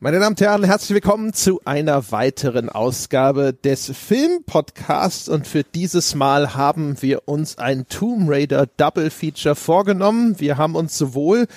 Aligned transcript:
Meine 0.00 0.20
Damen 0.20 0.34
und 0.34 0.40
Herren, 0.40 0.62
herzlich 0.62 0.94
willkommen 0.94 1.32
zu 1.32 1.60
einer 1.64 2.12
weiteren 2.12 2.68
Ausgabe 2.68 3.52
des 3.52 3.90
Filmpodcasts 3.90 5.28
und 5.28 5.44
für 5.44 5.64
dieses 5.64 6.14
Mal 6.14 6.54
haben 6.54 7.02
wir 7.02 7.26
uns 7.26 7.58
ein 7.58 7.88
Tomb 7.88 8.30
Raider 8.30 8.68
Double 8.76 9.10
Feature 9.10 9.56
vorgenommen. 9.56 10.38
Wir 10.38 10.56
haben 10.56 10.76
uns 10.76 10.96
sowohl 10.96 11.48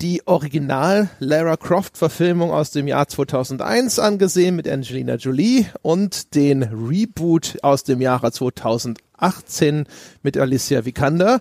die 0.00 0.24
Original 0.28 1.10
Lara 1.18 1.56
Croft 1.56 1.98
Verfilmung 1.98 2.52
aus 2.52 2.70
dem 2.70 2.86
Jahr 2.86 3.08
2001 3.08 3.98
angesehen 3.98 4.54
mit 4.54 4.68
Angelina 4.68 5.16
Jolie 5.16 5.66
und 5.82 6.36
den 6.36 6.62
Reboot 6.62 7.58
aus 7.62 7.82
dem 7.82 8.00
Jahre 8.00 8.30
2018 8.30 9.86
mit 10.22 10.38
Alicia 10.38 10.84
Vikander. 10.84 11.40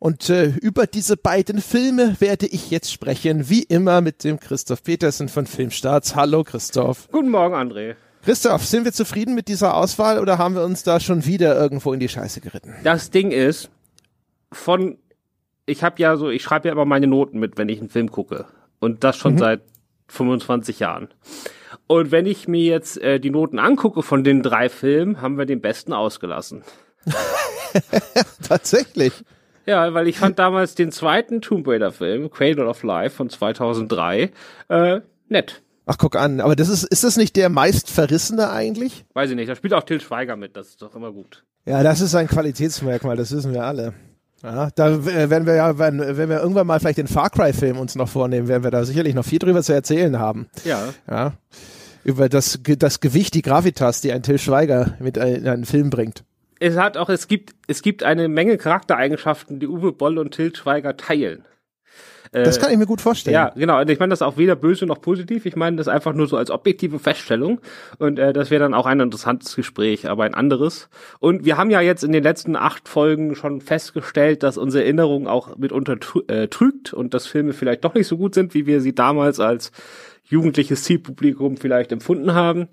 Und 0.00 0.30
äh, 0.30 0.46
über 0.46 0.86
diese 0.86 1.18
beiden 1.18 1.60
Filme 1.60 2.16
werde 2.20 2.46
ich 2.46 2.70
jetzt 2.70 2.90
sprechen, 2.90 3.50
wie 3.50 3.62
immer 3.62 4.00
mit 4.00 4.24
dem 4.24 4.40
Christoph 4.40 4.82
Petersen 4.82 5.28
von 5.28 5.46
Filmstarts. 5.46 6.16
Hallo 6.16 6.42
Christoph. 6.42 7.08
Guten 7.12 7.28
Morgen, 7.28 7.54
André. 7.54 7.96
Christoph, 8.24 8.64
sind 8.64 8.86
wir 8.86 8.92
zufrieden 8.92 9.34
mit 9.34 9.46
dieser 9.48 9.74
Auswahl 9.74 10.18
oder 10.18 10.38
haben 10.38 10.54
wir 10.54 10.64
uns 10.64 10.84
da 10.84 11.00
schon 11.00 11.26
wieder 11.26 11.54
irgendwo 11.54 11.92
in 11.92 12.00
die 12.00 12.08
Scheiße 12.08 12.40
geritten? 12.40 12.74
Das 12.82 13.10
Ding 13.10 13.30
ist, 13.30 13.68
von, 14.50 14.96
ich 15.66 15.82
habe 15.82 16.00
ja 16.00 16.16
so, 16.16 16.30
ich 16.30 16.42
schreibe 16.42 16.68
ja 16.68 16.72
immer 16.72 16.86
meine 16.86 17.06
Noten 17.06 17.38
mit, 17.38 17.58
wenn 17.58 17.68
ich 17.68 17.78
einen 17.80 17.90
Film 17.90 18.10
gucke. 18.10 18.46
Und 18.78 19.04
das 19.04 19.18
schon 19.18 19.34
mhm. 19.34 19.38
seit 19.38 19.60
25 20.08 20.78
Jahren. 20.78 21.08
Und 21.86 22.10
wenn 22.10 22.24
ich 22.24 22.48
mir 22.48 22.64
jetzt 22.64 22.96
äh, 23.02 23.20
die 23.20 23.28
Noten 23.28 23.58
angucke 23.58 24.02
von 24.02 24.24
den 24.24 24.42
drei 24.42 24.70
Filmen, 24.70 25.20
haben 25.20 25.36
wir 25.36 25.44
den 25.44 25.60
besten 25.60 25.92
ausgelassen. 25.92 26.62
Tatsächlich. 28.48 29.12
Ja, 29.66 29.92
weil 29.94 30.08
ich 30.08 30.18
fand 30.18 30.38
damals 30.38 30.74
den 30.74 30.92
zweiten 30.92 31.40
Tomb 31.40 31.66
Raider 31.68 31.92
Film, 31.92 32.30
Cradle 32.30 32.66
of 32.66 32.82
Life 32.82 33.16
von 33.16 33.28
2003, 33.28 34.30
äh, 34.68 35.00
nett. 35.28 35.62
Ach, 35.86 35.98
guck 35.98 36.16
an, 36.16 36.40
aber 36.40 36.56
das 36.56 36.68
ist, 36.68 36.84
ist 36.84 37.04
das 37.04 37.16
nicht 37.16 37.36
der 37.36 37.48
meist 37.48 37.90
verrissene 37.90 38.50
eigentlich? 38.50 39.04
Weiß 39.14 39.30
ich 39.30 39.36
nicht, 39.36 39.48
da 39.48 39.56
spielt 39.56 39.74
auch 39.74 39.82
Till 39.82 40.00
Schweiger 40.00 40.36
mit, 40.36 40.56
das 40.56 40.68
ist 40.68 40.82
doch 40.82 40.94
immer 40.94 41.12
gut. 41.12 41.44
Ja, 41.66 41.82
das 41.82 42.00
ist 42.00 42.14
ein 42.14 42.28
Qualitätsmerkmal, 42.28 43.16
das 43.16 43.32
wissen 43.32 43.52
wir 43.52 43.64
alle. 43.64 43.92
Ja, 44.42 44.70
da 44.74 45.04
werden 45.04 45.46
wir 45.46 45.54
ja, 45.54 45.78
wenn, 45.78 45.98
wenn 45.98 46.30
wir 46.30 46.40
irgendwann 46.40 46.66
mal 46.66 46.80
vielleicht 46.80 46.98
den 46.98 47.08
Far 47.08 47.28
Cry 47.28 47.52
Film 47.52 47.78
uns 47.78 47.94
noch 47.94 48.08
vornehmen, 48.08 48.48
werden 48.48 48.64
wir 48.64 48.70
da 48.70 48.84
sicherlich 48.84 49.14
noch 49.14 49.24
viel 49.24 49.38
drüber 49.38 49.62
zu 49.62 49.74
erzählen 49.74 50.18
haben. 50.18 50.48
Ja. 50.64 50.94
Ja. 51.10 51.34
Über 52.04 52.30
das, 52.30 52.58
das 52.62 53.00
Gewicht, 53.00 53.34
die 53.34 53.42
Gravitas, 53.42 54.00
die 54.00 54.12
ein 54.12 54.22
Till 54.22 54.38
Schweiger 54.38 54.96
mit 54.98 55.18
in 55.18 55.46
einen 55.46 55.66
Film 55.66 55.90
bringt 55.90 56.24
es 56.60 56.76
hat 56.76 56.96
auch, 56.96 57.08
es 57.08 57.26
gibt, 57.26 57.54
es 57.66 57.82
gibt 57.82 58.04
eine 58.04 58.28
Menge 58.28 58.58
Charaktereigenschaften, 58.58 59.58
die 59.58 59.66
Uwe 59.66 59.92
Boll 59.92 60.18
und 60.18 60.32
Til 60.32 60.54
Schweiger 60.54 60.96
teilen. 60.96 61.44
Das 62.32 62.58
äh, 62.58 62.60
kann 62.60 62.70
ich 62.70 62.78
mir 62.78 62.86
gut 62.86 63.00
vorstellen. 63.00 63.34
Ja, 63.34 63.52
genau. 63.56 63.80
Und 63.80 63.90
ich 63.90 63.98
meine 63.98 64.10
das 64.10 64.22
auch 64.22 64.36
weder 64.36 64.54
böse 64.54 64.86
noch 64.86 65.00
positiv. 65.00 65.46
Ich 65.46 65.56
meine 65.56 65.76
das 65.76 65.88
einfach 65.88 66.12
nur 66.12 66.28
so 66.28 66.36
als 66.36 66.50
objektive 66.50 67.00
Feststellung. 67.00 67.60
Und 67.98 68.18
äh, 68.18 68.32
das 68.32 68.50
wäre 68.50 68.62
dann 68.62 68.74
auch 68.74 68.86
ein 68.86 69.00
interessantes 69.00 69.56
Gespräch, 69.56 70.08
aber 70.08 70.24
ein 70.24 70.34
anderes. 70.34 70.88
Und 71.18 71.44
wir 71.44 71.56
haben 71.56 71.70
ja 71.70 71.80
jetzt 71.80 72.04
in 72.04 72.12
den 72.12 72.22
letzten 72.22 72.54
acht 72.54 72.88
Folgen 72.88 73.34
schon 73.34 73.60
festgestellt, 73.60 74.44
dass 74.44 74.58
unsere 74.58 74.84
Erinnerung 74.84 75.26
auch 75.26 75.56
mitunter 75.56 75.96
äh, 76.28 76.46
trügt 76.46 76.92
und 76.92 77.14
dass 77.14 77.26
Filme 77.26 77.52
vielleicht 77.52 77.84
doch 77.84 77.94
nicht 77.94 78.06
so 78.06 78.16
gut 78.16 78.34
sind, 78.34 78.54
wie 78.54 78.66
wir 78.66 78.80
sie 78.80 78.94
damals 78.94 79.40
als 79.40 79.72
jugendliches 80.22 80.84
Zielpublikum 80.84 81.56
vielleicht 81.56 81.90
empfunden 81.90 82.34
haben. 82.34 82.68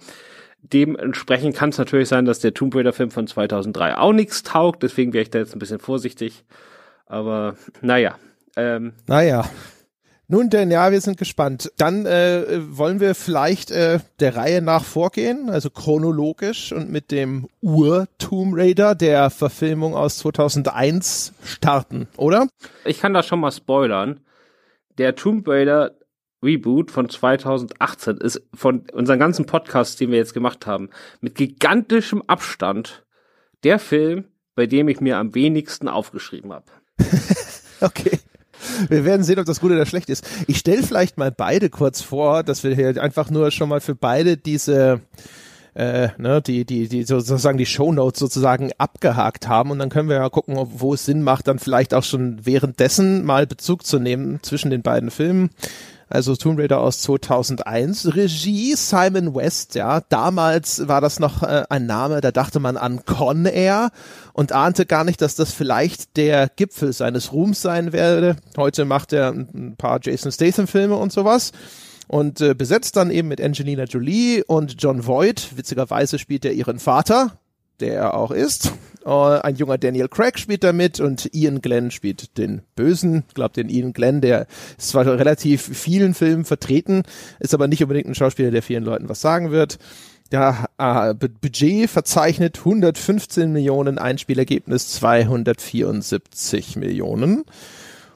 Dementsprechend 0.61 1.55
kann 1.55 1.69
es 1.69 1.77
natürlich 1.77 2.09
sein, 2.09 2.25
dass 2.25 2.39
der 2.39 2.53
Tomb 2.53 2.75
Raider 2.75 2.93
Film 2.93 3.11
von 3.11 3.27
2003 3.27 3.97
auch 3.97 4.13
nichts 4.13 4.43
taugt. 4.43 4.83
Deswegen 4.83 5.13
wäre 5.13 5.23
ich 5.23 5.29
da 5.29 5.39
jetzt 5.39 5.55
ein 5.55 5.59
bisschen 5.59 5.79
vorsichtig. 5.79 6.43
Aber 7.05 7.55
naja. 7.81 8.15
Ähm, 8.55 8.93
naja. 9.07 9.49
Nun 10.29 10.49
denn, 10.49 10.71
ja, 10.71 10.91
wir 10.91 10.99
sind 10.99 11.17
gespannt. 11.17 11.71
Dann 11.77 12.05
äh, 12.05 12.59
wollen 12.77 12.99
wir 12.99 13.15
vielleicht 13.15 13.71
äh, 13.71 13.99
der 14.19 14.35
Reihe 14.35 14.61
nach 14.61 14.83
vorgehen, 14.83 15.49
also 15.49 15.69
chronologisch 15.69 16.73
und 16.73 16.91
mit 16.91 17.11
dem 17.11 17.47
Ur-Tomb 17.61 18.53
Raider 18.57 18.93
der 18.93 19.29
Verfilmung 19.29 19.95
aus 19.95 20.17
2001 20.17 21.33
starten, 21.45 22.09
oder? 22.17 22.49
Ich 22.83 22.99
kann 22.99 23.13
das 23.13 23.25
schon 23.25 23.39
mal 23.39 23.51
spoilern. 23.51 24.19
Der 24.97 25.15
Tomb 25.15 25.47
Raider 25.47 25.91
Reboot 26.43 26.91
von 26.91 27.09
2018 27.09 28.17
ist 28.17 28.41
von 28.53 28.83
unseren 28.93 29.19
ganzen 29.19 29.45
Podcasts, 29.45 29.95
den 29.95 30.11
wir 30.11 30.17
jetzt 30.17 30.33
gemacht 30.33 30.67
haben, 30.67 30.89
mit 31.19 31.35
gigantischem 31.35 32.21
Abstand 32.27 33.05
der 33.63 33.79
Film, 33.79 34.25
bei 34.55 34.67
dem 34.67 34.87
ich 34.87 35.01
mir 35.01 35.17
am 35.17 35.33
wenigsten 35.33 35.87
aufgeschrieben 35.87 36.53
habe. 36.53 36.65
okay. 37.81 38.19
Wir 38.89 39.05
werden 39.05 39.23
sehen, 39.23 39.39
ob 39.39 39.45
das 39.45 39.59
gut 39.59 39.71
oder 39.71 39.85
schlecht 39.85 40.09
ist. 40.09 40.27
Ich 40.47 40.57
stelle 40.57 40.83
vielleicht 40.83 41.17
mal 41.17 41.31
beide 41.31 41.69
kurz 41.69 42.01
vor, 42.01 42.43
dass 42.43 42.63
wir 42.63 42.75
hier 42.75 43.01
einfach 43.01 43.29
nur 43.29 43.51
schon 43.51 43.69
mal 43.69 43.81
für 43.81 43.95
beide 43.95 44.35
diese 44.35 45.01
äh, 45.77 46.09
ne, 46.17 46.41
die, 46.41 46.65
die, 46.65 46.87
die 46.87 47.03
sozusagen 47.03 47.59
die 47.59 47.67
Shownotes 47.67 48.19
sozusagen 48.19 48.71
abgehakt 48.79 49.47
haben 49.47 49.69
und 49.69 49.77
dann 49.77 49.89
können 49.89 50.09
wir 50.09 50.15
ja 50.15 50.29
gucken, 50.29 50.57
wo 50.57 50.95
es 50.95 51.05
Sinn 51.05 51.21
macht, 51.21 51.47
dann 51.47 51.59
vielleicht 51.59 51.93
auch 51.93 52.03
schon 52.03 52.45
währenddessen 52.45 53.23
mal 53.23 53.45
Bezug 53.45 53.85
zu 53.85 53.99
nehmen 53.99 54.39
zwischen 54.41 54.71
den 54.71 54.81
beiden 54.81 55.11
Filmen 55.11 55.51
also 56.09 56.35
Tomb 56.35 56.59
Raider 56.59 56.79
aus 56.79 57.01
2001. 57.01 58.15
Regie 58.15 58.75
Simon 58.75 59.35
West, 59.35 59.75
ja. 59.75 60.01
Damals 60.01 60.87
war 60.87 61.01
das 61.01 61.19
noch 61.19 61.43
äh, 61.43 61.63
ein 61.69 61.85
Name, 61.85 62.21
da 62.21 62.31
dachte 62.31 62.59
man 62.59 62.77
an 62.77 63.05
Con 63.05 63.45
Air 63.45 63.91
und 64.33 64.51
ahnte 64.51 64.85
gar 64.85 65.03
nicht, 65.03 65.21
dass 65.21 65.35
das 65.35 65.53
vielleicht 65.53 66.17
der 66.17 66.49
Gipfel 66.55 66.93
seines 66.93 67.33
Ruhms 67.33 67.61
sein 67.61 67.93
werde. 67.93 68.37
Heute 68.55 68.85
macht 68.85 69.13
er 69.13 69.29
ein 69.31 69.75
paar 69.77 69.99
Jason 70.01 70.31
Statham 70.31 70.67
Filme 70.67 70.95
und 70.95 71.11
sowas 71.11 71.51
und 72.07 72.41
äh, 72.41 72.53
besetzt 72.53 72.95
dann 72.95 73.11
eben 73.11 73.27
mit 73.27 73.41
Angelina 73.41 73.83
Jolie 73.83 74.43
und 74.45 74.75
John 74.81 75.05
Voight. 75.05 75.57
Witzigerweise 75.57 76.19
spielt 76.19 76.45
er 76.45 76.53
ihren 76.53 76.79
Vater, 76.79 77.37
der 77.79 77.95
er 77.95 78.13
auch 78.15 78.31
ist. 78.31 78.73
Uh, 79.05 79.39
ein 79.41 79.55
junger 79.55 79.77
Daniel 79.77 80.09
Craig 80.09 80.37
spielt 80.37 80.65
da 80.65 80.73
mit 80.73 80.99
und 80.99 81.33
Ian 81.33 81.61
Glenn 81.61 81.91
spielt 81.91 82.37
den 82.37 82.61
Bösen. 82.75 83.23
Ich 83.29 83.35
glaube, 83.35 83.53
den 83.53 83.69
Ian 83.69 83.93
Glenn, 83.93 84.19
der 84.19 84.47
ist 84.77 84.89
zwar 84.89 85.05
relativ 85.05 85.61
vielen 85.61 86.13
Filmen 86.13 86.43
vertreten, 86.43 87.03
ist 87.39 87.53
aber 87.53 87.69
nicht 87.69 87.81
unbedingt 87.81 88.07
ein 88.07 88.15
Schauspieler, 88.15 88.51
der 88.51 88.61
vielen 88.61 88.83
Leuten 88.83 89.07
was 89.07 89.21
sagen 89.21 89.51
wird. 89.51 89.77
Ja, 90.29 90.65
äh, 90.77 91.13
Budget 91.13 91.89
verzeichnet 91.89 92.57
115 92.59 93.53
Millionen, 93.53 93.97
Einspielergebnis 93.97 94.89
274 94.89 96.75
Millionen. 96.75 97.45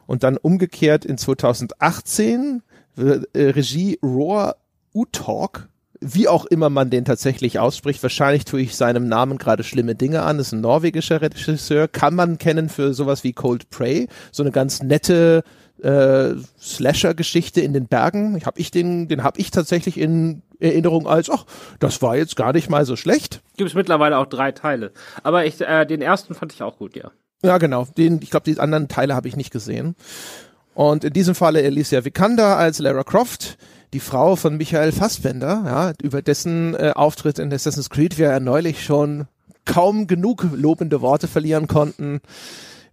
Und 0.07 0.23
dann 0.23 0.35
umgekehrt 0.35 1.05
in 1.05 1.17
2018 1.17 2.63
äh, 2.97 3.21
Regie 3.33 3.97
Roar 4.03 4.57
Utalk 4.93 5.69
wie 6.01 6.27
auch 6.27 6.45
immer 6.45 6.69
man 6.69 6.89
den 6.89 7.05
tatsächlich 7.05 7.59
ausspricht, 7.59 8.01
wahrscheinlich 8.01 8.43
tue 8.43 8.61
ich 8.61 8.75
seinem 8.75 9.07
Namen 9.07 9.37
gerade 9.37 9.63
schlimme 9.63 9.95
Dinge 9.95 10.23
an, 10.23 10.39
das 10.39 10.47
ist 10.47 10.53
ein 10.53 10.61
norwegischer 10.61 11.21
Regisseur, 11.21 11.87
kann 11.87 12.15
man 12.15 12.39
kennen 12.39 12.69
für 12.69 12.93
sowas 12.93 13.23
wie 13.23 13.33
Cold 13.33 13.69
Prey, 13.69 14.07
so 14.31 14.41
eine 14.41 14.51
ganz 14.51 14.81
nette 14.81 15.43
äh, 15.81 16.33
Slasher-Geschichte 16.59 17.61
in 17.61 17.73
den 17.73 17.87
Bergen. 17.87 18.35
Ich 18.35 18.45
hab 18.45 18.59
ich 18.59 18.71
den, 18.71 19.07
den 19.07 19.23
habe 19.23 19.39
ich 19.39 19.51
tatsächlich 19.51 19.99
in 19.99 20.41
Erinnerung 20.59 21.07
als, 21.07 21.29
ach, 21.29 21.45
das 21.79 22.01
war 22.01 22.17
jetzt 22.17 22.35
gar 22.35 22.53
nicht 22.53 22.69
mal 22.69 22.85
so 22.85 22.95
schlecht. 22.95 23.41
Gibt 23.57 23.69
es 23.69 23.75
mittlerweile 23.75 24.17
auch 24.17 24.27
drei 24.27 24.51
Teile, 24.51 24.91
aber 25.21 25.45
ich, 25.45 25.61
äh, 25.61 25.85
den 25.85 26.01
ersten 26.01 26.33
fand 26.33 26.53
ich 26.53 26.63
auch 26.63 26.77
gut, 26.77 26.95
ja. 26.95 27.11
Ja, 27.43 27.57
genau. 27.57 27.87
Den, 27.97 28.19
ich 28.21 28.29
glaube, 28.29 28.51
die 28.51 28.59
anderen 28.59 28.87
Teile 28.87 29.15
habe 29.15 29.27
ich 29.27 29.35
nicht 29.35 29.51
gesehen. 29.51 29.95
Und 30.73 31.03
in 31.03 31.13
diesem 31.13 31.35
Falle 31.35 31.63
Alicia 31.63 32.05
Vikander 32.05 32.57
als 32.57 32.79
Lara 32.79 33.03
Croft 33.03 33.57
die 33.93 33.99
Frau 33.99 34.35
von 34.35 34.57
Michael 34.57 34.91
Fassbender, 34.91 35.63
ja, 35.65 35.93
über 36.01 36.21
dessen 36.21 36.75
äh, 36.75 36.91
Auftritt 36.95 37.39
in 37.39 37.53
Assassin's 37.53 37.89
Creed 37.89 38.17
wir 38.17 38.29
ja 38.29 38.39
neulich 38.39 38.83
schon 38.83 39.27
kaum 39.65 40.07
genug 40.07 40.47
lobende 40.53 41.01
Worte 41.01 41.27
verlieren 41.27 41.67
konnten. 41.67 42.21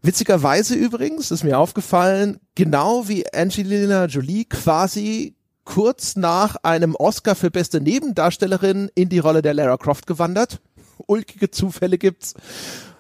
Witzigerweise 0.03 0.75
übrigens 0.75 1.31
ist 1.31 1.45
mir 1.45 1.59
aufgefallen, 1.59 2.39
genau 2.55 3.09
wie 3.09 3.33
Angelina 3.33 4.07
Jolie 4.07 4.45
quasi 4.45 5.35
kurz 5.65 6.17
nach 6.17 6.57
einem 6.63 6.95
Oscar 6.95 7.35
für 7.35 7.51
beste 7.51 7.81
Nebendarstellerin 7.81 8.91
in 8.95 9.09
die 9.09 9.19
Rolle 9.19 9.43
der 9.43 9.55
Lara 9.55 9.77
Croft 9.77 10.07
gewandert. 10.07 10.61
Ulkige 11.07 11.51
Zufälle 11.51 11.99
gibt's. 11.99 12.35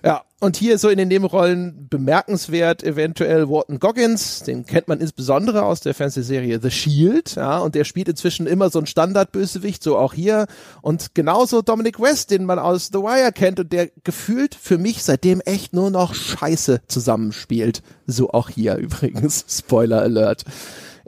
Ja, 0.05 0.23
und 0.41 0.57
hier 0.57 0.79
so 0.79 0.89
in 0.89 0.99
den 0.99 1.09
Nebenrollen 1.09 1.89
bemerkenswert 1.89 2.85
eventuell 2.85 3.49
Walton 3.49 3.81
Goggins, 3.81 4.45
den 4.45 4.65
kennt 4.65 4.87
man 4.87 5.01
insbesondere 5.01 5.65
aus 5.65 5.81
der 5.81 5.95
Fernsehserie 5.95 6.61
The 6.63 6.71
Shield, 6.71 7.35
ja, 7.35 7.59
und 7.59 7.75
der 7.75 7.83
spielt 7.83 8.09
inzwischen 8.09 8.47
immer 8.47 8.71
so 8.71 8.79
ein 8.79 8.87
Standardbösewicht, 8.87 9.83
so 9.83 9.99
auch 9.99 10.15
hier. 10.15 10.47
Und 10.81 11.15
genauso 11.15 11.61
Dominic 11.63 12.01
West, 12.01 12.31
den 12.31 12.45
man 12.45 12.61
aus 12.61 12.91
The 12.93 13.01
Wire 13.01 13.33
kennt 13.33 13.59
und 13.59 13.73
der 13.73 13.91
gefühlt 14.05 14.55
für 14.55 14.79
mich 14.79 15.03
seitdem 15.03 15.41
echt 15.41 15.73
nur 15.73 15.91
noch 15.91 16.15
Scheiße 16.15 16.83
zusammenspielt. 16.87 17.83
So 18.07 18.31
auch 18.31 18.49
hier 18.49 18.77
übrigens. 18.79 19.45
Spoiler 19.49 20.03
Alert. 20.03 20.45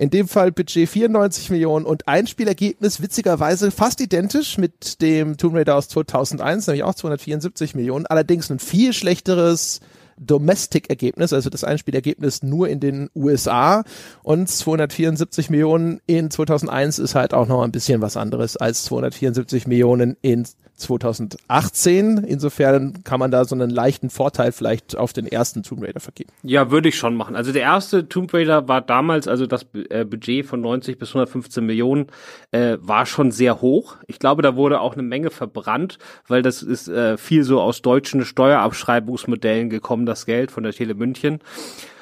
In 0.00 0.08
dem 0.08 0.28
Fall 0.28 0.50
Budget 0.50 0.88
94 0.88 1.50
Millionen 1.50 1.84
und 1.84 2.08
Einspielergebnis 2.08 3.02
witzigerweise 3.02 3.70
fast 3.70 4.00
identisch 4.00 4.56
mit 4.56 5.02
dem 5.02 5.36
Tomb 5.36 5.54
Raider 5.54 5.76
aus 5.76 5.88
2001, 5.88 6.68
nämlich 6.68 6.84
auch 6.84 6.94
274 6.94 7.74
Millionen. 7.74 8.06
Allerdings 8.06 8.50
ein 8.50 8.60
viel 8.60 8.94
schlechteres 8.94 9.80
Domestic-Ergebnis, 10.16 11.34
also 11.34 11.50
das 11.50 11.64
Einspielergebnis 11.64 12.42
nur 12.42 12.70
in 12.70 12.80
den 12.80 13.10
USA 13.14 13.84
und 14.22 14.48
274 14.48 15.50
Millionen 15.50 16.00
in 16.06 16.30
2001 16.30 16.98
ist 16.98 17.14
halt 17.14 17.34
auch 17.34 17.46
noch 17.46 17.62
ein 17.62 17.70
bisschen 17.70 18.00
was 18.00 18.16
anderes 18.16 18.56
als 18.56 18.84
274 18.84 19.66
Millionen 19.66 20.16
in 20.22 20.46
2018. 20.80 22.18
Insofern 22.18 23.04
kann 23.04 23.20
man 23.20 23.30
da 23.30 23.44
so 23.44 23.54
einen 23.54 23.70
leichten 23.70 24.10
Vorteil 24.10 24.52
vielleicht 24.52 24.96
auf 24.96 25.12
den 25.12 25.26
ersten 25.26 25.62
Tomb 25.62 25.82
Raider 25.82 26.00
vergeben. 26.00 26.30
Ja, 26.42 26.70
würde 26.70 26.88
ich 26.88 26.96
schon 26.96 27.14
machen. 27.14 27.36
Also 27.36 27.52
der 27.52 27.62
erste 27.62 28.08
Tomb 28.08 28.32
Raider 28.34 28.66
war 28.68 28.80
damals, 28.80 29.28
also 29.28 29.46
das 29.46 29.66
äh, 29.90 30.04
Budget 30.04 30.46
von 30.46 30.60
90 30.60 30.98
bis 30.98 31.10
115 31.10 31.64
Millionen 31.64 32.06
äh, 32.50 32.78
war 32.80 33.06
schon 33.06 33.30
sehr 33.30 33.60
hoch. 33.60 33.96
Ich 34.06 34.18
glaube, 34.18 34.42
da 34.42 34.56
wurde 34.56 34.80
auch 34.80 34.94
eine 34.94 35.02
Menge 35.02 35.30
verbrannt, 35.30 35.98
weil 36.26 36.42
das 36.42 36.62
ist 36.62 36.88
äh, 36.88 37.16
viel 37.16 37.44
so 37.44 37.60
aus 37.60 37.82
deutschen 37.82 38.24
Steuerabschreibungsmodellen 38.24 39.70
gekommen, 39.70 40.06
das 40.06 40.26
Geld 40.26 40.50
von 40.50 40.62
der 40.62 40.72
Tele 40.72 40.94
München. 40.94 41.38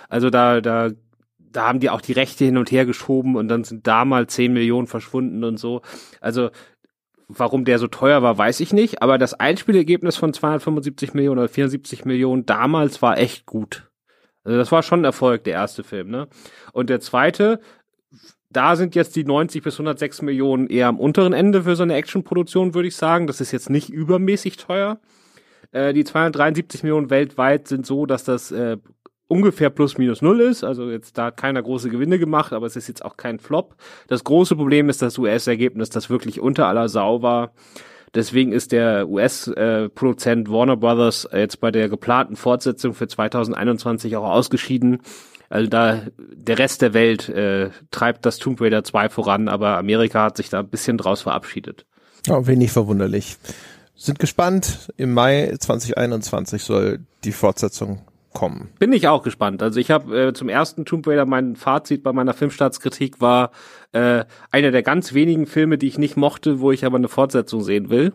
Also 0.09 0.31
da, 0.31 0.61
da 0.61 0.91
da 1.53 1.67
haben 1.67 1.81
die 1.81 1.91
auch 1.91 2.01
die 2.01 2.13
Rechte 2.13 2.45
hin 2.45 2.57
und 2.57 2.71
her 2.71 2.87
geschoben 2.87 3.37
und 3.37 3.49
dann 3.49 3.65
sind 3.65 3.87
da 3.87 4.05
mal 4.05 4.27
10 4.27 4.53
Millionen 4.53 4.87
verschwunden 4.87 5.45
und 5.45 5.59
so. 5.59 5.83
Also 6.21 6.51
Warum 7.29 7.67
der 7.67 7.79
so 7.79 7.89
teuer 7.89 8.23
war, 8.23 8.39
weiß 8.39 8.61
ich 8.61 8.73
nicht, 8.73 9.03
aber 9.03 9.19
das 9.19 9.35
Einspielergebnis 9.35 10.17
von 10.17 10.33
275 10.33 11.13
Millionen 11.13 11.39
oder 11.39 11.49
74 11.49 12.07
Millionen 12.07 12.47
damals 12.47 13.03
war 13.03 13.19
echt 13.19 13.45
gut. 13.45 13.91
Also 14.45 14.57
das 14.57 14.73
war 14.73 14.83
schon 14.83 15.03
ein 15.03 15.05
Erfolg, 15.05 15.45
der 15.45 15.53
erste 15.53 15.85
Film, 15.85 16.09
ne? 16.09 16.29
Und 16.73 16.89
der 16.89 17.01
zweite, 17.01 17.61
da 18.49 18.77
sind 18.77 18.95
jetzt 18.95 19.15
die 19.15 19.25
90 19.25 19.63
bis 19.63 19.75
106 19.75 20.23
Millionen 20.23 20.69
eher 20.69 20.89
am 20.89 20.99
unteren 20.99 21.35
Ende 21.35 21.65
für 21.65 21.77
so 21.77 21.83
eine 21.83 21.97
Actionproduktion, 21.97 22.73
würde 22.73 22.89
ich 22.89 22.97
sagen. 22.97 23.27
Das 23.27 23.43
ist 23.43 23.53
jetzt 23.53 23.69
nicht 23.69 23.91
übermäßig 23.91 24.57
teuer. 24.57 24.99
Äh, 25.71 25.93
die 25.93 26.05
273 26.05 26.83
Millionen 26.83 27.11
weltweit 27.11 27.69
sind 27.69 27.85
so, 27.85 28.07
dass 28.07 28.25
das 28.25 28.51
äh, 28.51 28.79
ungefähr 29.29 29.71
plus 29.71 29.99
minus 29.99 30.23
null 30.23 30.41
ist. 30.41 30.65
Also 30.65 30.91
jetzt 30.91 31.17
da 31.17 31.27
hat 31.27 31.37
keiner 31.37 31.63
große 31.63 31.91
Gewinne 31.91 32.19
gemacht, 32.19 32.53
aber 32.53 32.67
es 32.67 32.77
ist 32.77 32.89
jetzt 32.89 33.05
auch 33.05 33.17
kein 33.17 33.39
Flop. 33.39 33.77
Das 34.09 34.25
große 34.25 34.57
Problem 34.57 34.89
ist 34.89 35.03
das 35.03 35.19
US-Ergebnis, 35.19 35.91
das 35.91 36.11
wirklich 36.11 36.41
unter 36.41 36.67
aller 36.67 36.89
Sau 36.89 37.23
war. 37.23 37.53
Deswegen 38.15 38.53
ist 38.53 38.73
der 38.73 39.09
US-Produzent 39.09 40.51
Warner 40.51 40.77
Brothers 40.77 41.29
jetzt 41.33 41.61
bei 41.61 41.71
der 41.71 41.91
geplanten 41.91 42.37
Fortsetzung 42.37 42.95
für 42.95 43.07
2021 43.07 44.17
auch 44.17 44.25
ausgeschieden. 44.25 45.03
Also 45.51 45.69
da 45.69 46.03
der 46.17 46.59
Rest 46.59 46.83
der 46.83 46.95
Welt 46.95 47.29
äh, 47.29 47.71
treibt 47.91 48.25
das 48.27 48.39
Tomb 48.39 48.61
Raider 48.61 48.85
2 48.85 49.09
voran, 49.11 49.49
aber 49.49 49.77
Amerika 49.77 50.25
hat 50.25 50.37
sich 50.37 50.49
da 50.49 50.61
ein 50.61 50.69
bisschen 50.69 50.99
draus 50.99 51.23
verabschiedet. 51.23 51.87
Oh, 52.29 52.47
wenig 52.47 52.73
verwunderlich. 52.73 53.37
Sind 53.95 54.19
gespannt. 54.19 54.91
Im 54.97 55.13
Mai 55.13 55.55
2021 55.59 56.63
soll 56.63 57.01
die 57.25 57.33
Fortsetzung 57.33 58.01
kommen. 58.39 58.69
Bin 58.79 58.93
ich 58.93 59.09
auch 59.09 59.25
gespannt. 59.25 59.65
Also 59.65 59.81
ich 59.81 59.91
habe 59.91 60.29
äh, 60.29 60.33
zum 60.33 60.49
ersten 60.49 60.85
Tomb 60.85 61.09
Raider 61.09 61.27
mein 61.27 61.57
Fazit 61.57 62.05
bei 62.05 62.13
meiner 62.13 62.35
Filmstartskritik 62.35 63.21
war 63.21 63.51
äh, 63.91 64.25
einer 64.53 64.71
der 64.71 64.85
ganz 64.85 65.13
wenigen 65.13 65.47
Filme, 65.47 65.77
die 65.77 65.89
ich 65.89 65.99
nicht 65.99 66.17
mochte, 66.17 66.61
wo 66.61 66.71
ich 66.71 66.85
aber 66.85 66.99
eine 66.99 67.09
Fortsetzung 67.09 67.65
sehen 67.65 67.91
will. 67.91 68.13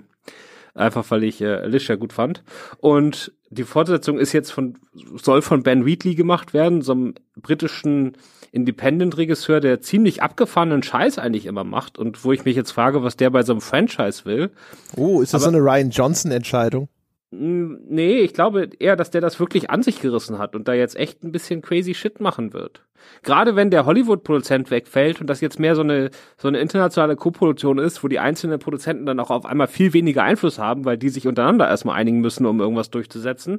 Einfach 0.76 1.12
weil 1.12 1.26
ich 1.26 1.42
äh, 1.42 1.48
Alicia 1.48 1.96
gut 1.96 2.14
fand. 2.14 2.42
Und 2.78 3.34
die 3.50 3.66
Fortsetzung 3.66 4.18
ist 4.18 4.32
jetzt 4.32 4.52
von, 4.52 4.78
soll 5.22 5.42
von 5.42 5.62
Ben 5.62 5.86
Wheatley 5.86 6.16
gemacht 6.16 6.54
werden, 6.54 6.82
so 6.82 6.94
einem 6.94 7.16
britischen 7.36 8.14
Independent-Regisseur, 8.54 9.60
der 9.60 9.82
ziemlich 9.82 10.24
abgefahrenen 10.24 10.84
Scheiß 10.84 11.18
eigentlich 11.18 11.48
immer 11.48 11.66
macht 11.66 12.00
und 12.00 12.24
wo 12.24 12.32
ich 12.32 12.46
mich 12.46 12.56
jetzt 12.56 12.72
frage, 12.72 13.04
was 13.04 13.18
der 13.18 13.30
bei 13.30 13.44
so 13.44 13.52
einem 13.52 13.62
Franchise 13.62 14.24
will. 14.24 14.52
Oh, 14.96 15.20
ist 15.22 15.34
das 15.34 15.44
Aber, 15.44 15.52
so 15.52 15.58
eine 15.58 15.66
Ryan 15.66 15.90
Johnson-Entscheidung? 15.90 16.88
Nee, 17.36 18.20
ich 18.20 18.34
glaube 18.34 18.70
eher, 18.78 18.96
dass 18.96 19.10
der 19.10 19.22
das 19.22 19.40
wirklich 19.40 19.72
an 19.72 19.82
sich 19.82 20.00
gerissen 20.00 20.38
hat 20.38 20.56
und 20.56 20.68
da 20.68 20.74
jetzt 20.74 20.96
echt 20.96 21.24
ein 21.24 21.32
bisschen 21.32 21.64
crazy 21.64 21.96
Shit 21.96 22.20
machen 22.20 22.54
wird. 22.54 22.86
Gerade 23.24 23.56
wenn 23.56 23.72
der 23.72 23.86
Hollywood-Produzent 23.88 24.70
wegfällt 24.70 25.20
und 25.20 25.28
das 25.28 25.42
jetzt 25.42 25.60
mehr 25.60 25.76
so 25.76 25.82
eine, 25.82 26.12
so 26.38 26.48
eine 26.48 26.60
internationale 26.60 27.16
Co-Produktion 27.16 27.80
ist, 27.80 28.04
wo 28.04 28.08
die 28.08 28.20
einzelnen 28.20 28.60
Produzenten 28.60 29.08
dann 29.08 29.20
auch 29.20 29.32
auf 29.32 29.46
einmal 29.46 29.68
viel 29.68 29.94
weniger 29.94 30.22
Einfluss 30.22 30.60
haben, 30.60 30.86
weil 30.86 30.98
die 30.98 31.10
sich 31.10 31.28
untereinander 31.28 31.68
erstmal 31.68 31.96
einigen 31.96 32.22
müssen, 32.22 32.46
um 32.46 32.60
irgendwas 32.60 32.92
durchzusetzen, 32.92 33.58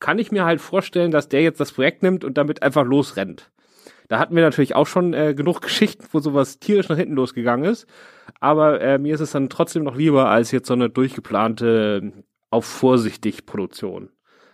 kann 0.00 0.18
ich 0.18 0.32
mir 0.32 0.44
halt 0.44 0.60
vorstellen, 0.60 1.12
dass 1.12 1.28
der 1.28 1.42
jetzt 1.42 1.60
das 1.60 1.72
Projekt 1.72 2.02
nimmt 2.02 2.24
und 2.24 2.36
damit 2.36 2.64
einfach 2.64 2.84
losrennt. 2.84 3.52
Da 4.08 4.18
hatten 4.18 4.34
wir 4.34 4.42
natürlich 4.42 4.74
auch 4.74 4.88
schon 4.88 5.14
äh, 5.14 5.34
genug 5.34 5.60
Geschichten, 5.62 6.04
wo 6.10 6.18
sowas 6.18 6.58
tierisch 6.58 6.88
nach 6.88 6.96
hinten 6.96 7.14
losgegangen 7.14 7.70
ist. 7.70 7.86
Aber 8.40 8.80
äh, 8.80 8.98
mir 8.98 9.14
ist 9.14 9.20
es 9.20 9.30
dann 9.30 9.48
trotzdem 9.48 9.84
noch 9.84 9.94
lieber 9.94 10.30
als 10.30 10.50
jetzt 10.50 10.66
so 10.66 10.74
eine 10.74 10.90
durchgeplante 10.90 12.24
auf 12.54 12.64
vorsichtig 12.64 13.46
Produktion. 13.46 14.10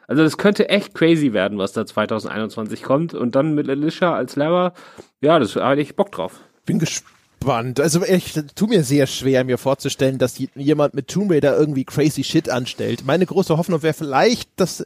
Also 0.08 0.24
das 0.24 0.38
könnte 0.38 0.68
echt 0.68 0.94
crazy 0.94 1.32
werden, 1.32 1.58
was 1.58 1.72
da 1.72 1.86
2021 1.86 2.82
kommt. 2.82 3.14
Und 3.14 3.36
dann 3.36 3.54
mit 3.54 3.68
Alicia 3.68 4.14
als 4.14 4.34
Lara, 4.34 4.72
ja, 5.20 5.38
das 5.38 5.54
habe 5.54 5.80
ich 5.80 5.94
Bock 5.94 6.10
drauf. 6.10 6.40
Bin 6.66 6.80
gespannt. 6.80 7.78
Also 7.78 8.02
ich 8.04 8.32
tu 8.56 8.66
mir 8.66 8.82
sehr 8.82 9.06
schwer, 9.06 9.44
mir 9.44 9.58
vorzustellen, 9.58 10.18
dass 10.18 10.42
jemand 10.56 10.94
mit 10.94 11.08
Tomb 11.08 11.30
Raider 11.30 11.56
irgendwie 11.56 11.84
crazy 11.84 12.24
Shit 12.24 12.48
anstellt. 12.48 13.04
Meine 13.04 13.26
große 13.26 13.56
Hoffnung 13.56 13.82
wäre 13.82 13.94
vielleicht, 13.94 14.50
dass 14.56 14.80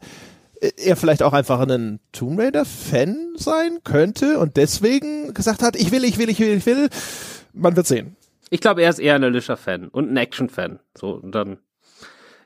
äh, 0.60 0.72
er 0.76 0.96
vielleicht 0.96 1.22
auch 1.22 1.32
einfach 1.32 1.60
ein 1.60 2.00
Tomb 2.12 2.38
Raider 2.38 2.64
Fan 2.66 3.16
sein 3.36 3.78
könnte 3.84 4.38
und 4.40 4.56
deswegen 4.58 5.32
gesagt 5.32 5.62
hat, 5.62 5.76
ich 5.76 5.90
will, 5.90 6.04
ich 6.04 6.18
will, 6.18 6.28
ich 6.28 6.40
will, 6.40 6.58
ich 6.58 6.66
will. 6.66 6.88
Man 7.54 7.76
wird 7.76 7.86
sehen. 7.86 8.16
Ich 8.50 8.60
glaube, 8.60 8.82
er 8.82 8.90
ist 8.90 8.98
eher 8.98 9.14
ein 9.14 9.24
Alicia 9.24 9.56
Fan 9.56 9.88
und 9.88 10.12
ein 10.12 10.16
Action 10.16 10.50
Fan. 10.50 10.80
So 10.94 11.12
und 11.12 11.32
dann 11.32 11.56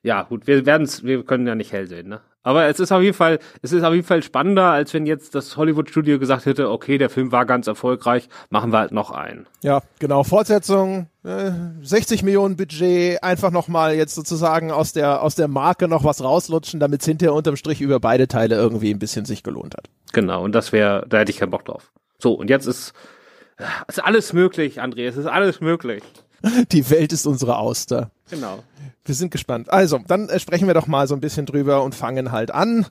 ja, 0.02 0.22
gut, 0.22 0.46
wir 0.46 0.66
werden's, 0.66 1.04
wir 1.04 1.24
können 1.24 1.46
ja 1.46 1.54
nicht 1.54 1.72
hell 1.72 1.86
sehen, 1.86 2.08
ne? 2.08 2.20
Aber 2.48 2.66
es 2.66 2.80
ist 2.80 2.92
auf 2.92 3.02
jeden 3.02 3.16
Fall, 3.16 3.40
es 3.60 3.72
ist 3.72 3.82
auf 3.82 3.92
jeden 3.92 4.06
Fall 4.06 4.22
spannender, 4.22 4.70
als 4.70 4.94
wenn 4.94 5.04
jetzt 5.04 5.34
das 5.34 5.58
Hollywood-Studio 5.58 6.18
gesagt 6.18 6.46
hätte, 6.46 6.70
okay, 6.70 6.96
der 6.96 7.10
Film 7.10 7.30
war 7.30 7.44
ganz 7.44 7.66
erfolgreich, 7.66 8.28
machen 8.48 8.72
wir 8.72 8.78
halt 8.78 8.92
noch 8.92 9.10
einen. 9.10 9.46
Ja, 9.62 9.82
genau, 9.98 10.22
Fortsetzung, 10.24 11.08
äh, 11.24 11.50
60 11.82 12.22
Millionen 12.22 12.56
Budget, 12.56 13.22
einfach 13.22 13.50
nochmal 13.50 13.96
jetzt 13.96 14.14
sozusagen 14.14 14.70
aus 14.70 14.94
der, 14.94 15.22
aus 15.22 15.34
der 15.34 15.48
Marke 15.48 15.88
noch 15.88 16.04
was 16.04 16.24
rauslutschen, 16.24 16.80
damit 16.80 17.02
es 17.02 17.06
hinterher 17.06 17.34
unterm 17.34 17.56
Strich 17.56 17.82
über 17.82 18.00
beide 18.00 18.28
Teile 18.28 18.54
irgendwie 18.54 18.94
ein 18.94 18.98
bisschen 18.98 19.26
sich 19.26 19.42
gelohnt 19.42 19.74
hat. 19.76 19.90
Genau, 20.14 20.42
und 20.42 20.54
das 20.54 20.72
wäre, 20.72 21.04
da 21.06 21.18
hätte 21.18 21.32
ich 21.32 21.38
keinen 21.38 21.50
Bock 21.50 21.66
drauf. 21.66 21.92
So, 22.18 22.32
und 22.32 22.48
jetzt 22.48 22.66
ist, 22.66 22.94
ist 23.88 24.02
alles 24.02 24.32
möglich, 24.32 24.80
André, 24.80 25.06
es 25.06 25.18
ist 25.18 25.26
alles 25.26 25.60
möglich. 25.60 26.02
Die 26.72 26.88
Welt 26.88 27.12
ist 27.12 27.26
unsere 27.26 27.58
Auster. 27.58 28.10
Genau. 28.30 28.62
Wir 29.04 29.14
sind 29.14 29.30
gespannt. 29.30 29.70
Also, 29.70 30.00
dann 30.06 30.28
äh, 30.28 30.38
sprechen 30.38 30.66
wir 30.66 30.74
doch 30.74 30.86
mal 30.86 31.06
so 31.06 31.14
ein 31.14 31.20
bisschen 31.20 31.46
drüber 31.46 31.82
und 31.82 31.94
fangen 31.94 32.32
halt 32.32 32.50
an 32.50 32.86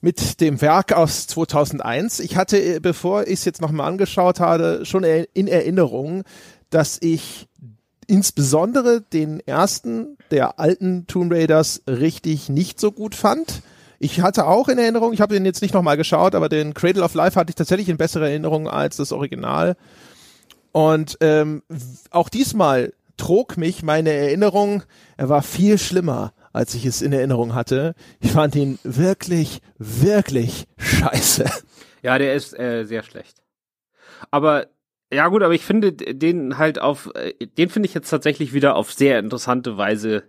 mit 0.00 0.40
dem 0.40 0.60
Werk 0.60 0.92
aus 0.92 1.26
2001. 1.26 2.20
Ich 2.20 2.36
hatte, 2.36 2.58
äh, 2.58 2.80
bevor 2.80 3.22
ich 3.22 3.40
es 3.40 3.44
jetzt 3.44 3.60
nochmal 3.60 3.88
angeschaut 3.88 4.40
habe, 4.40 4.80
schon 4.84 5.04
in 5.04 5.48
Erinnerung, 5.48 6.24
dass 6.70 6.98
ich 7.00 7.48
insbesondere 8.06 9.02
den 9.02 9.40
ersten 9.40 10.16
der 10.30 10.58
alten 10.58 11.06
Tomb 11.06 11.32
Raiders 11.32 11.82
richtig 11.86 12.48
nicht 12.48 12.80
so 12.80 12.92
gut 12.92 13.14
fand. 13.14 13.62
Ich 13.98 14.20
hatte 14.20 14.46
auch 14.46 14.68
in 14.68 14.78
Erinnerung, 14.78 15.12
ich 15.12 15.20
habe 15.20 15.34
den 15.34 15.44
jetzt 15.44 15.60
nicht 15.60 15.74
nochmal 15.74 15.96
geschaut, 15.96 16.34
aber 16.34 16.48
den 16.48 16.72
Cradle 16.72 17.02
of 17.02 17.14
Life 17.14 17.38
hatte 17.38 17.50
ich 17.50 17.56
tatsächlich 17.56 17.88
in 17.88 17.96
bessere 17.96 18.28
Erinnerung 18.28 18.68
als 18.68 18.96
das 18.96 19.12
Original. 19.12 19.76
Und 20.72 21.18
ähm, 21.20 21.62
auch 22.10 22.28
diesmal 22.28 22.92
trug 23.18 23.56
mich 23.56 23.82
meine 23.82 24.10
Erinnerung, 24.10 24.82
er 25.16 25.28
war 25.28 25.42
viel 25.42 25.78
schlimmer, 25.78 26.32
als 26.52 26.74
ich 26.74 26.86
es 26.86 27.02
in 27.02 27.12
Erinnerung 27.12 27.54
hatte. 27.54 27.94
Ich 28.20 28.32
fand 28.32 28.56
ihn 28.56 28.78
wirklich, 28.82 29.60
wirklich 29.78 30.64
scheiße. 30.78 31.44
Ja, 32.02 32.18
der 32.18 32.34
ist 32.34 32.58
äh, 32.58 32.84
sehr 32.84 33.02
schlecht. 33.02 33.42
Aber 34.30 34.66
ja 35.12 35.28
gut, 35.28 35.42
aber 35.42 35.54
ich 35.54 35.64
finde 35.64 35.92
den 35.92 36.58
halt 36.58 36.80
auf, 36.80 37.10
äh, 37.14 37.46
den 37.46 37.68
finde 37.68 37.88
ich 37.88 37.94
jetzt 37.94 38.10
tatsächlich 38.10 38.52
wieder 38.52 38.76
auf 38.76 38.92
sehr 38.92 39.18
interessante 39.18 39.76
Weise. 39.76 40.24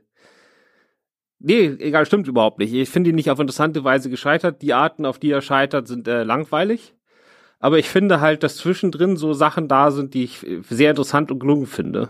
Nee, 1.40 1.76
egal, 1.80 2.06
stimmt 2.06 2.28
überhaupt 2.28 2.60
nicht. 2.60 2.74
Ich 2.74 2.90
finde 2.90 3.12
ihn 3.12 3.16
nicht 3.16 3.32
auf 3.32 3.40
interessante 3.40 3.84
Weise 3.84 4.10
gescheitert. 4.10 4.62
Die 4.62 4.74
Arten, 4.74 5.06
auf 5.06 5.20
die 5.20 5.32
er 5.32 5.42
scheitert, 5.42 5.88
sind 5.88 6.08
äh, 6.08 6.24
langweilig. 6.24 6.96
Aber 7.60 7.78
ich 7.78 7.90
finde 7.90 8.22
halt, 8.22 8.44
dass 8.44 8.58
zwischendrin 8.58 9.18
so 9.18 9.34
Sachen 9.34 9.68
da 9.68 9.92
sind, 9.92 10.14
die 10.14 10.24
ich 10.24 10.46
sehr 10.70 10.92
interessant 10.92 11.32
und 11.32 11.40
gelungen 11.40 11.66
finde. 11.66 12.10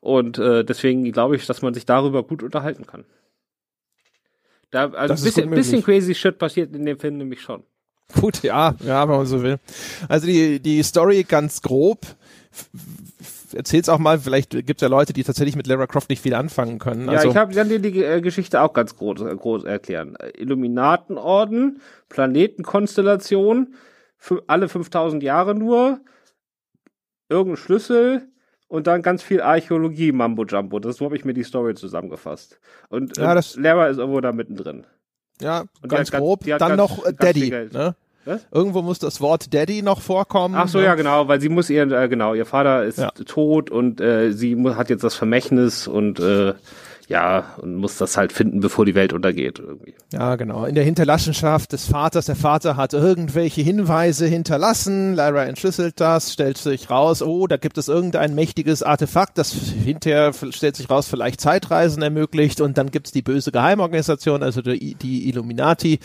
Und 0.00 0.38
äh, 0.38 0.64
deswegen 0.64 1.10
glaube 1.12 1.36
ich, 1.36 1.46
dass 1.46 1.62
man 1.62 1.74
sich 1.74 1.84
darüber 1.84 2.22
gut 2.22 2.42
unterhalten 2.42 2.86
kann. 2.86 3.04
Da, 4.70 4.90
also 4.90 5.14
ein 5.14 5.22
bisschen, 5.22 5.50
bisschen 5.50 5.82
crazy 5.82 6.14
shit 6.14 6.38
passiert 6.38 6.74
in 6.74 6.86
dem 6.86 6.98
Film 6.98 7.18
nämlich 7.18 7.40
schon. 7.40 7.64
Gut, 8.20 8.42
ja, 8.42 8.74
ja, 8.84 9.08
wenn 9.08 9.16
man 9.16 9.26
so 9.26 9.42
will. 9.42 9.58
Also 10.08 10.26
die, 10.26 10.60
die 10.60 10.82
Story 10.82 11.24
ganz 11.24 11.62
grob. 11.62 12.06
Erzähl's 13.52 13.88
auch 13.88 13.98
mal, 13.98 14.18
vielleicht 14.18 14.50
gibt's 14.50 14.80
ja 14.80 14.88
Leute, 14.88 15.12
die 15.12 15.24
tatsächlich 15.24 15.56
mit 15.56 15.66
Lara 15.66 15.86
Croft 15.86 16.08
nicht 16.08 16.22
viel 16.22 16.34
anfangen 16.34 16.78
können. 16.78 17.06
Ja, 17.06 17.18
also, 17.18 17.30
ich 17.30 17.36
hab, 17.36 17.52
kann 17.52 17.68
dir 17.68 17.80
die 17.80 18.02
äh, 18.02 18.20
Geschichte 18.20 18.60
auch 18.60 18.72
ganz 18.72 18.96
groß, 18.96 19.22
äh, 19.22 19.36
groß 19.36 19.64
erklären. 19.64 20.16
Illuminatenorden, 20.36 21.80
Planetenkonstellation, 22.08 23.74
alle 24.46 24.68
5000 24.68 25.22
Jahre 25.22 25.54
nur, 25.54 26.00
irgendein 27.28 27.56
Schlüssel 27.56 28.29
und 28.70 28.86
dann 28.86 29.02
ganz 29.02 29.22
viel 29.22 29.42
Archäologie 29.42 30.12
Mambo 30.12 30.44
Jumbo. 30.44 30.78
Das 30.78 30.96
so 30.96 31.04
habe 31.04 31.16
ich 31.16 31.24
mir 31.24 31.34
die 31.34 31.42
Story 31.42 31.74
zusammengefasst. 31.74 32.58
Und, 32.88 33.18
ja, 33.18 33.34
das 33.34 33.56
Lara 33.56 33.88
ist 33.88 33.98
irgendwo 33.98 34.20
da 34.20 34.32
mittendrin. 34.32 34.86
Ja, 35.42 35.64
Und 35.82 35.88
ganz 35.88 36.10
ganz- 36.10 36.20
grob. 36.22 36.40
hat 36.48 36.60
Dann 36.60 36.76
ganz- 36.76 36.78
noch 36.78 36.98
äh, 37.00 37.12
ganz 37.12 37.16
Daddy. 37.18 37.50
Ne? 37.50 37.94
Was? 38.26 38.46
Irgendwo 38.52 38.82
muss 38.82 38.98
das 38.98 39.20
Wort 39.20 39.52
Daddy 39.54 39.82
noch 39.82 40.00
vorkommen. 40.02 40.54
Ach 40.56 40.68
so, 40.68 40.78
ne? 40.78 40.84
ja, 40.84 40.94
genau, 40.94 41.26
weil 41.26 41.40
sie 41.40 41.48
muss 41.48 41.68
ihr, 41.70 41.90
äh, 41.90 42.08
genau, 42.08 42.34
ihr 42.34 42.44
Vater 42.46 42.84
ist 42.84 42.98
Ja. 42.98 43.10
tot 43.10 43.70
und 43.70 44.00
äh, 44.00 44.32
sie 44.32 44.56
hat 44.76 44.90
jetzt 44.90 45.02
das 45.02 45.14
Vermächtnis 45.14 45.88
und 45.88 46.20
äh, 46.20 46.52
ja, 47.10 47.56
und 47.60 47.74
muss 47.74 47.96
das 47.96 48.16
halt 48.16 48.32
finden, 48.32 48.60
bevor 48.60 48.86
die 48.86 48.94
Welt 48.94 49.12
untergeht. 49.12 49.58
Irgendwie. 49.58 49.94
Ja, 50.12 50.36
genau. 50.36 50.64
In 50.64 50.76
der 50.76 50.84
Hinterlassenschaft 50.84 51.72
des 51.72 51.86
Vaters. 51.86 52.26
Der 52.26 52.36
Vater 52.36 52.76
hat 52.76 52.92
irgendwelche 52.92 53.62
Hinweise 53.62 54.28
hinterlassen. 54.28 55.16
Lyra 55.16 55.42
entschlüsselt 55.42 55.98
das, 55.98 56.32
stellt 56.32 56.56
sich 56.56 56.88
raus, 56.88 57.20
oh, 57.20 57.48
da 57.48 57.56
gibt 57.56 57.78
es 57.78 57.88
irgendein 57.88 58.36
mächtiges 58.36 58.84
Artefakt, 58.84 59.38
das 59.38 59.52
hinterher 59.52 60.32
stellt 60.32 60.76
sich 60.76 60.88
raus, 60.88 61.08
vielleicht 61.08 61.40
Zeitreisen 61.40 62.00
ermöglicht. 62.00 62.60
Und 62.60 62.78
dann 62.78 62.92
gibt's 62.92 63.10
die 63.10 63.22
böse 63.22 63.50
Geheimorganisation, 63.50 64.44
also 64.44 64.62
die, 64.62 64.94
die 64.94 65.28
Illuminati. 65.28 65.98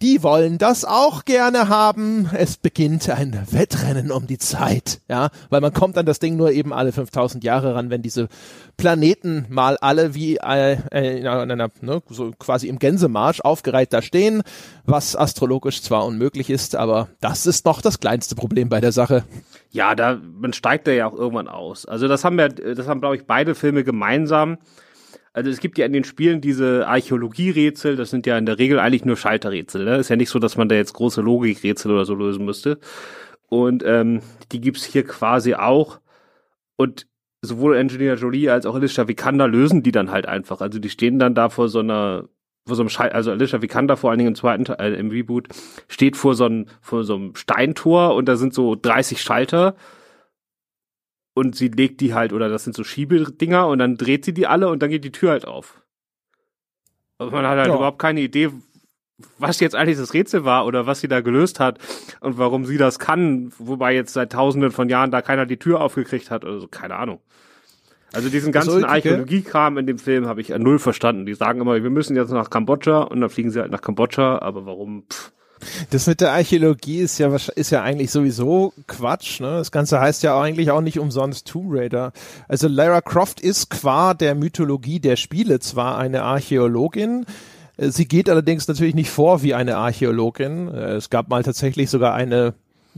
Die 0.00 0.22
wollen 0.22 0.58
das 0.58 0.84
auch 0.84 1.24
gerne 1.24 1.68
haben. 1.68 2.30
Es 2.32 2.56
beginnt 2.56 3.10
ein 3.10 3.36
Wettrennen 3.50 4.12
um 4.12 4.28
die 4.28 4.38
Zeit, 4.38 5.00
ja, 5.08 5.30
weil 5.50 5.60
man 5.60 5.72
kommt 5.72 5.98
an 5.98 6.06
das 6.06 6.20
Ding 6.20 6.36
nur 6.36 6.52
eben 6.52 6.72
alle 6.72 6.92
5000 6.92 7.42
Jahre 7.42 7.74
ran, 7.74 7.90
wenn 7.90 8.00
diese 8.00 8.28
Planeten 8.76 9.46
mal 9.48 9.76
alle 9.78 10.14
wie 10.14 10.36
äh, 10.36 10.76
äh, 10.92 11.18
in 11.18 11.26
einer, 11.26 11.70
ne, 11.80 12.02
so 12.10 12.30
quasi 12.38 12.68
im 12.68 12.78
Gänsemarsch 12.78 13.40
aufgereiht 13.40 13.92
da 13.92 14.00
stehen, 14.00 14.44
was 14.84 15.16
astrologisch 15.16 15.82
zwar 15.82 16.06
unmöglich 16.06 16.48
ist, 16.48 16.76
aber 16.76 17.08
das 17.18 17.46
ist 17.46 17.66
noch 17.66 17.82
das 17.82 17.98
kleinste 17.98 18.36
Problem 18.36 18.68
bei 18.68 18.80
der 18.80 18.92
Sache. 18.92 19.24
Ja, 19.72 19.96
da 19.96 20.20
man 20.40 20.52
steigt 20.52 20.86
da 20.86 20.92
ja 20.92 21.08
auch 21.08 21.14
irgendwann 21.14 21.48
aus. 21.48 21.86
Also 21.86 22.06
das 22.06 22.24
haben 22.24 22.38
wir, 22.38 22.50
das 22.50 22.86
haben 22.86 23.00
glaube 23.00 23.16
ich 23.16 23.26
beide 23.26 23.56
Filme 23.56 23.82
gemeinsam. 23.82 24.58
Also 25.38 25.50
es 25.50 25.60
gibt 25.60 25.78
ja 25.78 25.86
in 25.86 25.92
den 25.92 26.02
Spielen 26.02 26.40
diese 26.40 26.88
Archäologie-Rätsel, 26.88 27.94
das 27.94 28.10
sind 28.10 28.26
ja 28.26 28.36
in 28.36 28.44
der 28.44 28.58
Regel 28.58 28.80
eigentlich 28.80 29.04
nur 29.04 29.16
Schalterrätsel. 29.16 29.84
Ne? 29.84 29.98
Ist 29.98 30.08
ja 30.08 30.16
nicht 30.16 30.30
so, 30.30 30.40
dass 30.40 30.56
man 30.56 30.68
da 30.68 30.74
jetzt 30.74 30.94
große 30.94 31.20
Logikrätsel 31.20 31.92
oder 31.92 32.04
so 32.04 32.16
lösen 32.16 32.44
müsste. 32.44 32.80
Und 33.48 33.84
ähm, 33.86 34.20
die 34.50 34.60
gibt's 34.60 34.82
hier 34.82 35.04
quasi 35.04 35.54
auch. 35.54 36.00
Und 36.74 37.06
sowohl 37.40 37.78
Angelina 37.78 38.14
Jolie 38.14 38.50
als 38.50 38.66
auch 38.66 38.74
Alicia 38.74 39.06
Vikander 39.06 39.46
lösen 39.46 39.84
die 39.84 39.92
dann 39.92 40.10
halt 40.10 40.26
einfach. 40.26 40.60
Also 40.60 40.80
die 40.80 40.90
stehen 40.90 41.20
dann 41.20 41.36
da 41.36 41.50
vor 41.50 41.68
so 41.68 41.78
einer 41.78 42.28
vor 42.66 42.74
so 42.74 42.82
einem 42.82 42.90
Schei 42.90 43.12
also 43.12 43.30
Alicia 43.30 43.62
Vikander 43.62 43.96
vor 43.96 44.10
allen 44.10 44.18
Dingen 44.18 44.30
im 44.30 44.34
zweiten 44.34 44.64
Teil, 44.64 44.92
äh, 44.94 44.98
im 44.98 45.10
Reboot, 45.10 45.46
steht 45.86 46.16
vor 46.16 46.34
so 46.34 46.46
einem, 46.46 46.66
vor 46.80 47.04
so 47.04 47.14
einem 47.14 47.36
Steintor 47.36 48.16
und 48.16 48.28
da 48.28 48.34
sind 48.34 48.52
so 48.52 48.74
30 48.74 49.22
Schalter 49.22 49.76
und 51.38 51.54
sie 51.56 51.68
legt 51.68 52.00
die 52.00 52.12
halt, 52.14 52.32
oder 52.32 52.48
das 52.48 52.64
sind 52.64 52.74
so 52.76 52.84
Schiebedinger 52.84 53.66
und 53.68 53.78
dann 53.78 53.96
dreht 53.96 54.24
sie 54.24 54.34
die 54.34 54.46
alle 54.46 54.68
und 54.68 54.82
dann 54.82 54.90
geht 54.90 55.04
die 55.04 55.12
Tür 55.12 55.30
halt 55.30 55.46
auf. 55.46 55.80
Und 57.18 57.32
man 57.32 57.46
hat 57.46 57.58
halt 57.58 57.68
Ja. 57.68 57.74
überhaupt 57.76 57.98
keine 57.98 58.20
Idee, 58.20 58.50
was 59.38 59.58
jetzt 59.60 59.74
eigentlich 59.74 59.98
das 59.98 60.14
Rätsel 60.14 60.44
war 60.44 60.66
oder 60.66 60.86
was 60.86 61.00
sie 61.00 61.08
da 61.08 61.20
gelöst 61.20 61.58
hat 61.58 61.78
und 62.20 62.38
warum 62.38 62.66
sie 62.66 62.76
das 62.76 62.98
kann, 62.98 63.52
wobei 63.58 63.94
jetzt 63.94 64.12
seit 64.12 64.32
tausenden 64.32 64.70
von 64.70 64.88
Jahren 64.88 65.10
da 65.10 65.22
keiner 65.22 65.46
die 65.46 65.56
Tür 65.56 65.80
aufgekriegt 65.80 66.30
hat 66.30 66.44
oder 66.44 66.60
so, 66.60 66.68
keine 66.68 66.96
Ahnung. 66.96 67.20
Also 68.12 68.28
diesen 68.30 68.52
ganzen 68.52 68.84
Archäologiekram 68.84 69.76
in 69.78 69.86
dem 69.86 69.98
Film 69.98 70.26
habe 70.26 70.40
ich 70.40 70.48
null 70.50 70.78
verstanden. 70.78 71.26
Die 71.26 71.34
sagen 71.34 71.60
immer, 71.60 71.82
wir 71.82 71.90
müssen 71.90 72.16
jetzt 72.16 72.30
nach 72.30 72.48
Kambodscha 72.50 73.02
und 73.02 73.20
dann 73.20 73.28
fliegen 73.30 73.50
sie 73.50 73.60
halt 73.60 73.70
nach 73.70 73.82
Kambodscha, 73.82 74.38
aber 74.38 74.64
warum? 74.64 75.04
Pff. 75.10 75.32
Das 75.90 76.06
mit 76.06 76.20
der 76.20 76.32
Archäologie 76.32 76.98
ist 76.98 77.18
ja 77.18 77.34
ist 77.54 77.70
ja 77.70 77.82
eigentlich 77.82 78.10
sowieso 78.10 78.72
Quatsch. 78.86 79.40
Ne? 79.40 79.50
Das 79.58 79.72
Ganze 79.72 80.00
heißt 80.00 80.22
ja 80.22 80.40
eigentlich 80.40 80.70
auch 80.70 80.80
nicht 80.80 80.98
umsonst 80.98 81.46
Tomb 81.46 81.68
Raider. 81.70 82.12
Also 82.48 82.68
Lara 82.68 83.00
Croft 83.00 83.40
ist 83.40 83.70
qua 83.70 84.14
der 84.14 84.34
Mythologie 84.34 85.00
der 85.00 85.16
Spiele 85.16 85.60
zwar 85.60 85.98
eine 85.98 86.22
Archäologin, 86.22 87.26
äh, 87.78 87.90
sie 87.90 88.06
geht 88.06 88.28
allerdings 88.28 88.68
natürlich 88.68 88.94
nicht 88.94 89.10
vor 89.10 89.42
wie 89.42 89.54
eine 89.54 89.76
Archäologin. 89.76 90.68
Äh, 90.68 90.96
Es 90.96 91.10
gab 91.10 91.28
mal 91.28 91.42
tatsächlich 91.42 91.88
sogar 91.88 92.14
eine 92.14 92.54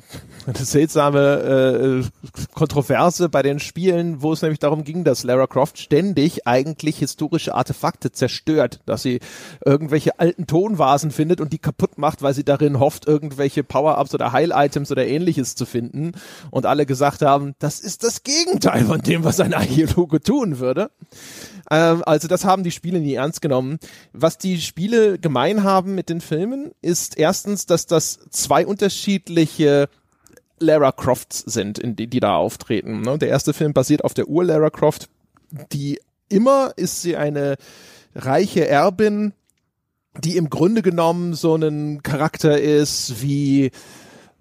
eine 0.47 0.65
seltsame 0.65 2.03
äh, 2.05 2.45
Kontroverse 2.55 3.29
bei 3.29 3.43
den 3.43 3.59
Spielen, 3.59 4.23
wo 4.23 4.33
es 4.33 4.43
nämlich 4.43 4.59
darum 4.59 4.85
ging, 4.85 5.05
dass 5.05 5.25
Lara 5.25 5.47
Croft 5.47 5.79
ständig 5.79 6.47
eigentlich 6.47 6.99
historische 6.99 7.55
Artefakte 7.55 8.13
zerstört, 8.13 8.81
dass 8.87 9.03
sie 9.03 9.21
irgendwelche 9.65 10.19
alten 10.19 10.47
Tonvasen 10.47 11.11
findet 11.11 11.41
und 11.41 11.53
die 11.53 11.59
kaputt 11.59 11.99
macht, 11.99 12.23
weil 12.23 12.35
sie 12.35 12.45
darin 12.45 12.79
hofft, 12.79 13.07
irgendwelche 13.07 13.63
Power-Ups 13.65 14.15
oder 14.15 14.33
Heil-Items 14.33 14.91
oder 14.91 15.07
ähnliches 15.07 15.55
zu 15.55 15.67
finden. 15.67 16.13
Und 16.51 16.67
alle 16.67 16.87
gesagt 16.87 17.23
haben, 17.23 17.55
das 17.59 17.81
ist 17.81 18.05
das 18.05 18.23
Gegenteil 18.23 18.85
von 18.87 19.01
dem, 19.01 19.25
was 19.25 19.41
ein 19.41 19.55
Archäologe 19.55 20.21
tun 20.21 20.59
würde. 20.59 20.91
Ähm, 21.71 22.03
also 22.05 22.29
das 22.29 22.45
haben 22.45 22.65
die 22.65 22.71
Spiele 22.71 23.01
nie 23.01 23.15
ernst 23.15 23.43
genommen. 23.43 23.79
Was 24.13 24.39
die 24.39 24.61
Spiele 24.61 25.19
gemein 25.19 25.63
haben 25.63 25.95
mit 25.95 26.09
den 26.09 26.21
Filmen, 26.21 26.73
ist 26.83 27.19
erstens, 27.19 27.67
dass 27.67 27.87
das 27.87 28.21
zwei 28.31 28.67
unterschiedliche 28.67 29.89
Lara 30.61 30.93
Crofts 30.93 31.41
sind, 31.41 31.79
in 31.79 31.97
die, 31.97 32.07
die 32.07 32.21
da 32.21 32.37
auftreten. 32.37 33.01
Ne? 33.01 33.19
Der 33.19 33.29
erste 33.29 33.53
Film 33.53 33.73
basiert 33.73 34.05
auf 34.05 34.15
der 34.15 34.29
Ur-Lara 34.29 34.71
Croft, 34.71 35.09
die 35.73 35.99
immer 36.29 36.73
ist 36.77 37.03
sie 37.03 37.17
eine 37.17 37.57
reiche 38.15 38.69
Erbin, 38.69 39.33
die 40.19 40.37
im 40.37 40.51
Grunde 40.51 40.83
genommen 40.83 41.35
so 41.35 41.55
ein 41.55 42.03
Charakter 42.03 42.61
ist 42.61 43.23
wie 43.23 43.71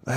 äh, 0.06 0.12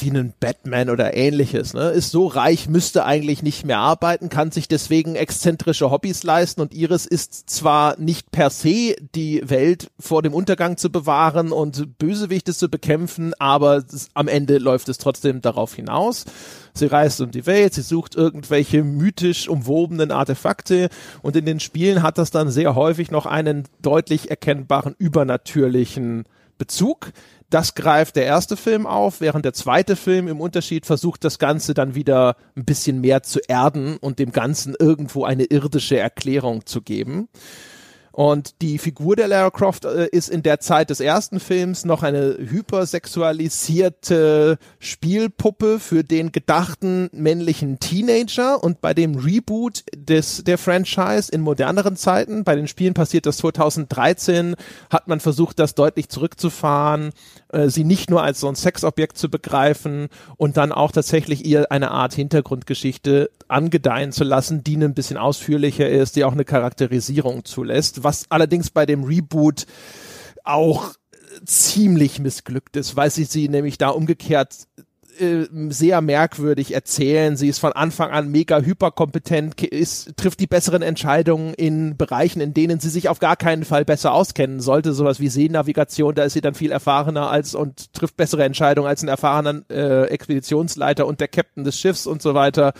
wie 0.00 0.10
einen 0.10 0.32
Batman 0.40 0.90
oder 0.90 1.14
ähnliches, 1.14 1.74
ne? 1.74 1.90
Ist 1.90 2.10
so 2.10 2.26
reich, 2.26 2.68
müsste 2.68 3.04
eigentlich 3.04 3.42
nicht 3.42 3.64
mehr 3.64 3.78
arbeiten, 3.78 4.28
kann 4.30 4.50
sich 4.50 4.68
deswegen 4.68 5.14
exzentrische 5.14 5.90
Hobbys 5.90 6.22
leisten 6.22 6.60
und 6.60 6.74
Iris 6.74 7.06
ist 7.06 7.48
zwar 7.50 7.98
nicht 7.98 8.30
per 8.30 8.50
se 8.50 8.96
die 9.14 9.42
Welt 9.48 9.90
vor 9.98 10.22
dem 10.22 10.34
Untergang 10.34 10.76
zu 10.76 10.90
bewahren 10.90 11.52
und 11.52 11.98
Bösewichte 11.98 12.54
zu 12.54 12.68
bekämpfen, 12.68 13.34
aber 13.38 13.84
am 14.14 14.28
Ende 14.28 14.58
läuft 14.58 14.88
es 14.88 14.98
trotzdem 14.98 15.40
darauf 15.40 15.74
hinaus. 15.74 16.24
Sie 16.74 16.86
reist 16.86 17.20
um 17.20 17.30
die 17.30 17.46
Welt, 17.46 17.74
sie 17.74 17.82
sucht 17.82 18.14
irgendwelche 18.14 18.82
mythisch 18.82 19.48
umwobenen 19.48 20.10
Artefakte 20.10 20.88
und 21.22 21.36
in 21.36 21.44
den 21.44 21.60
Spielen 21.60 22.02
hat 22.02 22.18
das 22.18 22.30
dann 22.30 22.50
sehr 22.50 22.74
häufig 22.74 23.10
noch 23.10 23.26
einen 23.26 23.64
deutlich 23.82 24.30
erkennbaren 24.30 24.94
übernatürlichen 24.98 26.24
Bezug. 26.58 27.12
Das 27.50 27.74
greift 27.74 28.16
der 28.16 28.26
erste 28.26 28.58
Film 28.58 28.86
auf, 28.86 29.22
während 29.22 29.44
der 29.44 29.54
zweite 29.54 29.96
Film 29.96 30.28
im 30.28 30.40
Unterschied 30.40 30.84
versucht, 30.84 31.24
das 31.24 31.38
Ganze 31.38 31.72
dann 31.72 31.94
wieder 31.94 32.36
ein 32.54 32.66
bisschen 32.66 33.00
mehr 33.00 33.22
zu 33.22 33.40
erden 33.48 33.96
und 33.96 34.18
dem 34.18 34.32
Ganzen 34.32 34.76
irgendwo 34.78 35.24
eine 35.24 35.44
irdische 35.44 35.98
Erklärung 35.98 36.66
zu 36.66 36.82
geben. 36.82 37.28
Und 38.18 38.60
die 38.62 38.78
Figur 38.78 39.14
der 39.14 39.28
Lara 39.28 39.50
Croft 39.50 39.84
äh, 39.84 40.08
ist 40.10 40.28
in 40.28 40.42
der 40.42 40.58
Zeit 40.58 40.90
des 40.90 40.98
ersten 40.98 41.38
Films 41.38 41.84
noch 41.84 42.02
eine 42.02 42.36
hypersexualisierte 42.36 44.58
Spielpuppe 44.80 45.78
für 45.78 46.02
den 46.02 46.32
gedachten 46.32 47.10
männlichen 47.12 47.78
Teenager. 47.78 48.64
Und 48.64 48.80
bei 48.80 48.92
dem 48.92 49.14
Reboot 49.14 49.84
des, 49.94 50.42
der 50.42 50.58
Franchise 50.58 51.30
in 51.30 51.42
moderneren 51.42 51.94
Zeiten, 51.94 52.42
bei 52.42 52.56
den 52.56 52.66
Spielen 52.66 52.94
passiert 52.94 53.24
das 53.24 53.36
2013, 53.36 54.56
hat 54.90 55.06
man 55.06 55.20
versucht, 55.20 55.60
das 55.60 55.76
deutlich 55.76 56.08
zurückzufahren, 56.08 57.12
äh, 57.50 57.68
sie 57.68 57.84
nicht 57.84 58.10
nur 58.10 58.22
als 58.22 58.40
so 58.40 58.48
ein 58.48 58.54
Sexobjekt 58.54 59.18
zu 59.18 59.30
begreifen 59.30 60.08
und 60.36 60.56
dann 60.56 60.72
auch 60.72 60.92
tatsächlich 60.92 61.44
ihr 61.44 61.70
eine 61.72 61.90
Art 61.90 62.14
Hintergrundgeschichte 62.14 63.30
angedeihen 63.48 64.12
zu 64.12 64.24
lassen, 64.24 64.64
die 64.64 64.76
ein 64.76 64.94
bisschen 64.94 65.16
ausführlicher 65.16 65.88
ist, 65.88 66.16
die 66.16 66.24
auch 66.24 66.32
eine 66.32 66.44
Charakterisierung 66.44 67.44
zulässt, 67.44 68.04
was 68.04 68.26
allerdings 68.30 68.70
bei 68.70 68.86
dem 68.86 69.04
Reboot 69.04 69.66
auch 70.44 70.92
ziemlich 71.44 72.18
missglückt 72.18 72.76
ist, 72.76 72.96
weil 72.96 73.10
sie 73.10 73.24
sie 73.24 73.48
nämlich 73.48 73.78
da 73.78 73.90
umgekehrt 73.90 74.66
äh, 75.20 75.48
sehr 75.70 76.00
merkwürdig 76.00 76.74
erzählen. 76.74 77.36
Sie 77.36 77.48
ist 77.48 77.58
von 77.58 77.72
Anfang 77.72 78.10
an 78.10 78.30
mega 78.30 78.60
hyperkompetent, 78.60 79.62
ist, 79.62 80.16
trifft 80.16 80.40
die 80.40 80.46
besseren 80.46 80.82
Entscheidungen 80.82 81.54
in 81.54 81.96
Bereichen, 81.96 82.40
in 82.40 82.54
denen 82.54 82.80
sie 82.80 82.90
sich 82.90 83.08
auf 83.08 83.18
gar 83.18 83.36
keinen 83.36 83.64
Fall 83.64 83.84
besser 83.84 84.12
auskennen 84.12 84.60
sollte. 84.60 84.92
Sowas 84.92 85.20
wie 85.20 85.28
Seenavigation, 85.28 86.14
da 86.14 86.24
ist 86.24 86.32
sie 86.34 86.40
dann 86.40 86.54
viel 86.54 86.72
erfahrener 86.72 87.30
als 87.30 87.54
und 87.54 87.92
trifft 87.92 88.16
bessere 88.16 88.44
Entscheidungen 88.44 88.88
als 88.88 89.02
ein 89.02 89.08
erfahrener 89.08 89.62
äh, 89.70 90.04
Expeditionsleiter 90.06 91.06
und 91.06 91.20
der 91.20 91.28
Captain 91.28 91.64
des 91.64 91.78
Schiffs 91.78 92.06
und 92.06 92.22
so 92.22 92.34
weiter. 92.34 92.72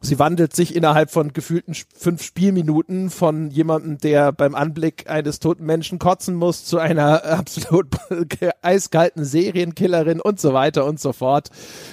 Sie 0.00 0.18
wandelt 0.20 0.54
sich 0.54 0.76
innerhalb 0.76 1.10
von 1.10 1.32
gefühlten 1.32 1.74
fünf 1.74 2.22
Spielminuten 2.22 3.10
von 3.10 3.50
jemandem, 3.50 3.98
der 3.98 4.30
beim 4.32 4.54
Anblick 4.54 5.10
eines 5.10 5.40
toten 5.40 5.66
Menschen 5.66 5.98
kotzen 5.98 6.36
muss, 6.36 6.64
zu 6.64 6.78
einer 6.78 7.24
absolut 7.38 7.88
eiskalten 8.62 9.24
Serienkillerin 9.24 10.20
und 10.20 10.38
so 10.38 10.52
weiter 10.52 10.84
und 10.84 11.00
so 11.00 11.12
fort. 11.12 11.50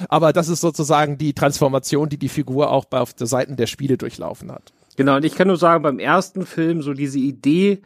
Aber 0.07 0.33
das 0.33 0.49
ist 0.49 0.61
sozusagen 0.61 1.17
die 1.17 1.33
Transformation, 1.33 2.09
die 2.09 2.17
die 2.17 2.29
Figur 2.29 2.71
auch 2.71 2.85
auf 2.91 3.13
der 3.13 3.27
Seiten 3.27 3.55
der 3.55 3.67
Spiele 3.67 3.97
durchlaufen 3.97 4.51
hat. 4.51 4.71
Genau, 4.97 5.15
und 5.17 5.25
ich 5.25 5.35
kann 5.35 5.47
nur 5.47 5.57
sagen, 5.57 5.83
beim 5.83 5.99
ersten 5.99 6.45
Film 6.45 6.81
so 6.81 6.93
diese 6.93 7.19
Idee 7.19 7.81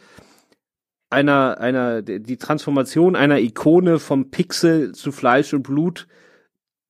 einer, 1.10 1.60
einer, 1.60 2.02
die 2.02 2.38
Transformation 2.38 3.16
einer 3.16 3.40
Ikone 3.40 4.00
vom 4.00 4.30
Pixel 4.30 4.92
zu 4.92 5.12
Fleisch 5.12 5.54
und 5.54 5.64
Blut, 5.64 6.08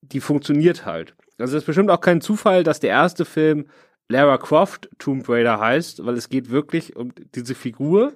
die 0.02 0.20
funktioniert 0.20 0.86
halt. 0.86 1.16
Also 1.39 1.55
es 1.55 1.63
ist 1.63 1.67
bestimmt 1.67 1.89
auch 1.89 2.01
kein 2.01 2.22
Zufall, 2.22 2.63
dass 2.63 2.79
der 2.79 2.91
erste 2.91 3.25
Film 3.25 3.65
Lara 4.10 4.38
Croft 4.38 4.89
Tomb 4.98 5.27
Raider 5.29 5.60
heißt, 5.60 6.05
weil 6.05 6.15
es 6.15 6.29
geht 6.29 6.50
wirklich 6.50 6.96
um 6.96 7.12
diese 7.36 7.55
Figur, 7.55 8.13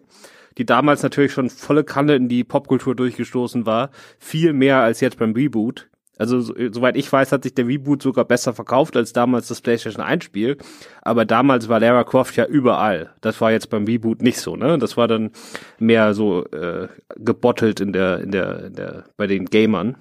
die 0.58 0.66
damals 0.66 1.04
natürlich 1.04 1.32
schon 1.32 1.50
volle 1.50 1.84
Kanne 1.84 2.16
in 2.16 2.28
die 2.28 2.44
Popkultur 2.44 2.96
durchgestoßen 2.96 3.66
war, 3.66 3.92
viel 4.20 4.54
mehr 4.54 4.78
als 4.82 5.02
jetzt 5.02 5.20
beim 5.20 5.34
Reboot. 5.34 5.90
Also 6.18 6.42
so, 6.42 6.54
soweit 6.72 6.96
ich 6.96 7.12
weiß, 7.12 7.32
hat 7.32 7.44
sich 7.44 7.56
der 7.56 7.68
Reboot 7.68 8.04
sogar 8.04 8.26
besser 8.26 8.54
verkauft 8.54 8.96
als 8.96 9.14
damals 9.14 9.48
das 9.48 9.62
PlayStation 9.62 10.04
1 10.04 10.24
Spiel. 10.24 10.58
Aber 11.02 11.26
damals 11.26 11.70
war 11.70 11.80
Lara 11.80 12.04
Croft 12.04 12.36
ja 12.36 12.46
überall. 12.46 13.14
Das 13.22 13.42
war 13.42 13.52
jetzt 13.52 13.70
beim 13.70 13.86
Reboot 13.86 14.22
nicht 14.22 14.40
so, 14.40 14.56
ne? 14.56 14.78
Das 14.78 14.96
war 14.96 15.08
dann 15.08 15.32
mehr 15.80 16.14
so 16.14 16.46
äh, 16.46 16.88
gebottelt 17.16 17.80
in 17.80 17.94
der, 17.94 18.20
in 18.20 18.32
der, 18.32 18.66
in 18.66 18.74
der, 18.74 19.06
bei 19.18 19.26
den 19.26 19.46
Gamern. 19.46 19.98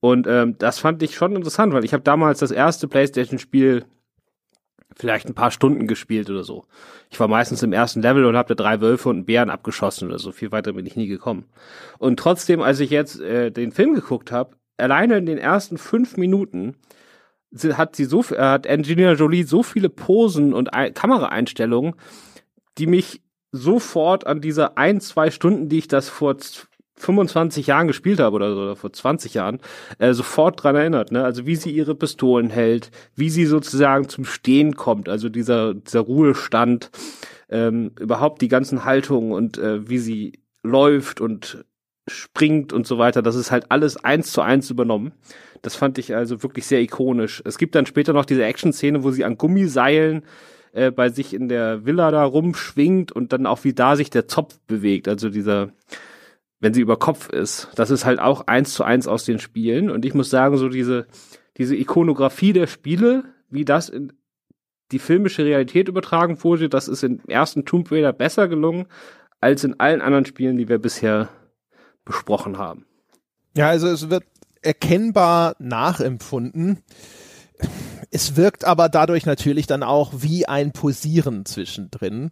Und 0.00 0.26
ähm, 0.26 0.56
das 0.58 0.78
fand 0.78 1.02
ich 1.02 1.14
schon 1.14 1.36
interessant, 1.36 1.72
weil 1.72 1.84
ich 1.84 1.92
habe 1.92 2.02
damals 2.02 2.38
das 2.38 2.50
erste 2.50 2.88
PlayStation-Spiel 2.88 3.84
vielleicht 4.96 5.28
ein 5.28 5.34
paar 5.34 5.50
Stunden 5.50 5.86
gespielt 5.86 6.30
oder 6.30 6.42
so. 6.42 6.64
Ich 7.10 7.20
war 7.20 7.28
meistens 7.28 7.62
im 7.62 7.72
ersten 7.72 8.02
Level 8.02 8.24
und 8.24 8.36
habe 8.36 8.54
da 8.54 8.62
drei 8.62 8.80
Wölfe 8.80 9.08
und 9.08 9.16
einen 9.16 9.24
Bären 9.24 9.50
abgeschossen 9.50 10.08
oder 10.08 10.18
so. 10.18 10.32
Viel 10.32 10.52
weiter 10.52 10.72
bin 10.72 10.86
ich 10.86 10.96
nie 10.96 11.06
gekommen. 11.06 11.44
Und 11.98 12.18
trotzdem, 12.18 12.60
als 12.60 12.80
ich 12.80 12.90
jetzt 12.90 13.20
äh, 13.20 13.50
den 13.50 13.72
Film 13.72 13.94
geguckt 13.94 14.32
habe, 14.32 14.56
alleine 14.76 15.18
in 15.18 15.26
den 15.26 15.38
ersten 15.38 15.78
fünf 15.78 16.16
Minuten 16.16 16.76
hat 17.72 17.96
sie 17.96 18.04
so, 18.04 18.22
äh, 18.30 18.38
hat 18.38 18.66
Engineer 18.66 19.14
Jolie 19.14 19.44
so 19.44 19.62
viele 19.62 19.88
Posen 19.88 20.54
und 20.54 20.72
Ein 20.72 20.94
Kameraeinstellungen, 20.94 21.94
die 22.78 22.86
mich 22.86 23.22
sofort 23.52 24.26
an 24.26 24.40
diese 24.40 24.76
ein, 24.76 25.00
zwei 25.00 25.30
Stunden, 25.30 25.68
die 25.68 25.78
ich 25.78 25.88
das 25.88 26.08
vor 26.08 26.36
25 27.00 27.66
Jahren 27.66 27.86
gespielt 27.86 28.20
habe 28.20 28.36
oder, 28.36 28.54
so, 28.54 28.60
oder 28.62 28.76
vor 28.76 28.92
20 28.92 29.34
Jahren, 29.34 29.58
äh, 29.98 30.12
sofort 30.12 30.62
dran 30.62 30.76
erinnert. 30.76 31.12
Ne? 31.12 31.24
Also 31.24 31.46
wie 31.46 31.56
sie 31.56 31.70
ihre 31.70 31.94
Pistolen 31.94 32.50
hält, 32.50 32.90
wie 33.16 33.30
sie 33.30 33.46
sozusagen 33.46 34.08
zum 34.08 34.24
Stehen 34.24 34.76
kommt, 34.76 35.08
also 35.08 35.28
dieser, 35.28 35.74
dieser 35.74 36.00
Ruhestand, 36.00 36.90
ähm, 37.48 37.92
überhaupt 37.98 38.42
die 38.42 38.48
ganzen 38.48 38.84
Haltungen 38.84 39.32
und 39.32 39.58
äh, 39.58 39.88
wie 39.88 39.98
sie 39.98 40.40
läuft 40.62 41.20
und 41.20 41.64
springt 42.06 42.72
und 42.72 42.86
so 42.86 42.98
weiter, 42.98 43.22
das 43.22 43.36
ist 43.36 43.50
halt 43.50 43.66
alles 43.70 43.96
eins 43.96 44.32
zu 44.32 44.40
eins 44.42 44.70
übernommen. 44.70 45.12
Das 45.62 45.76
fand 45.76 45.98
ich 45.98 46.14
also 46.14 46.42
wirklich 46.42 46.66
sehr 46.66 46.80
ikonisch. 46.80 47.42
Es 47.44 47.58
gibt 47.58 47.74
dann 47.74 47.86
später 47.86 48.12
noch 48.12 48.24
diese 48.24 48.44
Action-Szene, 48.44 49.04
wo 49.04 49.10
sie 49.10 49.24
an 49.24 49.36
Gummiseilen 49.36 50.22
äh, 50.72 50.90
bei 50.90 51.08
sich 51.08 51.34
in 51.34 51.48
der 51.48 51.84
Villa 51.84 52.10
da 52.10 52.24
rumschwingt 52.24 53.12
und 53.12 53.32
dann 53.32 53.46
auch 53.46 53.64
wie 53.64 53.74
da 53.74 53.96
sich 53.96 54.10
der 54.10 54.28
Zopf 54.28 54.58
bewegt. 54.66 55.08
Also 55.08 55.28
dieser, 55.28 55.70
wenn 56.60 56.74
sie 56.74 56.82
über 56.82 56.98
Kopf 56.98 57.30
ist. 57.30 57.68
Das 57.74 57.90
ist 57.90 58.04
halt 58.04 58.20
auch 58.20 58.46
eins 58.46 58.74
zu 58.74 58.84
eins 58.84 59.08
aus 59.08 59.24
den 59.24 59.38
Spielen. 59.38 59.90
Und 59.90 60.04
ich 60.04 60.14
muss 60.14 60.30
sagen, 60.30 60.56
so 60.58 60.68
diese, 60.68 61.06
diese 61.56 61.74
Ikonografie 61.74 62.52
der 62.52 62.66
Spiele, 62.66 63.24
wie 63.48 63.64
das 63.64 63.88
in 63.88 64.12
die 64.92 64.98
filmische 64.98 65.44
Realität 65.44 65.88
übertragen 65.88 66.42
wurde, 66.44 66.68
das 66.68 66.88
ist 66.88 67.02
im 67.02 67.20
ersten 67.26 67.64
Tomb 67.64 67.90
Raider 67.90 68.12
besser 68.12 68.48
gelungen 68.48 68.86
als 69.40 69.64
in 69.64 69.80
allen 69.80 70.02
anderen 70.02 70.26
Spielen, 70.26 70.58
die 70.58 70.68
wir 70.68 70.78
bisher 70.78 71.30
besprochen 72.04 72.58
haben. 72.58 72.84
Ja, 73.56 73.68
also 73.68 73.88
es 73.88 74.10
wird 74.10 74.24
erkennbar 74.62 75.56
nachempfunden. 75.58 76.82
Es 78.10 78.36
wirkt 78.36 78.64
aber 78.64 78.88
dadurch 78.88 79.24
natürlich 79.24 79.66
dann 79.66 79.82
auch 79.82 80.12
wie 80.16 80.46
ein 80.46 80.72
Posieren 80.72 81.46
zwischendrin. 81.46 82.30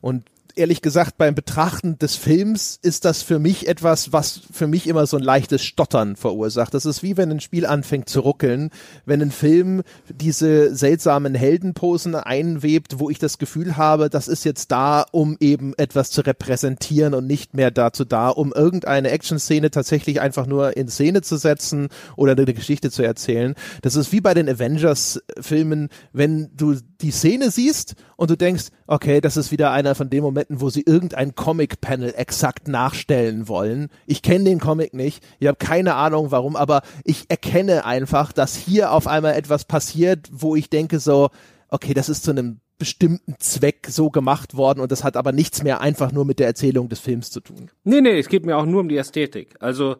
Und 0.00 0.24
ehrlich 0.56 0.82
gesagt, 0.82 1.18
beim 1.18 1.34
Betrachten 1.34 1.98
des 1.98 2.16
Films 2.16 2.78
ist 2.82 3.04
das 3.04 3.22
für 3.22 3.38
mich 3.38 3.68
etwas, 3.68 4.12
was 4.12 4.40
für 4.52 4.66
mich 4.66 4.86
immer 4.86 5.06
so 5.06 5.16
ein 5.16 5.22
leichtes 5.22 5.64
Stottern 5.64 6.16
verursacht. 6.16 6.74
Das 6.74 6.86
ist 6.86 7.02
wie 7.02 7.16
wenn 7.16 7.30
ein 7.30 7.40
Spiel 7.40 7.66
anfängt 7.66 8.08
zu 8.08 8.20
ruckeln, 8.20 8.70
wenn 9.06 9.22
ein 9.22 9.30
Film 9.30 9.82
diese 10.08 10.74
seltsamen 10.74 11.34
Heldenposen 11.34 12.14
einwebt, 12.14 12.98
wo 12.98 13.10
ich 13.10 13.18
das 13.18 13.38
Gefühl 13.38 13.76
habe, 13.76 14.10
das 14.10 14.28
ist 14.28 14.44
jetzt 14.44 14.70
da, 14.70 15.04
um 15.12 15.36
eben 15.40 15.74
etwas 15.76 16.10
zu 16.10 16.20
repräsentieren 16.20 17.14
und 17.14 17.26
nicht 17.26 17.54
mehr 17.54 17.70
dazu 17.70 18.04
da, 18.04 18.28
um 18.28 18.52
irgendeine 18.52 19.10
Action-Szene 19.10 19.70
tatsächlich 19.70 20.20
einfach 20.20 20.46
nur 20.46 20.76
in 20.76 20.88
Szene 20.88 21.22
zu 21.22 21.36
setzen 21.36 21.88
oder 22.16 22.32
eine 22.32 22.54
Geschichte 22.54 22.90
zu 22.90 23.02
erzählen. 23.02 23.54
Das 23.82 23.96
ist 23.96 24.12
wie 24.12 24.20
bei 24.20 24.34
den 24.34 24.48
Avengers-Filmen, 24.48 25.88
wenn 26.12 26.50
du 26.56 26.76
die 27.00 27.10
Szene 27.10 27.50
siehst 27.50 27.94
und 28.16 28.30
du 28.30 28.36
denkst, 28.36 28.64
okay, 28.86 29.20
das 29.20 29.36
ist 29.36 29.50
wieder 29.50 29.70
einer 29.70 29.94
von 29.94 30.10
den 30.10 30.22
Momenten, 30.44 30.60
wo 30.60 30.70
sie 30.70 30.82
irgendein 30.82 31.34
Comic-Panel 31.34 32.14
exakt 32.16 32.68
nachstellen 32.68 33.48
wollen. 33.48 33.88
Ich 34.06 34.22
kenne 34.22 34.44
den 34.44 34.60
Comic 34.60 34.94
nicht, 34.94 35.24
ich 35.38 35.48
habe 35.48 35.56
keine 35.56 35.94
Ahnung 35.94 36.30
warum, 36.30 36.56
aber 36.56 36.82
ich 37.04 37.24
erkenne 37.28 37.84
einfach, 37.84 38.32
dass 38.32 38.56
hier 38.56 38.92
auf 38.92 39.06
einmal 39.06 39.34
etwas 39.34 39.64
passiert, 39.64 40.28
wo 40.30 40.56
ich 40.56 40.70
denke 40.70 40.98
so, 40.98 41.30
okay, 41.68 41.94
das 41.94 42.08
ist 42.08 42.24
zu 42.24 42.30
einem 42.30 42.60
bestimmten 42.78 43.36
Zweck 43.38 43.86
so 43.88 44.10
gemacht 44.10 44.56
worden 44.56 44.80
und 44.80 44.90
das 44.92 45.04
hat 45.04 45.16
aber 45.16 45.32
nichts 45.32 45.62
mehr 45.62 45.80
einfach 45.80 46.12
nur 46.12 46.24
mit 46.24 46.38
der 46.38 46.46
Erzählung 46.46 46.88
des 46.88 47.00
Films 47.00 47.30
zu 47.30 47.40
tun. 47.40 47.70
Nee, 47.84 48.00
nee, 48.00 48.18
es 48.18 48.28
geht 48.28 48.44
mir 48.44 48.56
auch 48.56 48.66
nur 48.66 48.80
um 48.80 48.88
die 48.88 48.96
Ästhetik. 48.96 49.54
Also 49.60 49.96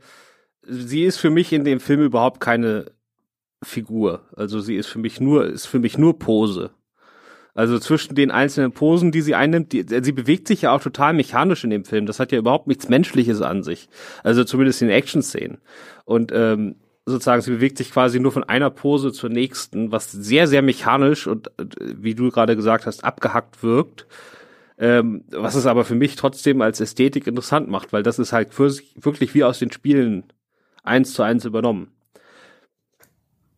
sie 0.62 1.04
ist 1.04 1.16
für 1.18 1.30
mich 1.30 1.52
in 1.52 1.64
dem 1.64 1.80
Film 1.80 2.00
überhaupt 2.02 2.40
keine 2.40 2.86
Figur. 3.62 4.28
Also 4.36 4.60
sie 4.60 4.76
ist 4.76 4.88
für 4.88 4.98
mich 4.98 5.20
nur, 5.20 5.46
ist 5.46 5.66
für 5.66 5.78
mich 5.78 5.96
nur 5.96 6.18
Pose. 6.18 6.70
Also 7.54 7.78
zwischen 7.78 8.16
den 8.16 8.32
einzelnen 8.32 8.72
Posen, 8.72 9.12
die 9.12 9.22
sie 9.22 9.36
einnimmt, 9.36 9.72
die, 9.72 9.86
sie 9.88 10.12
bewegt 10.12 10.48
sich 10.48 10.62
ja 10.62 10.72
auch 10.72 10.82
total 10.82 11.12
mechanisch 11.12 11.62
in 11.62 11.70
dem 11.70 11.84
Film. 11.84 12.06
Das 12.06 12.18
hat 12.18 12.32
ja 12.32 12.38
überhaupt 12.38 12.66
nichts 12.66 12.88
Menschliches 12.88 13.40
an 13.42 13.62
sich. 13.62 13.88
Also 14.24 14.42
zumindest 14.42 14.82
in 14.82 14.90
Action-Szenen. 14.90 15.58
Und 16.04 16.32
ähm, 16.34 16.76
sozusagen, 17.06 17.42
sie 17.42 17.52
bewegt 17.52 17.78
sich 17.78 17.92
quasi 17.92 18.18
nur 18.18 18.32
von 18.32 18.42
einer 18.42 18.70
Pose 18.70 19.12
zur 19.12 19.30
nächsten, 19.30 19.92
was 19.92 20.10
sehr, 20.10 20.48
sehr 20.48 20.62
mechanisch 20.62 21.28
und 21.28 21.48
äh, 21.58 21.66
wie 21.78 22.16
du 22.16 22.30
gerade 22.30 22.56
gesagt 22.56 22.86
hast, 22.86 23.04
abgehackt 23.04 23.62
wirkt. 23.62 24.06
Ähm, 24.76 25.22
was 25.30 25.54
es 25.54 25.66
aber 25.66 25.84
für 25.84 25.94
mich 25.94 26.16
trotzdem 26.16 26.60
als 26.60 26.80
Ästhetik 26.80 27.28
interessant 27.28 27.68
macht, 27.68 27.92
weil 27.92 28.02
das 28.02 28.18
ist 28.18 28.32
halt 28.32 28.52
für, 28.52 28.72
wirklich 28.96 29.32
wie 29.34 29.44
aus 29.44 29.60
den 29.60 29.70
Spielen 29.70 30.24
eins 30.82 31.14
zu 31.14 31.22
eins 31.22 31.44
übernommen 31.44 31.93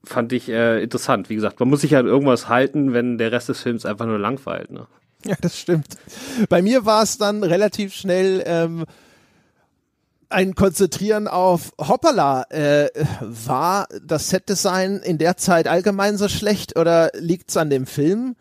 fand 0.09 0.33
ich 0.33 0.49
äh, 0.49 0.83
interessant. 0.83 1.29
Wie 1.29 1.35
gesagt, 1.35 1.61
man 1.61 1.69
muss 1.69 1.83
sich 1.83 1.95
halt 1.95 2.07
irgendwas 2.07 2.49
halten, 2.49 2.93
wenn 2.93 3.19
der 3.19 3.33
Rest 3.33 3.49
des 3.49 3.61
Films 3.61 3.85
einfach 3.85 4.07
nur 4.07 4.19
langweilt. 4.19 4.71
Ne? 4.71 4.87
Ja, 5.25 5.35
das 5.41 5.59
stimmt. 5.59 5.97
Bei 6.49 6.63
mir 6.63 6.85
war 6.85 7.03
es 7.03 7.19
dann 7.19 7.43
relativ 7.43 7.95
schnell 7.95 8.43
ähm, 8.47 8.85
ein 10.29 10.55
Konzentrieren 10.55 11.29
auf 11.29 11.73
Hoppala. 11.79 12.45
Äh, 12.51 12.89
war 13.21 13.89
das 14.05 14.31
Setdesign 14.31 14.99
in 14.99 15.19
der 15.19 15.37
Zeit 15.37 15.69
allgemein 15.69 16.17
so 16.17 16.29
schlecht 16.29 16.79
oder 16.79 17.11
liegt's 17.15 17.57
an 17.57 17.71
dem 17.71 17.87
Film? 17.87 18.37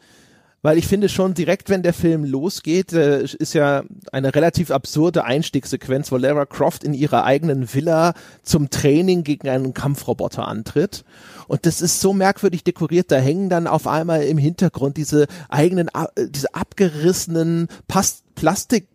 Weil 0.66 0.80
ich 0.80 0.88
finde 0.88 1.10
schon 1.10 1.36
direkt, 1.36 1.70
wenn 1.70 1.84
der 1.84 1.94
Film 1.94 2.26
losgeht, 2.26 2.92
äh, 2.92 3.24
ist 3.24 3.54
ja 3.54 3.84
eine 4.12 4.34
relativ 4.34 4.72
absurde 4.72 5.24
Einstiegssequenz, 5.24 6.12
wo 6.12 6.18
Lara 6.18 6.48
Croft 6.48 6.84
in 6.84 6.96
ihrer 6.96 7.24
eigenen 7.24 7.72
Villa 7.72 8.16
zum 8.42 8.72
Training 8.72 9.24
gegen 9.24 9.48
einen 9.48 9.76
Kampfroboter 9.76 10.48
antritt. 10.48 11.06
Und 11.48 11.68
das 11.68 11.82
ist 11.82 12.02
so 12.02 12.14
merkwürdig 12.14 12.64
dekoriert, 12.64 13.12
da 13.12 13.18
hängen 13.18 13.48
dann 13.48 13.68
auf 13.68 13.86
einmal 13.86 14.24
im 14.24 14.40
Hintergrund 14.40 14.98
diese 14.98 15.28
eigenen, 15.50 15.90
äh, 15.90 16.30
diese 16.30 16.56
abgerissenen 16.56 17.68
Past 17.88 18.24
Plastik 18.34 18.88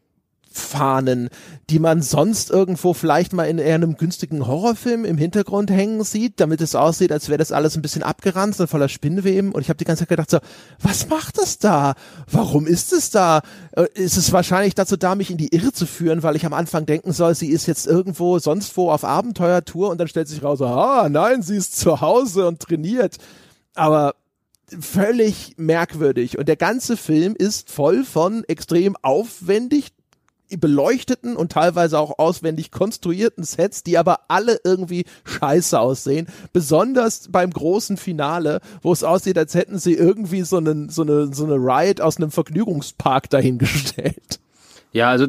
Fahnen, 0.53 1.29
die 1.71 1.79
man 1.79 2.03
sonst 2.03 2.51
irgendwo 2.51 2.93
vielleicht 2.93 3.33
mal 3.33 3.45
in 3.45 3.61
einem 3.61 3.97
günstigen 3.97 4.49
Horrorfilm 4.49 5.05
im 5.05 5.17
Hintergrund 5.17 5.71
hängen 5.71 6.03
sieht, 6.03 6.41
damit 6.41 6.61
es 6.61 6.75
aussieht, 6.75 7.13
als 7.13 7.29
wäre 7.29 7.39
das 7.39 7.53
alles 7.53 7.77
ein 7.77 7.83
bisschen 7.83 8.03
abgeranzt 8.03 8.61
und 8.61 8.67
voller 8.67 8.89
Spinnweben. 8.89 9.53
Und 9.53 9.61
ich 9.63 9.69
habe 9.69 9.77
die 9.77 9.85
ganze 9.85 10.01
Zeit 10.01 10.09
gedacht 10.09 10.31
so, 10.31 10.39
was 10.81 11.09
macht 11.09 11.39
das 11.39 11.59
da? 11.59 11.95
Warum 12.31 12.67
ist 12.67 12.93
es 12.93 13.11
da? 13.11 13.43
Äh, 13.73 13.87
ist 13.95 14.17
es 14.17 14.33
wahrscheinlich 14.33 14.75
dazu 14.75 14.97
da, 14.97 15.15
mich 15.15 15.31
in 15.31 15.37
die 15.37 15.55
Irre 15.55 15.73
zu 15.73 15.87
führen, 15.87 16.25
weil 16.25 16.35
ich 16.35 16.45
am 16.45 16.53
Anfang 16.53 16.85
denken 16.85 17.13
soll, 17.13 17.37
sie 17.37 17.51
ist 17.51 17.67
jetzt 17.67 17.87
irgendwo 17.87 18.41
sonst 18.41 18.77
wo 18.77 18.91
auf 18.91 19.05
Abenteuertour 19.05 19.91
und 19.91 19.99
dann 19.99 20.09
stellt 20.09 20.27
sich 20.27 20.43
raus, 20.43 20.61
ah, 20.63 21.09
nein, 21.09 21.43
sie 21.43 21.57
ist 21.57 21.79
zu 21.79 22.01
Hause 22.01 22.49
und 22.49 22.59
trainiert. 22.59 23.19
Aber 23.77 24.15
völlig 24.81 25.55
merkwürdig. 25.57 26.39
Und 26.39 26.49
der 26.49 26.57
ganze 26.57 26.97
Film 26.97 27.35
ist 27.37 27.71
voll 27.71 28.05
von 28.05 28.45
extrem 28.45 28.97
aufwendig 29.03 29.93
beleuchteten 30.57 31.37
und 31.37 31.53
teilweise 31.53 31.99
auch 31.99 32.19
auswendig 32.19 32.71
konstruierten 32.71 33.45
Sets, 33.45 33.83
die 33.83 33.99
aber 33.99 34.21
alle 34.29 34.61
irgendwie 34.65 35.05
scheiße 35.25 35.79
aussehen. 35.79 36.29
Besonders 36.53 37.29
beim 37.31 37.51
großen 37.51 37.97
Finale, 37.97 38.61
wo 38.83 38.93
es 38.93 39.05
aussieht, 39.05 39.39
als 39.39 39.55
hätten 39.55 39.79
sie 39.79 39.95
irgendwie 39.95 40.43
so, 40.43 40.59
einen, 40.59 40.89
so, 40.89 41.03
eine, 41.03 41.33
so 41.33 41.45
eine 41.45 41.57
Ride 41.57 42.05
aus 42.05 42.17
einem 42.17 42.31
Vergnügungspark 42.31 43.31
dahingestellt. 43.31 44.41
Ja, 44.93 45.11
also 45.11 45.27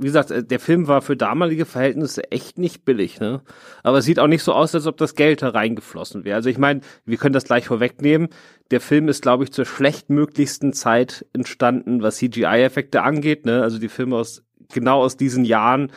wie 0.00 0.06
gesagt, 0.06 0.30
äh, 0.30 0.42
der 0.42 0.60
Film 0.60 0.88
war 0.88 1.02
für 1.02 1.16
damalige 1.16 1.66
Verhältnisse 1.66 2.30
echt 2.32 2.58
nicht 2.58 2.84
billig, 2.84 3.20
ne? 3.20 3.42
Aber 3.82 3.98
es 3.98 4.06
sieht 4.06 4.18
auch 4.18 4.26
nicht 4.26 4.42
so 4.42 4.54
aus, 4.54 4.74
als 4.74 4.86
ob 4.86 4.96
das 4.96 5.14
Geld 5.14 5.42
da 5.42 5.50
reingeflossen 5.50 6.24
wäre. 6.24 6.36
Also 6.36 6.48
ich 6.48 6.58
meine, 6.58 6.80
wir 7.04 7.18
können 7.18 7.34
das 7.34 7.44
gleich 7.44 7.66
vorwegnehmen. 7.66 8.28
Der 8.70 8.80
Film 8.80 9.08
ist, 9.08 9.22
glaube 9.22 9.44
ich, 9.44 9.52
zur 9.52 9.66
schlechtmöglichsten 9.66 10.72
Zeit 10.72 11.26
entstanden, 11.34 12.02
was 12.02 12.16
CGI-Effekte 12.16 13.02
angeht, 13.02 13.44
ne? 13.44 13.62
Also 13.62 13.78
die 13.78 13.88
Filme 13.88 14.16
aus 14.16 14.42
genau 14.72 15.02
aus 15.02 15.16
diesen 15.16 15.44
Jahren 15.44 15.92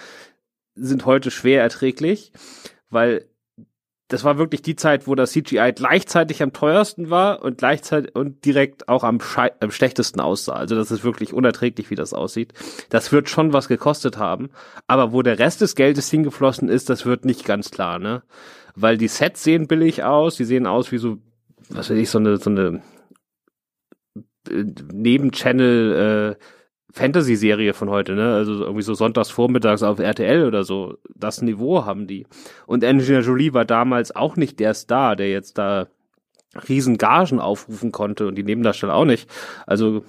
sind 0.75 1.05
heute 1.05 1.31
schwer 1.31 1.61
erträglich, 1.61 2.31
weil 2.89 3.27
das 4.13 4.23
war 4.23 4.37
wirklich 4.37 4.61
die 4.61 4.75
Zeit, 4.75 5.07
wo 5.07 5.15
das 5.15 5.31
CGI 5.31 5.71
gleichzeitig 5.73 6.43
am 6.43 6.53
teuersten 6.53 7.09
war 7.09 7.41
und 7.41 7.57
gleichzeitig 7.57 8.13
und 8.15 8.45
direkt 8.45 8.87
auch 8.87 9.03
am, 9.03 9.19
am 9.59 9.71
schlechtesten 9.71 10.19
aussah. 10.19 10.53
Also 10.53 10.75
das 10.75 10.91
ist 10.91 11.03
wirklich 11.03 11.33
unerträglich, 11.33 11.89
wie 11.89 11.95
das 11.95 12.13
aussieht. 12.13 12.53
Das 12.89 13.11
wird 13.11 13.27
schon 13.27 13.53
was 13.53 13.67
gekostet 13.67 14.17
haben, 14.17 14.51
aber 14.85 15.13
wo 15.13 15.23
der 15.23 15.39
Rest 15.39 15.61
des 15.61 15.73
Geldes 15.73 16.11
hingeflossen 16.11 16.69
ist, 16.69 16.91
das 16.91 17.07
wird 17.07 17.25
nicht 17.25 17.43
ganz 17.45 17.71
klar, 17.71 17.97
ne? 17.97 18.21
Weil 18.75 18.97
die 18.97 19.07
Sets 19.07 19.43
sehen 19.43 19.67
billig 19.67 20.03
aus, 20.03 20.35
die 20.35 20.45
sehen 20.45 20.67
aus 20.67 20.91
wie 20.91 20.97
so, 20.97 21.17
was 21.69 21.89
weiß 21.89 21.97
ich, 21.97 22.09
so 22.09 22.19
eine 22.19 22.37
so 22.37 22.51
eine 22.51 22.83
äh, 24.49 24.63
Nebenchannel 24.91 26.37
äh, 26.39 26.43
Fantasy-Serie 26.93 27.73
von 27.73 27.89
heute, 27.89 28.13
ne? 28.13 28.35
Also 28.35 28.53
irgendwie 28.61 28.83
so 28.83 28.93
sonntags 28.93 29.31
vormittags 29.31 29.81
auf 29.81 29.97
RTL 29.97 30.45
oder 30.45 30.63
so. 30.63 30.97
Das 31.15 31.41
Niveau 31.41 31.85
haben 31.85 32.05
die. 32.05 32.27
Und 32.67 32.85
Angelina 32.85 33.19
Jolie 33.19 33.53
war 33.53 33.65
damals 33.65 34.15
auch 34.15 34.35
nicht 34.35 34.59
der 34.59 34.75
Star, 34.75 35.15
der 35.15 35.31
jetzt 35.31 35.57
da 35.57 35.87
riesen 36.69 36.99
Gagen 36.99 37.39
aufrufen 37.39 37.91
konnte 37.91 38.27
und 38.27 38.35
die 38.35 38.43
Nebendarsteller 38.43 38.93
auch 38.93 39.05
nicht. 39.05 39.27
Also, 39.65 40.05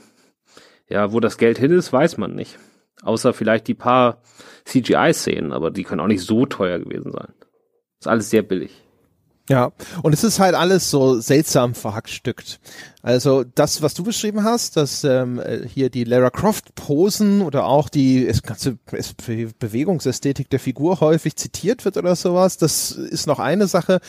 ja, 0.86 1.10
wo 1.10 1.20
das 1.20 1.38
Geld 1.38 1.56
hin 1.56 1.72
ist, 1.72 1.90
weiß 1.90 2.18
man 2.18 2.34
nicht. 2.34 2.58
Außer 3.02 3.32
vielleicht 3.32 3.66
die 3.66 3.74
paar 3.74 4.20
CGI-Szenen, 4.66 5.52
aber 5.52 5.70
die 5.70 5.84
können 5.84 6.00
auch 6.00 6.06
nicht 6.06 6.24
so 6.24 6.44
teuer 6.44 6.78
gewesen 6.78 7.12
sein. 7.12 7.32
Ist 7.98 8.08
alles 8.08 8.28
sehr 8.28 8.42
billig. 8.42 8.83
Ja, 9.50 9.72
und 10.02 10.14
es 10.14 10.24
ist 10.24 10.38
halt 10.38 10.54
alles 10.54 10.90
so 10.90 11.20
seltsam 11.20 11.74
verhackstückt. 11.74 12.60
Also 13.02 13.44
das, 13.44 13.82
was 13.82 13.92
du 13.92 14.02
beschrieben 14.02 14.44
hast, 14.44 14.78
dass 14.78 15.04
ähm, 15.04 15.38
hier 15.66 15.90
die 15.90 16.04
Lara 16.04 16.30
Croft 16.30 16.74
Posen 16.74 17.42
oder 17.42 17.66
auch 17.66 17.90
die 17.90 18.32
ganze 18.42 18.78
Bewegungsästhetik 19.58 20.48
der 20.48 20.58
Figur 20.58 21.00
häufig 21.00 21.36
zitiert 21.36 21.84
wird 21.84 21.98
oder 21.98 22.16
sowas, 22.16 22.56
das 22.56 22.92
ist 22.92 23.26
noch 23.26 23.38
eine 23.38 23.66
Sache. 23.66 24.00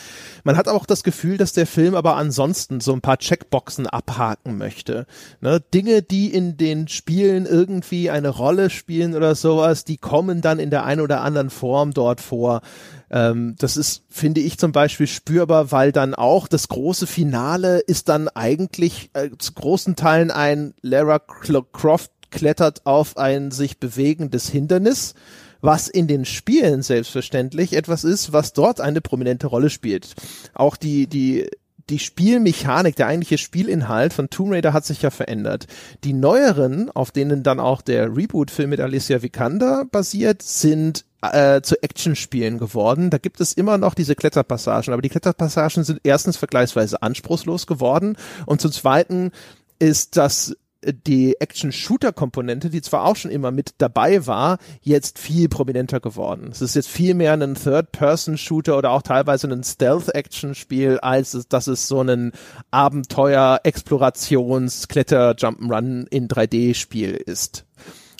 Man 0.44 0.56
hat 0.56 0.68
auch 0.68 0.86
das 0.86 1.02
Gefühl, 1.02 1.36
dass 1.36 1.52
der 1.52 1.66
Film 1.66 1.94
aber 1.94 2.16
ansonsten 2.16 2.80
so 2.80 2.94
ein 2.94 3.02
paar 3.02 3.18
Checkboxen 3.18 3.86
abhaken 3.86 4.56
möchte. 4.56 5.06
Ne? 5.42 5.60
Dinge, 5.74 6.00
die 6.00 6.32
in 6.32 6.56
den 6.56 6.88
Spielen 6.88 7.44
irgendwie 7.44 8.08
eine 8.08 8.30
Rolle 8.30 8.70
spielen 8.70 9.14
oder 9.14 9.34
sowas, 9.34 9.84
die 9.84 9.98
kommen 9.98 10.40
dann 10.40 10.58
in 10.58 10.70
der 10.70 10.86
einen 10.86 11.02
oder 11.02 11.20
anderen 11.20 11.50
Form 11.50 11.92
dort 11.92 12.22
vor. 12.22 12.62
Ähm, 13.10 13.54
das 13.58 13.76
ist, 13.76 14.04
finde 14.08 14.40
ich 14.40 14.58
zum 14.58 14.72
Beispiel 14.72 15.06
spürbar, 15.06 15.70
weil 15.72 15.92
dann 15.92 16.14
auch 16.14 16.48
das 16.48 16.68
große 16.68 17.06
Finale 17.06 17.78
ist 17.78 18.08
dann 18.08 18.28
eigentlich 18.28 19.10
äh, 19.14 19.30
zu 19.38 19.52
großen 19.52 19.96
Teilen 19.96 20.30
ein 20.30 20.74
Lara 20.82 21.18
Croft 21.18 22.10
klettert 22.30 22.84
auf 22.86 23.16
ein 23.16 23.50
sich 23.50 23.78
bewegendes 23.78 24.48
Hindernis, 24.48 25.14
was 25.60 25.88
in 25.88 26.06
den 26.06 26.24
Spielen 26.24 26.82
selbstverständlich 26.82 27.72
etwas 27.72 28.04
ist, 28.04 28.32
was 28.32 28.52
dort 28.52 28.80
eine 28.80 29.00
prominente 29.00 29.46
Rolle 29.46 29.70
spielt. 29.70 30.14
Auch 30.54 30.76
die, 30.76 31.06
die 31.06 31.48
die 31.88 31.98
Spielmechanik, 31.98 32.96
der 32.96 33.06
eigentliche 33.06 33.38
Spielinhalt 33.38 34.12
von 34.12 34.28
Tomb 34.28 34.52
Raider 34.52 34.72
hat 34.72 34.84
sich 34.84 35.02
ja 35.02 35.10
verändert. 35.10 35.66
Die 36.02 36.12
neueren, 36.12 36.90
auf 36.90 37.12
denen 37.12 37.42
dann 37.42 37.60
auch 37.60 37.80
der 37.80 38.14
Reboot-Film 38.16 38.70
mit 38.70 38.80
Alicia 38.80 39.22
Vikander 39.22 39.84
basiert, 39.84 40.42
sind 40.42 41.04
äh, 41.22 41.60
zu 41.62 41.80
Actionspielen 41.82 42.58
geworden. 42.58 43.10
Da 43.10 43.18
gibt 43.18 43.40
es 43.40 43.52
immer 43.52 43.78
noch 43.78 43.94
diese 43.94 44.16
Kletterpassagen, 44.16 44.92
aber 44.92 45.02
die 45.02 45.08
Kletterpassagen 45.08 45.84
sind 45.84 46.00
erstens 46.02 46.36
vergleichsweise 46.36 47.02
anspruchslos 47.02 47.66
geworden 47.66 48.16
und 48.46 48.60
zum 48.60 48.72
zweiten 48.72 49.30
ist 49.78 50.16
das 50.16 50.56
die 50.92 51.40
Action-Shooter-Komponente, 51.40 52.70
die 52.70 52.82
zwar 52.82 53.04
auch 53.04 53.16
schon 53.16 53.30
immer 53.30 53.50
mit 53.50 53.74
dabei 53.78 54.26
war, 54.26 54.58
jetzt 54.80 55.18
viel 55.18 55.48
prominenter 55.48 56.00
geworden. 56.00 56.48
Es 56.50 56.62
ist 56.62 56.74
jetzt 56.74 56.88
viel 56.88 57.14
mehr 57.14 57.32
ein 57.32 57.54
Third-Person-Shooter 57.54 58.76
oder 58.76 58.90
auch 58.90 59.02
teilweise 59.02 59.48
ein 59.48 59.64
Stealth-Action-Spiel, 59.64 60.98
als 60.98 61.34
es, 61.34 61.48
dass 61.48 61.66
es 61.66 61.88
so 61.88 62.00
ein 62.00 62.32
Abenteuer, 62.70 63.60
Explorations, 63.64 64.88
Kletter, 64.88 65.32
Jump'n'Run 65.32 66.06
in 66.08 66.28
3D-Spiel 66.28 67.10
ist. 67.12 67.64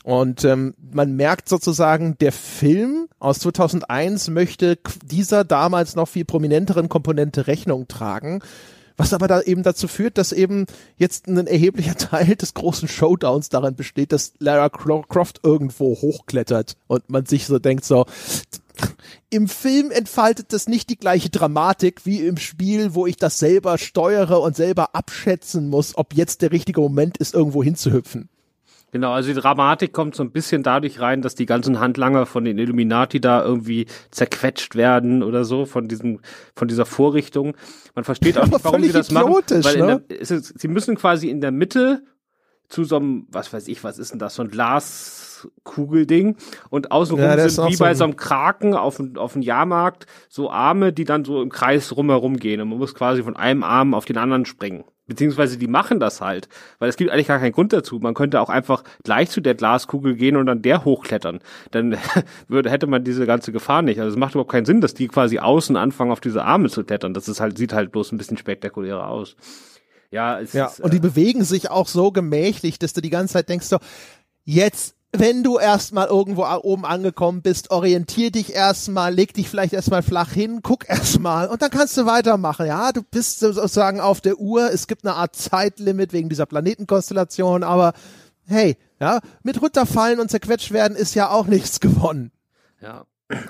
Und 0.06 0.44
ähm, 0.44 0.74
man 0.92 1.16
merkt 1.16 1.48
sozusagen, 1.48 2.16
der 2.18 2.30
Film 2.30 3.08
aus 3.18 3.40
2001 3.40 4.28
möchte 4.28 4.78
dieser 5.04 5.42
damals 5.42 5.96
noch 5.96 6.06
viel 6.06 6.24
prominenteren 6.24 6.88
Komponente 6.88 7.48
Rechnung 7.48 7.88
tragen 7.88 8.40
was 8.96 9.12
aber 9.12 9.28
da 9.28 9.42
eben 9.42 9.62
dazu 9.62 9.88
führt, 9.88 10.18
dass 10.18 10.32
eben 10.32 10.66
jetzt 10.96 11.26
ein 11.26 11.46
erheblicher 11.46 11.94
Teil 11.96 12.36
des 12.36 12.54
großen 12.54 12.88
Showdowns 12.88 13.48
darin 13.48 13.76
besteht, 13.76 14.12
dass 14.12 14.34
Lara 14.38 14.68
Croft 14.68 15.40
irgendwo 15.42 15.96
hochklettert 16.00 16.76
und 16.86 17.08
man 17.10 17.26
sich 17.26 17.46
so 17.46 17.58
denkt 17.58 17.84
so, 17.84 18.06
im 19.30 19.48
Film 19.48 19.90
entfaltet 19.90 20.52
das 20.52 20.68
nicht 20.68 20.90
die 20.90 20.98
gleiche 20.98 21.30
Dramatik 21.30 22.04
wie 22.04 22.20
im 22.26 22.36
Spiel, 22.36 22.94
wo 22.94 23.06
ich 23.06 23.16
das 23.16 23.38
selber 23.38 23.78
steuere 23.78 24.40
und 24.40 24.54
selber 24.54 24.94
abschätzen 24.94 25.68
muss, 25.68 25.96
ob 25.96 26.14
jetzt 26.14 26.42
der 26.42 26.52
richtige 26.52 26.80
Moment 26.80 27.16
ist, 27.18 27.34
irgendwo 27.34 27.62
hinzuhüpfen. 27.62 28.28
Genau, 28.96 29.12
also 29.12 29.28
die 29.28 29.38
Dramatik 29.38 29.92
kommt 29.92 30.14
so 30.14 30.22
ein 30.22 30.30
bisschen 30.30 30.62
dadurch 30.62 31.00
rein, 31.00 31.20
dass 31.20 31.34
die 31.34 31.44
ganzen 31.44 31.80
Handlanger 31.80 32.24
von 32.24 32.46
den 32.46 32.56
Illuminati 32.56 33.20
da 33.20 33.44
irgendwie 33.44 33.84
zerquetscht 34.10 34.74
werden 34.74 35.22
oder 35.22 35.44
so 35.44 35.66
von 35.66 35.86
diesem, 35.86 36.20
von 36.54 36.66
dieser 36.66 36.86
Vorrichtung. 36.86 37.58
Man 37.94 38.04
versteht 38.04 38.38
auch 38.38 38.46
nicht, 38.50 38.64
warum 38.64 38.82
sie 38.82 38.92
das 38.92 39.10
machen. 39.10 39.34
Weil 39.34 39.76
ne? 39.76 40.02
der, 40.08 40.18
ist, 40.18 40.58
sie 40.58 40.68
müssen 40.68 40.96
quasi 40.96 41.28
in 41.28 41.42
der 41.42 41.50
Mitte 41.50 42.04
zu 42.68 42.84
so 42.84 42.96
einem, 42.96 43.26
was 43.30 43.52
weiß 43.52 43.68
ich, 43.68 43.84
was 43.84 43.98
ist 43.98 44.12
denn 44.12 44.18
das, 44.18 44.36
so 44.36 44.42
ein 44.42 44.48
Glaskugelding 44.48 46.38
und 46.70 46.90
außenrum 46.90 47.22
ja, 47.22 47.50
sind 47.50 47.68
wie 47.68 47.76
bei 47.76 47.92
so 47.92 48.04
einem 48.04 48.16
Kraken 48.16 48.72
auf, 48.72 48.98
auf 49.16 49.34
dem 49.34 49.42
Jahrmarkt 49.42 50.06
so 50.30 50.50
Arme, 50.50 50.94
die 50.94 51.04
dann 51.04 51.26
so 51.26 51.42
im 51.42 51.50
Kreis 51.50 51.94
rumherum 51.94 52.38
gehen 52.38 52.62
und 52.62 52.70
man 52.70 52.78
muss 52.78 52.94
quasi 52.94 53.22
von 53.22 53.36
einem 53.36 53.62
Arm 53.62 53.92
auf 53.92 54.06
den 54.06 54.16
anderen 54.16 54.46
springen. 54.46 54.84
Beziehungsweise 55.06 55.56
die 55.56 55.68
machen 55.68 56.00
das 56.00 56.20
halt, 56.20 56.48
weil 56.80 56.88
es 56.88 56.96
gibt 56.96 57.10
eigentlich 57.10 57.28
gar 57.28 57.38
keinen 57.38 57.52
Grund 57.52 57.72
dazu. 57.72 58.00
Man 58.00 58.14
könnte 58.14 58.40
auch 58.40 58.48
einfach 58.48 58.82
gleich 59.04 59.30
zu 59.30 59.40
der 59.40 59.54
Glaskugel 59.54 60.16
gehen 60.16 60.36
und 60.36 60.46
dann 60.46 60.62
der 60.62 60.84
hochklettern. 60.84 61.40
Dann 61.70 61.96
würde, 62.48 62.70
hätte 62.70 62.88
man 62.88 63.04
diese 63.04 63.24
ganze 63.24 63.52
Gefahr 63.52 63.82
nicht. 63.82 64.00
Also 64.00 64.10
es 64.10 64.18
macht 64.18 64.34
überhaupt 64.34 64.50
keinen 64.50 64.66
Sinn, 64.66 64.80
dass 64.80 64.94
die 64.94 65.06
quasi 65.06 65.38
außen 65.38 65.76
anfangen, 65.76 66.10
auf 66.10 66.20
diese 66.20 66.42
Arme 66.42 66.68
zu 66.68 66.82
klettern. 66.82 67.14
Das 67.14 67.28
ist 67.28 67.40
halt, 67.40 67.56
sieht 67.56 67.72
halt 67.72 67.92
bloß 67.92 68.10
ein 68.10 68.18
bisschen 68.18 68.36
spektakulärer 68.36 69.06
aus. 69.06 69.36
Ja, 70.10 70.40
es 70.40 70.52
ja 70.52 70.66
ist, 70.66 70.80
und 70.80 70.92
die 70.92 70.98
äh, 70.98 71.00
bewegen 71.00 71.44
sich 71.44 71.70
auch 71.70 71.86
so 71.86 72.10
gemächlich, 72.10 72.78
dass 72.78 72.92
du 72.92 73.00
die 73.00 73.10
ganze 73.10 73.34
Zeit 73.34 73.48
denkst 73.48 73.66
so, 73.66 73.78
jetzt 74.44 74.95
wenn 75.12 75.42
du 75.42 75.58
erstmal 75.58 76.08
irgendwo 76.08 76.44
oben 76.44 76.84
angekommen 76.84 77.42
bist, 77.42 77.70
orientier 77.70 78.30
dich 78.30 78.52
erstmal, 78.52 79.14
leg 79.14 79.32
dich 79.34 79.48
vielleicht 79.48 79.72
erstmal 79.72 80.02
flach 80.02 80.32
hin, 80.32 80.60
guck 80.62 80.88
erstmal 80.88 81.48
und 81.48 81.62
dann 81.62 81.70
kannst 81.70 81.96
du 81.96 82.06
weitermachen. 82.06 82.66
Ja, 82.66 82.92
du 82.92 83.02
bist 83.02 83.40
sozusagen 83.40 84.00
auf 84.00 84.20
der 84.20 84.38
Uhr. 84.38 84.70
Es 84.72 84.86
gibt 84.86 85.04
eine 85.04 85.14
Art 85.14 85.36
Zeitlimit 85.36 86.12
wegen 86.12 86.28
dieser 86.28 86.46
Planetenkonstellation, 86.46 87.62
aber 87.62 87.92
hey, 88.46 88.76
ja, 89.00 89.20
mit 89.42 89.60
runterfallen 89.60 90.20
und 90.20 90.30
zerquetscht 90.30 90.72
werden 90.72 90.96
ist 90.96 91.14
ja 91.14 91.30
auch 91.30 91.46
nichts 91.46 91.80
gewonnen. 91.80 92.32
Ja. 92.80 93.06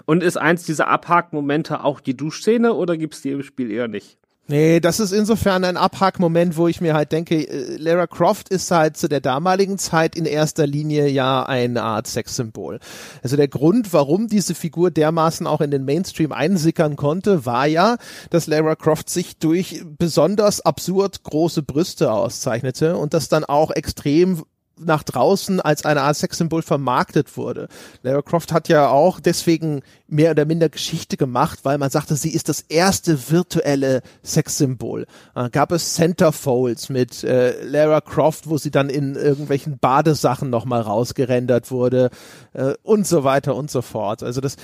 Und 0.07 0.23
ist 0.23 0.38
eins 0.38 0.64
dieser 0.64 0.88
Abhackmomente 0.88 1.85
auch 1.85 2.01
die 2.01 2.16
Duschszene 2.16 2.73
oder 2.73 2.97
gibt's 2.97 3.21
die 3.21 3.31
im 3.31 3.42
Spiel 3.42 3.71
eher 3.71 3.88
nicht? 3.88 4.19
Nee, 4.49 4.79
das 4.79 5.01
ist 5.01 5.11
insofern 5.11 5.65
ein 5.65 5.77
Abhackmoment, 5.77 6.57
wo 6.57 6.69
ich 6.69 6.81
mir 6.81 6.95
halt 6.95 7.11
denke, 7.11 7.49
äh, 7.49 7.77
Lara 7.79 8.07
Croft 8.07 8.49
ist 8.49 8.71
halt 8.71 8.97
zu 8.97 9.09
der 9.09 9.21
damaligen 9.21 9.77
Zeit 9.77 10.15
in 10.15 10.25
erster 10.25 10.69
Linie 10.69 11.09
ja 11.09 11.43
eine 11.43 11.83
Art 11.83 12.07
Sexsymbol. 12.07 12.79
Also 13.25 13.37
der 13.37 13.49
Grund, 13.49 13.93
warum 13.93 14.29
diese 14.29 14.55
Figur 14.55 14.93
dermaßen 14.93 15.49
auch 15.49 15.61
in 15.61 15.73
den 15.73 15.85
Mainstream 15.85 16.31
einsickern 16.31 16.95
konnte, 16.95 17.45
war 17.45 17.67
ja, 17.67 17.97
dass 18.31 18.47
Lara 18.47 18.77
Croft 18.77 19.11
sich 19.11 19.37
durch 19.39 19.83
besonders 19.99 20.61
absurd 20.61 21.25
große 21.25 21.65
Brüste 21.65 22.13
auszeichnete 22.13 22.97
und 22.97 23.15
das 23.15 23.29
dann 23.29 23.45
auch 23.45 23.73
extrem 23.73 24.45
nach 24.79 25.03
draußen 25.03 25.61
als 25.61 25.85
eine 25.85 26.03
Art 26.03 26.17
Sexsymbol 26.17 26.62
vermarktet 26.62 27.37
wurde. 27.37 27.69
Lara 28.03 28.23
Croft 28.23 28.53
hat 28.53 28.69
ja 28.69 28.89
auch 28.89 29.21
deswegen 29.21 29.83
mehr 30.09 30.33
oder 30.33 30.45
minder 30.45 30.69
Geschichte 30.69 31.17
gemacht, 31.17 31.61
weil 31.62 31.79
man 31.79 31.91
sagte, 31.91 32.17
sie 32.17 32.33
ist 32.33 32.49
das 32.49 32.61
erste 32.61 33.31
virtuelle 33.31 34.03
Sexsymbol. 34.25 35.07
Äh, 35.35 35.51
gab 35.51 35.73
es 35.73 35.95
Centerfolds 35.95 36.89
mit 36.89 37.25
äh, 37.25 37.62
Lara 37.65 38.01
Croft, 38.01 38.49
wo 38.49 38.59
sie 38.59 38.71
dann 38.71 38.91
in 38.91 39.15
irgendwelchen 39.15 39.79
Badesachen 39.79 40.51
nochmal 40.51 40.83
rausgerendert 40.83 41.71
wurde 41.71 42.11
äh, 42.53 42.75
und 42.83 43.07
so 43.07 43.25
weiter 43.25 43.57
und 43.57 43.71
so 43.71 43.83
fort. 43.83 44.23
Also 44.23 44.41
das 44.41 44.57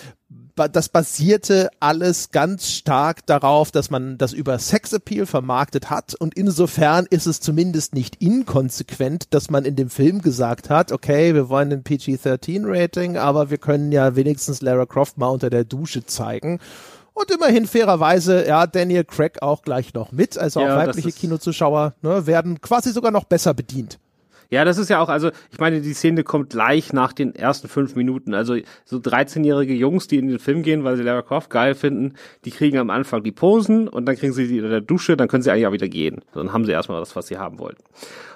das 0.55 0.89
basierte 0.89 1.71
alles 1.81 2.31
ganz 2.31 2.69
stark 2.71 3.27
darauf, 3.27 3.71
dass 3.71 3.91
man 3.91 4.19
das 4.19 4.33
über 4.33 4.59
Sexappeal 4.59 5.27
vermarktet 5.27 5.91
hat 5.91 6.15
und 6.15 6.35
insofern 6.35 7.07
ist 7.09 7.27
es 7.27 7.41
zumindest 7.41 7.95
nicht 7.95 8.17
inkonsequent, 8.17 9.33
dass 9.35 9.51
man 9.51 9.65
in 9.65 9.77
dem 9.77 9.91
Film 9.91 10.21
gesagt 10.23 10.71
hat, 10.71 10.93
okay, 10.93 11.35
wir 11.35 11.49
wollen 11.49 11.73
ein 11.73 11.83
PG-13 11.83 12.63
Rating, 12.65 13.17
aber 13.17 13.51
wir 13.51 13.59
können 13.59 13.93
ja 13.93 14.17
wenigstens 14.17 14.61
Lara 14.63 14.87
Croft 14.87 15.19
mal 15.19 15.29
unter 15.29 15.51
der 15.51 15.65
Dusche 15.65 16.05
zeigen. 16.05 16.59
Und 17.15 17.31
immerhin 17.31 17.67
fairerweise, 17.67 18.47
ja, 18.47 18.67
Daniel 18.67 19.05
Craig 19.05 19.43
auch 19.43 19.63
gleich 19.63 19.93
noch 19.93 20.13
mit. 20.13 20.39
Also 20.39 20.61
auch 20.61 20.65
ja, 20.65 20.77
weibliche 20.77 21.13
Kinozuschauer 21.13 21.95
ne, 22.01 22.27
werden 22.27 22.61
quasi 22.61 22.91
sogar 22.91 23.11
noch 23.11 23.25
besser 23.25 23.53
bedient. 23.53 23.99
Ja, 24.53 24.67
das 24.67 24.77
ist 24.77 24.91
ja 24.91 25.01
auch, 25.01 25.09
also 25.09 25.31
ich 25.51 25.59
meine, 25.59 25.81
die 25.81 25.95
Szene 25.95 26.25
kommt 26.25 26.51
gleich 26.51 26.93
nach 26.93 27.15
den 27.15 27.35
ersten 27.35 27.69
fünf 27.69 27.97
Minuten. 27.97 28.35
Also 28.35 28.55
so 28.85 28.99
13-jährige 28.99 29.73
Jungs, 29.73 30.09
die 30.09 30.19
in 30.19 30.29
den 30.29 30.39
Film 30.39 30.63
gehen, 30.63 30.85
weil 30.85 30.99
sie 30.99 31.03
Lara 31.03 31.23
Croft 31.23 31.49
geil 31.49 31.75
finden, 31.75 32.13
die 32.45 32.51
kriegen 32.51 32.77
am 32.77 32.91
Anfang 32.91 33.23
die 33.23 33.33
Posen 33.33 33.89
und 33.89 34.05
dann 34.05 34.15
kriegen 34.15 34.35
sie 34.35 34.47
die 34.47 34.59
in 34.59 34.69
der 34.69 34.83
Dusche, 34.83 35.17
dann 35.17 35.29
können 35.29 35.43
sie 35.43 35.51
eigentlich 35.51 35.67
auch 35.67 35.73
wieder 35.73 35.89
gehen. 35.89 36.21
Dann 36.35 36.53
haben 36.53 36.67
sie 36.67 36.73
erstmal 36.73 37.01
das, 37.01 37.17
was 37.17 37.29
sie 37.29 37.39
haben 37.39 37.59
wollten. 37.59 37.83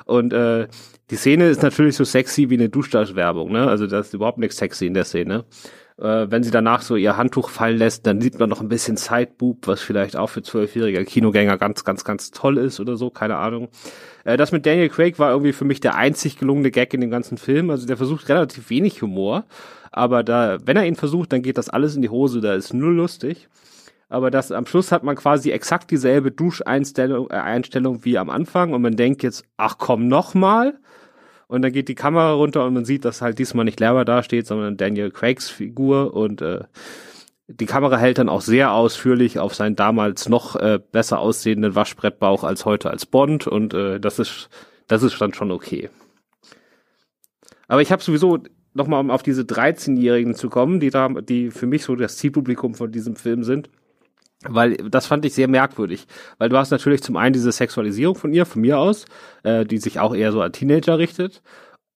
Und 0.06 0.32
äh, 0.32 0.68
die 1.10 1.16
Szene 1.16 1.50
ist 1.50 1.62
natürlich 1.62 1.96
so 1.96 2.04
sexy 2.04 2.48
wie 2.48 2.54
eine 2.54 2.70
Duschdash-Werbung, 2.70 3.52
ne? 3.52 3.68
Also 3.68 3.86
da 3.86 4.00
ist 4.00 4.14
überhaupt 4.14 4.38
nichts 4.38 4.56
sexy 4.56 4.86
in 4.86 4.94
der 4.94 5.04
Szene. 5.04 5.44
Äh, 5.98 6.30
wenn 6.30 6.42
sie 6.42 6.50
danach 6.50 6.80
so 6.80 6.96
ihr 6.96 7.18
Handtuch 7.18 7.50
fallen 7.50 7.76
lässt, 7.76 8.06
dann 8.06 8.22
sieht 8.22 8.38
man 8.38 8.48
noch 8.48 8.62
ein 8.62 8.68
bisschen 8.68 8.96
Sideboob, 8.96 9.66
was 9.66 9.82
vielleicht 9.82 10.16
auch 10.16 10.28
für 10.28 10.42
zwölfjährige 10.42 11.04
Kinogänger 11.04 11.58
ganz, 11.58 11.84
ganz, 11.84 12.04
ganz 12.04 12.30
toll 12.30 12.56
ist 12.56 12.80
oder 12.80 12.96
so, 12.96 13.10
keine 13.10 13.36
Ahnung. 13.36 13.68
Äh, 14.26 14.36
das 14.36 14.52
mit 14.52 14.66
Daniel 14.66 14.88
Craig 14.90 15.18
war 15.18 15.30
irgendwie 15.30 15.52
für 15.52 15.64
mich 15.64 15.80
der 15.80 15.94
einzig 15.94 16.36
gelungene 16.36 16.70
Gag 16.70 16.92
in 16.92 17.00
dem 17.00 17.10
ganzen 17.10 17.38
Film. 17.38 17.70
Also 17.70 17.86
der 17.86 17.96
versucht 17.96 18.28
relativ 18.28 18.68
wenig 18.68 19.00
Humor, 19.00 19.44
aber 19.92 20.22
da, 20.22 20.58
wenn 20.64 20.76
er 20.76 20.84
ihn 20.84 20.96
versucht, 20.96 21.32
dann 21.32 21.42
geht 21.42 21.56
das 21.56 21.70
alles 21.70 21.96
in 21.96 22.02
die 22.02 22.10
Hose, 22.10 22.40
da 22.40 22.54
ist 22.54 22.74
null 22.74 22.94
lustig. 22.94 23.48
Aber 24.08 24.30
das 24.30 24.52
am 24.52 24.66
Schluss 24.66 24.92
hat 24.92 25.02
man 25.02 25.16
quasi 25.16 25.50
exakt 25.50 25.90
dieselbe 25.90 26.30
Duscheinstellung 26.30 27.30
äh, 27.30 27.34
Einstellung 27.34 28.04
wie 28.04 28.18
am 28.18 28.30
Anfang 28.30 28.72
und 28.72 28.82
man 28.82 28.96
denkt 28.96 29.22
jetzt, 29.22 29.44
ach 29.56 29.78
komm 29.78 30.08
noch 30.08 30.34
mal. 30.34 30.78
Und 31.48 31.62
dann 31.62 31.72
geht 31.72 31.86
die 31.86 31.94
Kamera 31.94 32.32
runter 32.32 32.64
und 32.66 32.74
man 32.74 32.84
sieht, 32.84 33.04
dass 33.04 33.22
halt 33.22 33.38
diesmal 33.38 33.64
nicht 33.64 33.78
Lara 33.78 34.04
dasteht, 34.04 34.48
sondern 34.48 34.76
Daniel 34.76 35.12
Craigs 35.12 35.48
Figur 35.48 36.14
und 36.14 36.42
äh, 36.42 36.64
die 37.48 37.66
Kamera 37.66 37.96
hält 37.96 38.18
dann 38.18 38.28
auch 38.28 38.40
sehr 38.40 38.72
ausführlich 38.72 39.38
auf 39.38 39.54
seinen 39.54 39.76
damals 39.76 40.28
noch 40.28 40.56
äh, 40.56 40.80
besser 40.90 41.20
aussehenden 41.20 41.74
Waschbrettbauch 41.74 42.44
als 42.44 42.64
heute 42.64 42.90
als 42.90 43.06
Bond 43.06 43.46
und 43.46 43.72
äh, 43.74 44.00
das 44.00 44.18
ist 44.18 44.48
das 44.88 45.02
ist 45.02 45.20
dann 45.20 45.34
schon 45.34 45.50
okay. 45.50 45.90
Aber 47.68 47.82
ich 47.82 47.90
habe 47.90 48.02
sowieso 48.02 48.38
nochmal 48.74 49.00
um 49.00 49.10
auf 49.10 49.22
diese 49.22 49.42
13-Jährigen 49.42 50.34
zu 50.34 50.48
kommen, 50.48 50.80
die 50.80 50.90
da, 50.90 51.08
die 51.08 51.50
für 51.50 51.66
mich 51.66 51.82
so 51.82 51.96
das 51.96 52.16
Zielpublikum 52.18 52.74
von 52.74 52.92
diesem 52.92 53.16
Film 53.16 53.42
sind. 53.42 53.70
Weil 54.44 54.76
das 54.76 55.06
fand 55.06 55.24
ich 55.24 55.34
sehr 55.34 55.48
merkwürdig. 55.48 56.06
Weil 56.38 56.50
du 56.50 56.56
hast 56.56 56.70
natürlich 56.70 57.02
zum 57.02 57.16
einen 57.16 57.32
diese 57.32 57.50
Sexualisierung 57.50 58.14
von 58.14 58.32
ihr, 58.32 58.44
von 58.44 58.60
mir 58.60 58.78
aus, 58.78 59.06
äh, 59.42 59.64
die 59.64 59.78
sich 59.78 59.98
auch 59.98 60.14
eher 60.14 60.30
so 60.30 60.42
an 60.42 60.52
Teenager 60.52 60.98
richtet. 60.98 61.42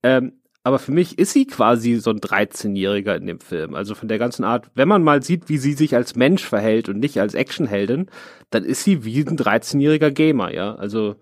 Ähm, 0.02 0.39
aber 0.62 0.78
für 0.78 0.92
mich 0.92 1.18
ist 1.18 1.32
sie 1.32 1.46
quasi 1.46 1.96
so 1.96 2.10
ein 2.10 2.20
13-Jähriger 2.20 3.16
in 3.16 3.26
dem 3.26 3.40
Film. 3.40 3.74
Also 3.74 3.94
von 3.94 4.08
der 4.08 4.18
ganzen 4.18 4.44
Art, 4.44 4.70
wenn 4.74 4.88
man 4.88 5.02
mal 5.02 5.22
sieht, 5.22 5.48
wie 5.48 5.56
sie 5.56 5.72
sich 5.72 5.94
als 5.94 6.16
Mensch 6.16 6.44
verhält 6.44 6.88
und 6.88 6.98
nicht 6.98 7.18
als 7.18 7.34
Actionheldin, 7.34 8.08
dann 8.50 8.64
ist 8.64 8.84
sie 8.84 9.04
wie 9.04 9.20
ein 9.20 9.38
13-jähriger 9.38 10.10
Gamer, 10.10 10.52
ja. 10.52 10.74
Also, 10.74 11.16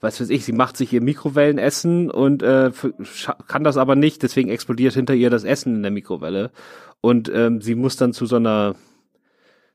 was 0.00 0.18
weiß 0.18 0.30
ich, 0.30 0.46
sie 0.46 0.52
macht 0.52 0.78
sich 0.78 0.94
ihr 0.94 1.02
Mikrowellenessen 1.02 2.10
und 2.10 2.42
äh, 2.42 2.70
kann 3.46 3.64
das 3.64 3.76
aber 3.76 3.96
nicht, 3.96 4.22
deswegen 4.22 4.48
explodiert 4.48 4.94
hinter 4.94 5.14
ihr 5.14 5.28
das 5.28 5.44
Essen 5.44 5.74
in 5.76 5.82
der 5.82 5.92
Mikrowelle. 5.92 6.50
Und 7.02 7.30
ähm, 7.34 7.60
sie 7.60 7.74
muss 7.74 7.96
dann 7.96 8.14
zu 8.14 8.24
so 8.24 8.36
einer, 8.36 8.76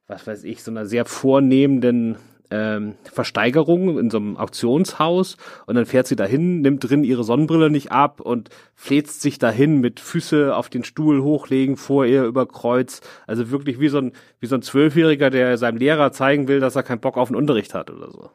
was 0.08 0.26
weiß 0.26 0.44
ich, 0.46 0.64
so 0.64 0.72
einer 0.72 0.88
sehr 0.88 1.06
vornehmenden 1.06 2.18
ähm, 2.52 2.96
Versteigerung 3.04 3.98
in 4.00 4.10
so 4.10 4.18
einem 4.18 4.38
Auktionshaus 4.38 5.38
und 5.66 5.76
dann 5.76 5.86
fährt 5.86 6.08
sie 6.08 6.16
dahin, 6.16 6.62
nimmt 6.62 6.88
drin 6.90 7.04
ihre 7.04 7.24
Sonnenbrille 7.24 7.70
nicht 7.70 7.92
ab 7.92 8.22
und 8.22 8.50
fläzt 8.76 9.22
sich 9.22 9.40
dahin 9.40 9.80
mit 9.80 10.00
Füße 10.00 10.56
auf 10.56 10.70
den 10.70 10.84
Stuhl 10.84 11.22
hochlegen, 11.22 11.78
vor 11.78 12.06
ihr 12.06 12.24
über 12.24 12.46
Kreuz. 12.46 13.02
Also 13.28 13.52
wirklich 13.52 13.80
wie 13.80 13.90
so 13.90 14.00
ein, 14.00 14.12
wie 14.40 14.48
so 14.48 14.56
ein 14.56 14.62
Zwölfjähriger, 14.62 15.30
der 15.30 15.58
seinem 15.58 15.78
Lehrer 15.78 16.12
zeigen 16.12 16.48
will, 16.48 16.60
dass 16.60 16.76
er 16.76 16.84
keinen 16.84 17.00
Bock 17.00 17.18
auf 17.18 17.30
den 17.30 17.36
Unterricht 17.36 17.74
hat 17.74 17.90
oder 17.90 18.12
so. 18.12 18.30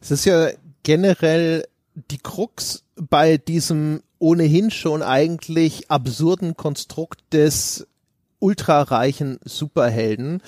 Es 0.00 0.10
ist 0.10 0.24
ja 0.24 0.48
generell 0.82 1.64
die 2.10 2.18
Krux 2.18 2.84
bei 2.96 3.36
diesem 3.36 4.02
ohnehin 4.18 4.70
schon 4.70 5.02
eigentlich 5.02 5.90
absurden 5.90 6.56
Konstrukt 6.56 7.20
des 7.32 7.86
ultrareichen 8.40 9.38
Superhelden, 9.44 10.42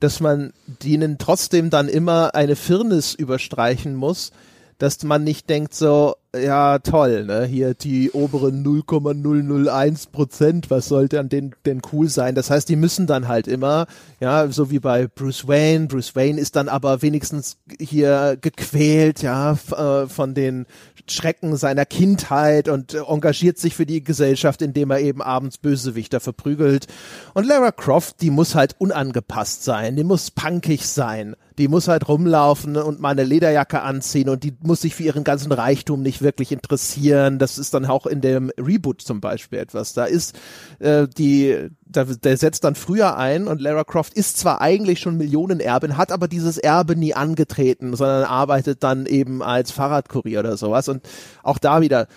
dass 0.00 0.20
man 0.20 0.52
denen 0.66 1.18
trotzdem 1.18 1.70
dann 1.70 1.88
immer 1.88 2.34
eine 2.34 2.56
Firnis 2.56 3.14
überstreichen 3.14 3.94
muss, 3.94 4.30
dass 4.78 5.02
man 5.02 5.24
nicht 5.24 5.50
denkt 5.50 5.74
so, 5.74 6.14
ja 6.36 6.78
toll, 6.78 7.24
ne, 7.24 7.46
hier 7.46 7.72
die 7.72 8.10
oberen 8.10 8.62
0,001 8.62 10.08
Prozent, 10.08 10.70
was 10.70 10.86
sollte 10.86 11.20
an 11.20 11.30
denen 11.30 11.54
denn 11.64 11.80
cool 11.92 12.08
sein? 12.08 12.34
Das 12.34 12.50
heißt, 12.50 12.68
die 12.68 12.76
müssen 12.76 13.06
dann 13.06 13.28
halt 13.28 13.48
immer, 13.48 13.86
ja, 14.20 14.48
so 14.48 14.70
wie 14.70 14.78
bei 14.78 15.06
Bruce 15.06 15.48
Wayne, 15.48 15.86
Bruce 15.86 16.14
Wayne 16.14 16.38
ist 16.38 16.56
dann 16.56 16.68
aber 16.68 17.00
wenigstens 17.00 17.56
hier 17.80 18.36
gequält, 18.40 19.22
ja, 19.22 19.52
äh, 19.52 20.06
von 20.06 20.34
den 20.34 20.66
Schrecken 21.10 21.56
seiner 21.56 21.86
Kindheit 21.86 22.68
und 22.68 22.94
engagiert 22.94 23.58
sich 23.58 23.74
für 23.74 23.86
die 23.86 24.04
Gesellschaft, 24.04 24.60
indem 24.60 24.90
er 24.90 25.00
eben 25.00 25.22
abends 25.22 25.56
Bösewichter 25.56 26.20
verprügelt. 26.20 26.86
Und 27.32 27.46
Lara 27.46 27.72
Croft, 27.72 28.20
die 28.20 28.30
muss 28.30 28.54
halt 28.54 28.76
unangepasst 28.78 29.64
sein, 29.64 29.96
die 29.96 30.04
muss 30.04 30.30
punkig 30.30 30.86
sein. 30.86 31.36
Die 31.58 31.66
muss 31.66 31.88
halt 31.88 32.06
rumlaufen 32.06 32.76
und 32.76 33.00
mal 33.00 33.10
eine 33.10 33.24
Lederjacke 33.24 33.82
anziehen 33.82 34.28
und 34.28 34.44
die 34.44 34.54
muss 34.62 34.82
sich 34.82 34.94
für 34.94 35.02
ihren 35.02 35.24
ganzen 35.24 35.50
Reichtum 35.50 36.02
nicht 36.02 36.17
wirklich 36.22 36.52
interessieren. 36.52 37.38
Das 37.38 37.58
ist 37.58 37.74
dann 37.74 37.86
auch 37.86 38.06
in 38.06 38.20
dem 38.20 38.50
Reboot 38.58 39.02
zum 39.02 39.20
Beispiel 39.20 39.58
etwas. 39.58 39.92
Da 39.92 40.04
ist 40.04 40.38
äh, 40.78 41.06
die, 41.08 41.68
da, 41.86 42.04
der 42.04 42.36
setzt 42.36 42.64
dann 42.64 42.74
früher 42.74 43.16
ein 43.16 43.48
und 43.48 43.60
Lara 43.60 43.84
Croft 43.84 44.14
ist 44.14 44.36
zwar 44.36 44.60
eigentlich 44.60 45.00
schon 45.00 45.16
Millionenerbin, 45.16 45.96
hat 45.96 46.12
aber 46.12 46.28
dieses 46.28 46.58
Erbe 46.58 46.96
nie 46.96 47.14
angetreten, 47.14 47.94
sondern 47.96 48.24
arbeitet 48.24 48.82
dann 48.82 49.06
eben 49.06 49.42
als 49.42 49.70
Fahrradkurier 49.70 50.40
oder 50.40 50.56
sowas. 50.56 50.88
Und 50.88 51.08
auch 51.42 51.58
da 51.58 51.80
wieder? 51.80 52.08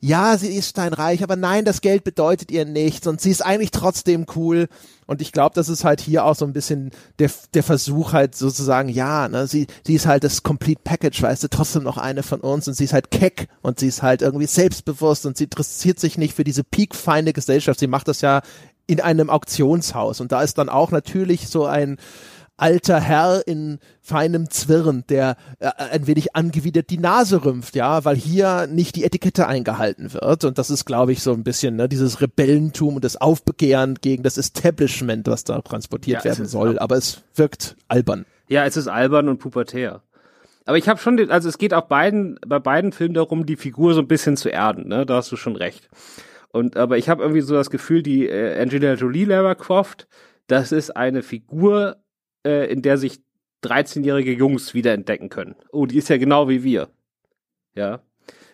Ja, 0.00 0.38
sie 0.38 0.54
ist 0.54 0.68
steinreich, 0.68 1.22
aber 1.22 1.34
nein, 1.34 1.64
das 1.64 1.80
Geld 1.80 2.04
bedeutet 2.04 2.50
ihr 2.50 2.64
nichts 2.64 3.06
und 3.06 3.20
sie 3.20 3.30
ist 3.30 3.44
eigentlich 3.44 3.72
trotzdem 3.72 4.26
cool. 4.36 4.68
Und 5.06 5.20
ich 5.20 5.32
glaube, 5.32 5.54
das 5.54 5.68
ist 5.68 5.84
halt 5.84 6.00
hier 6.00 6.24
auch 6.24 6.36
so 6.36 6.44
ein 6.44 6.52
bisschen 6.52 6.90
der, 7.18 7.30
der 7.54 7.62
Versuch 7.62 8.12
halt 8.12 8.36
sozusagen, 8.36 8.88
ja, 8.88 9.28
ne, 9.28 9.46
sie, 9.46 9.66
sie 9.84 9.94
ist 9.94 10.06
halt 10.06 10.22
das 10.22 10.42
Complete 10.42 10.82
Package, 10.84 11.22
weißt 11.22 11.42
du, 11.42 11.48
trotzdem 11.48 11.82
noch 11.82 11.96
eine 11.96 12.22
von 12.22 12.40
uns 12.40 12.68
und 12.68 12.74
sie 12.74 12.84
ist 12.84 12.92
halt 12.92 13.10
keck 13.10 13.48
und 13.62 13.80
sie 13.80 13.88
ist 13.88 14.02
halt 14.02 14.22
irgendwie 14.22 14.46
selbstbewusst 14.46 15.26
und 15.26 15.36
sie 15.36 15.44
interessiert 15.44 15.98
sich 15.98 16.18
nicht 16.18 16.34
für 16.34 16.44
diese 16.44 16.62
peakfeine 16.62 17.32
Gesellschaft. 17.32 17.80
Sie 17.80 17.86
macht 17.86 18.06
das 18.06 18.20
ja 18.20 18.42
in 18.86 19.00
einem 19.00 19.28
Auktionshaus 19.28 20.20
und 20.20 20.30
da 20.30 20.42
ist 20.42 20.58
dann 20.58 20.68
auch 20.68 20.90
natürlich 20.90 21.48
so 21.48 21.66
ein, 21.66 21.98
alter 22.58 23.00
Herr 23.00 23.46
in 23.46 23.78
feinem 24.02 24.50
Zwirn, 24.50 25.04
der 25.08 25.36
äh, 25.60 25.70
ein 25.92 26.06
wenig 26.06 26.36
angewidert 26.36 26.90
die 26.90 26.98
Nase 26.98 27.44
rümpft, 27.44 27.74
ja, 27.74 28.04
weil 28.04 28.16
hier 28.16 28.66
nicht 28.66 28.96
die 28.96 29.04
Etikette 29.04 29.46
eingehalten 29.46 30.12
wird. 30.12 30.44
Und 30.44 30.58
das 30.58 30.68
ist, 30.68 30.84
glaube 30.84 31.12
ich, 31.12 31.22
so 31.22 31.32
ein 31.32 31.44
bisschen 31.44 31.76
ne, 31.76 31.88
dieses 31.88 32.20
Rebellentum 32.20 32.96
und 32.96 33.04
das 33.04 33.16
Aufbegehren 33.16 33.94
gegen 34.00 34.22
das 34.22 34.36
Establishment, 34.36 35.26
was 35.28 35.44
da 35.44 35.60
transportiert 35.62 36.24
ja, 36.24 36.24
werden 36.24 36.46
soll. 36.46 36.78
Aber 36.78 36.96
es 36.96 37.22
wirkt 37.34 37.76
albern. 37.88 38.26
Ja, 38.48 38.66
es 38.66 38.76
ist 38.76 38.88
albern 38.88 39.28
und 39.28 39.38
pubertär. 39.38 40.02
Aber 40.64 40.76
ich 40.76 40.88
habe 40.88 41.00
schon, 41.00 41.16
den, 41.16 41.30
also 41.30 41.48
es 41.48 41.56
geht 41.56 41.72
auch 41.72 41.86
beiden, 41.86 42.38
bei 42.46 42.58
beiden 42.58 42.92
Filmen 42.92 43.14
darum, 43.14 43.46
die 43.46 43.56
Figur 43.56 43.94
so 43.94 44.00
ein 44.00 44.08
bisschen 44.08 44.36
zu 44.36 44.50
erden, 44.50 44.88
ne? 44.88 45.06
Da 45.06 45.16
hast 45.16 45.32
du 45.32 45.36
schon 45.36 45.56
recht. 45.56 45.88
Und 46.50 46.76
aber 46.76 46.98
ich 46.98 47.08
habe 47.08 47.22
irgendwie 47.22 47.40
so 47.40 47.54
das 47.54 47.70
Gefühl, 47.70 48.02
die 48.02 48.28
äh, 48.28 48.60
Angelina 48.60 48.94
Jolie 48.94 49.24
Lara 49.24 49.54
Croft, 49.54 50.08
das 50.46 50.72
ist 50.72 50.96
eine 50.96 51.22
Figur, 51.22 51.96
äh, 52.44 52.70
in 52.70 52.82
der 52.82 52.98
sich 52.98 53.20
13-jährige 53.64 54.32
Jungs 54.32 54.74
wiederentdecken 54.74 55.28
können. 55.28 55.56
Oh, 55.72 55.86
die 55.86 55.98
ist 55.98 56.08
ja 56.08 56.16
genau 56.16 56.48
wie 56.48 56.62
wir. 56.62 56.88
Ja. 57.74 58.00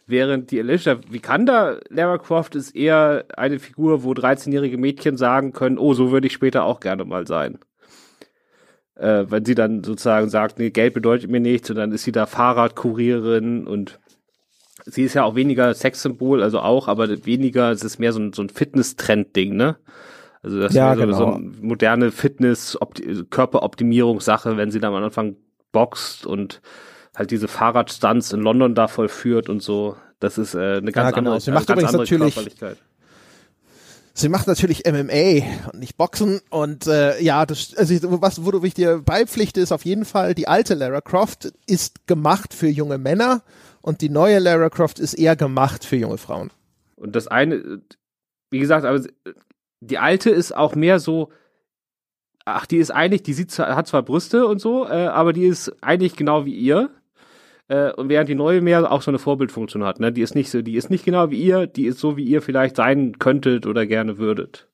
Während 0.06 0.50
die 0.50 0.60
Alicia 0.60 1.00
Vikander 1.08 1.80
Lara 1.88 2.18
Croft 2.18 2.54
ist 2.54 2.74
eher 2.76 3.24
eine 3.36 3.58
Figur, 3.58 4.04
wo 4.04 4.12
13-jährige 4.12 4.76
Mädchen 4.76 5.16
sagen 5.16 5.52
können, 5.52 5.78
oh, 5.78 5.94
so 5.94 6.10
würde 6.10 6.26
ich 6.26 6.34
später 6.34 6.64
auch 6.64 6.80
gerne 6.80 7.04
mal 7.04 7.26
sein. 7.26 7.58
Äh, 8.96 9.24
wenn 9.28 9.44
sie 9.44 9.54
dann 9.54 9.82
sozusagen 9.82 10.28
sagt, 10.28 10.58
nee, 10.58 10.70
Geld 10.70 10.94
bedeutet 10.94 11.30
mir 11.30 11.40
nichts 11.40 11.70
und 11.70 11.76
dann 11.76 11.92
ist 11.92 12.04
sie 12.04 12.12
da 12.12 12.26
Fahrradkurierin 12.26 13.66
und 13.66 13.98
sie 14.84 15.04
ist 15.04 15.14
ja 15.14 15.24
auch 15.24 15.34
weniger 15.34 15.72
Sexsymbol, 15.74 16.42
also 16.42 16.60
auch, 16.60 16.86
aber 16.88 17.24
weniger, 17.24 17.70
es 17.70 17.82
ist 17.82 17.98
mehr 17.98 18.12
so 18.12 18.20
ein, 18.20 18.32
so 18.32 18.42
ein 18.42 18.50
Fitness-Trend-Ding, 18.50 19.56
ne? 19.56 19.76
Also 20.44 20.60
das 20.60 20.74
ja, 20.74 20.96
wäre 20.96 21.14
so, 21.14 21.18
genau. 21.26 21.32
so 21.32 21.36
eine 21.36 21.52
moderne 21.62 22.12
Fitness, 22.12 22.78
Körperoptimierungssache, 23.30 24.58
wenn 24.58 24.70
sie 24.70 24.78
dann 24.78 24.94
am 24.94 25.02
Anfang 25.02 25.36
boxt 25.72 26.26
und 26.26 26.60
halt 27.16 27.30
diese 27.30 27.48
Fahrradstunts 27.48 28.32
in 28.32 28.40
London 28.40 28.74
da 28.74 28.86
vollführt 28.86 29.48
und 29.48 29.62
so. 29.62 29.96
Das 30.20 30.36
ist 30.36 30.54
äh, 30.54 30.76
eine 30.76 30.92
ganz 30.92 31.06
ja, 31.06 31.10
genau. 31.10 31.18
andere, 31.18 31.40
sie 31.40 31.50
macht 31.50 31.70
übrigens 31.70 31.92
natürlich, 31.92 32.36
Sie 34.16 34.28
macht 34.28 34.46
natürlich 34.46 34.84
MMA 34.86 35.72
und 35.72 35.80
nicht 35.80 35.96
Boxen 35.96 36.40
und 36.48 36.86
äh, 36.86 37.20
ja, 37.20 37.44
das, 37.46 37.74
also 37.76 37.96
was, 38.22 38.44
wo 38.44 38.62
ich 38.62 38.74
dir 38.74 38.98
beipflichte, 38.98 39.60
ist 39.60 39.72
auf 39.72 39.84
jeden 39.84 40.04
Fall, 40.04 40.36
die 40.36 40.46
alte 40.46 40.74
Lara 40.74 41.00
Croft 41.00 41.52
ist 41.66 42.06
gemacht 42.06 42.54
für 42.54 42.68
junge 42.68 42.96
Männer 42.96 43.42
und 43.80 44.02
die 44.02 44.10
neue 44.10 44.38
Lara 44.38 44.70
Croft 44.70 45.00
ist 45.00 45.14
eher 45.14 45.34
gemacht 45.34 45.84
für 45.84 45.96
junge 45.96 46.18
Frauen. 46.18 46.52
Und 46.94 47.16
das 47.16 47.26
eine, 47.26 47.80
wie 48.50 48.60
gesagt, 48.60 48.84
aber 48.84 49.02
die 49.84 49.98
alte 49.98 50.30
ist 50.30 50.56
auch 50.56 50.74
mehr 50.74 50.98
so, 50.98 51.30
ach, 52.44 52.66
die 52.66 52.78
ist 52.78 52.90
eigentlich, 52.90 53.22
die 53.22 53.32
sieht, 53.32 53.58
hat 53.58 53.86
zwar 53.86 54.02
Brüste 54.02 54.46
und 54.46 54.60
so, 54.60 54.86
äh, 54.86 55.06
aber 55.06 55.32
die 55.32 55.46
ist 55.46 55.74
eigentlich 55.82 56.16
genau 56.16 56.44
wie 56.44 56.54
ihr. 56.54 56.90
Äh, 57.68 57.92
und 57.92 58.08
während 58.08 58.28
die 58.28 58.34
neue 58.34 58.60
mehr 58.60 58.90
auch 58.90 59.02
so 59.02 59.10
eine 59.10 59.18
Vorbildfunktion 59.18 59.84
hat, 59.84 59.98
ne? 59.98 60.12
Die 60.12 60.20
ist 60.20 60.34
nicht 60.34 60.50
so, 60.50 60.60
die 60.60 60.76
ist 60.76 60.90
nicht 60.90 61.04
genau 61.04 61.30
wie 61.30 61.40
ihr, 61.40 61.66
die 61.66 61.86
ist 61.86 61.98
so, 61.98 62.16
wie 62.16 62.24
ihr 62.24 62.42
vielleicht 62.42 62.76
sein 62.76 63.18
könntet 63.18 63.66
oder 63.66 63.86
gerne 63.86 64.18
würdet. 64.18 64.68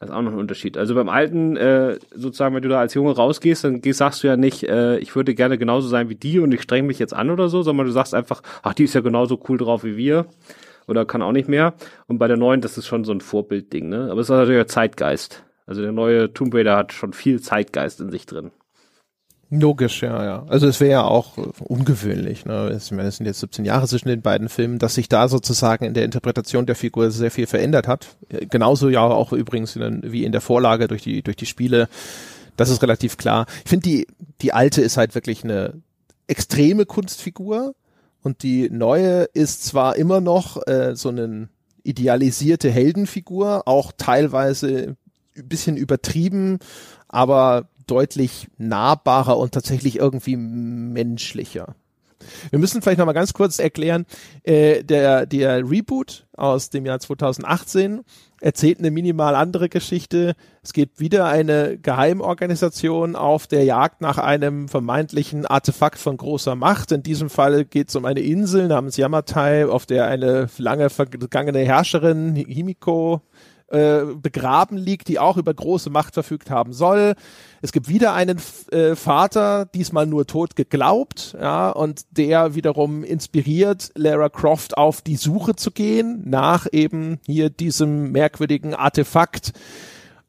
Das 0.00 0.10
ist 0.10 0.14
auch 0.14 0.20
noch 0.20 0.32
ein 0.32 0.38
Unterschied. 0.38 0.76
Also 0.76 0.94
beim 0.94 1.08
alten, 1.08 1.56
äh, 1.56 1.98
sozusagen, 2.14 2.54
wenn 2.54 2.62
du 2.62 2.68
da 2.68 2.80
als 2.80 2.92
Junge 2.92 3.12
rausgehst, 3.12 3.64
dann 3.64 3.80
sagst 3.82 4.22
du 4.22 4.26
ja 4.26 4.36
nicht, 4.36 4.64
äh, 4.64 4.98
ich 4.98 5.16
würde 5.16 5.34
gerne 5.34 5.56
genauso 5.56 5.88
sein 5.88 6.10
wie 6.10 6.14
die 6.14 6.40
und 6.40 6.52
ich 6.52 6.60
streng 6.60 6.84
mich 6.84 6.98
jetzt 6.98 7.14
an 7.14 7.30
oder 7.30 7.48
so, 7.48 7.62
sondern 7.62 7.86
du 7.86 7.92
sagst 7.92 8.14
einfach, 8.14 8.42
ach, 8.62 8.74
die 8.74 8.84
ist 8.84 8.94
ja 8.94 9.00
genauso 9.00 9.40
cool 9.48 9.56
drauf 9.56 9.82
wie 9.82 9.96
wir 9.96 10.26
oder 10.86 11.04
kann 11.04 11.22
auch 11.22 11.32
nicht 11.32 11.48
mehr. 11.48 11.74
Und 12.06 12.18
bei 12.18 12.28
der 12.28 12.36
neuen, 12.36 12.60
das 12.60 12.78
ist 12.78 12.86
schon 12.86 13.04
so 13.04 13.12
ein 13.12 13.20
Vorbildding, 13.20 13.88
ne? 13.88 14.08
Aber 14.10 14.20
es 14.20 14.28
ist 14.28 14.36
natürlich 14.36 14.62
auch 14.62 14.68
Zeitgeist. 14.68 15.44
Also 15.66 15.82
der 15.82 15.92
neue 15.92 16.32
Tomb 16.32 16.54
Raider 16.54 16.76
hat 16.76 16.92
schon 16.92 17.12
viel 17.12 17.40
Zeitgeist 17.40 18.00
in 18.00 18.10
sich 18.10 18.26
drin. 18.26 18.50
Logisch, 19.50 20.02
ja, 20.02 20.24
ja. 20.24 20.44
Also 20.48 20.66
es 20.66 20.80
wäre 20.80 20.90
ja 20.90 21.04
auch 21.04 21.38
äh, 21.38 21.42
ungewöhnlich, 21.60 22.44
ne? 22.44 22.76
Ich 22.76 22.90
meine, 22.90 23.08
es 23.08 23.16
sind 23.16 23.26
jetzt 23.26 23.40
17 23.40 23.64
Jahre 23.64 23.86
zwischen 23.86 24.08
den 24.08 24.22
beiden 24.22 24.48
Filmen, 24.48 24.78
dass 24.78 24.94
sich 24.94 25.08
da 25.08 25.28
sozusagen 25.28 25.84
in 25.84 25.94
der 25.94 26.04
Interpretation 26.04 26.66
der 26.66 26.76
Figur 26.76 27.10
sehr 27.10 27.30
viel 27.30 27.46
verändert 27.46 27.86
hat. 27.86 28.16
Genauso 28.50 28.88
ja 28.88 29.02
auch 29.02 29.32
übrigens 29.32 29.76
in, 29.76 30.02
wie 30.04 30.24
in 30.24 30.32
der 30.32 30.40
Vorlage 30.40 30.88
durch 30.88 31.02
die, 31.02 31.22
durch 31.22 31.36
die 31.36 31.46
Spiele. 31.46 31.88
Das 32.56 32.70
ist 32.70 32.82
relativ 32.82 33.16
klar. 33.16 33.46
Ich 33.64 33.70
finde, 33.70 33.88
die, 33.88 34.06
die 34.40 34.52
alte 34.52 34.80
ist 34.82 34.96
halt 34.96 35.14
wirklich 35.14 35.44
eine 35.44 35.74
extreme 36.26 36.86
Kunstfigur 36.86 37.74
und 38.24 38.42
die 38.42 38.70
neue 38.70 39.24
ist 39.34 39.64
zwar 39.64 39.96
immer 39.96 40.22
noch 40.22 40.66
äh, 40.66 40.96
so 40.96 41.10
eine 41.10 41.48
idealisierte 41.82 42.70
Heldenfigur, 42.70 43.68
auch 43.68 43.92
teilweise 43.96 44.96
ein 45.36 45.48
bisschen 45.48 45.76
übertrieben, 45.76 46.58
aber 47.06 47.68
deutlich 47.86 48.48
nahbarer 48.56 49.36
und 49.36 49.52
tatsächlich 49.52 49.96
irgendwie 49.96 50.36
menschlicher. 50.36 51.76
Wir 52.50 52.58
müssen 52.58 52.82
vielleicht 52.82 52.98
noch 52.98 53.06
mal 53.06 53.12
ganz 53.12 53.32
kurz 53.32 53.58
erklären, 53.58 54.06
äh, 54.42 54.82
der, 54.82 55.26
der 55.26 55.68
Reboot 55.68 56.26
aus 56.36 56.70
dem 56.70 56.86
Jahr 56.86 56.98
2018 56.98 58.02
erzählt 58.40 58.78
eine 58.78 58.90
minimal 58.90 59.34
andere 59.34 59.70
Geschichte. 59.70 60.34
Es 60.62 60.74
geht 60.74 61.00
wieder 61.00 61.26
eine 61.26 61.78
Geheimorganisation 61.78 63.16
auf 63.16 63.46
der 63.46 63.64
Jagd 63.64 64.02
nach 64.02 64.18
einem 64.18 64.68
vermeintlichen 64.68 65.46
Artefakt 65.46 65.98
von 65.98 66.16
großer 66.16 66.54
Macht. 66.54 66.92
In 66.92 67.02
diesem 67.02 67.30
Fall 67.30 67.64
geht 67.64 67.88
es 67.88 67.96
um 67.96 68.04
eine 68.04 68.20
Insel 68.20 68.68
namens 68.68 68.98
Yamatai, 68.98 69.66
auf 69.66 69.86
der 69.86 70.08
eine 70.08 70.48
lange 70.58 70.90
vergangene 70.90 71.60
Herrscherin 71.60 72.34
Himiko 72.34 73.22
äh, 73.74 74.14
begraben 74.14 74.76
liegt, 74.76 75.08
die 75.08 75.18
auch 75.18 75.36
über 75.36 75.52
große 75.52 75.90
Macht 75.90 76.14
verfügt 76.14 76.48
haben 76.48 76.72
soll. 76.72 77.14
Es 77.60 77.72
gibt 77.72 77.88
wieder 77.88 78.14
einen 78.14 78.38
äh, 78.70 78.94
Vater, 78.94 79.66
diesmal 79.74 80.06
nur 80.06 80.26
tot 80.26 80.54
geglaubt, 80.54 81.36
ja, 81.40 81.70
und 81.70 82.02
der 82.12 82.54
wiederum 82.54 83.02
inspiriert 83.02 83.90
Lara 83.96 84.28
Croft 84.28 84.76
auf 84.76 85.02
die 85.02 85.16
Suche 85.16 85.56
zu 85.56 85.72
gehen 85.72 86.22
nach 86.24 86.68
eben 86.70 87.18
hier 87.26 87.50
diesem 87.50 88.12
merkwürdigen 88.12 88.74
Artefakt, 88.74 89.52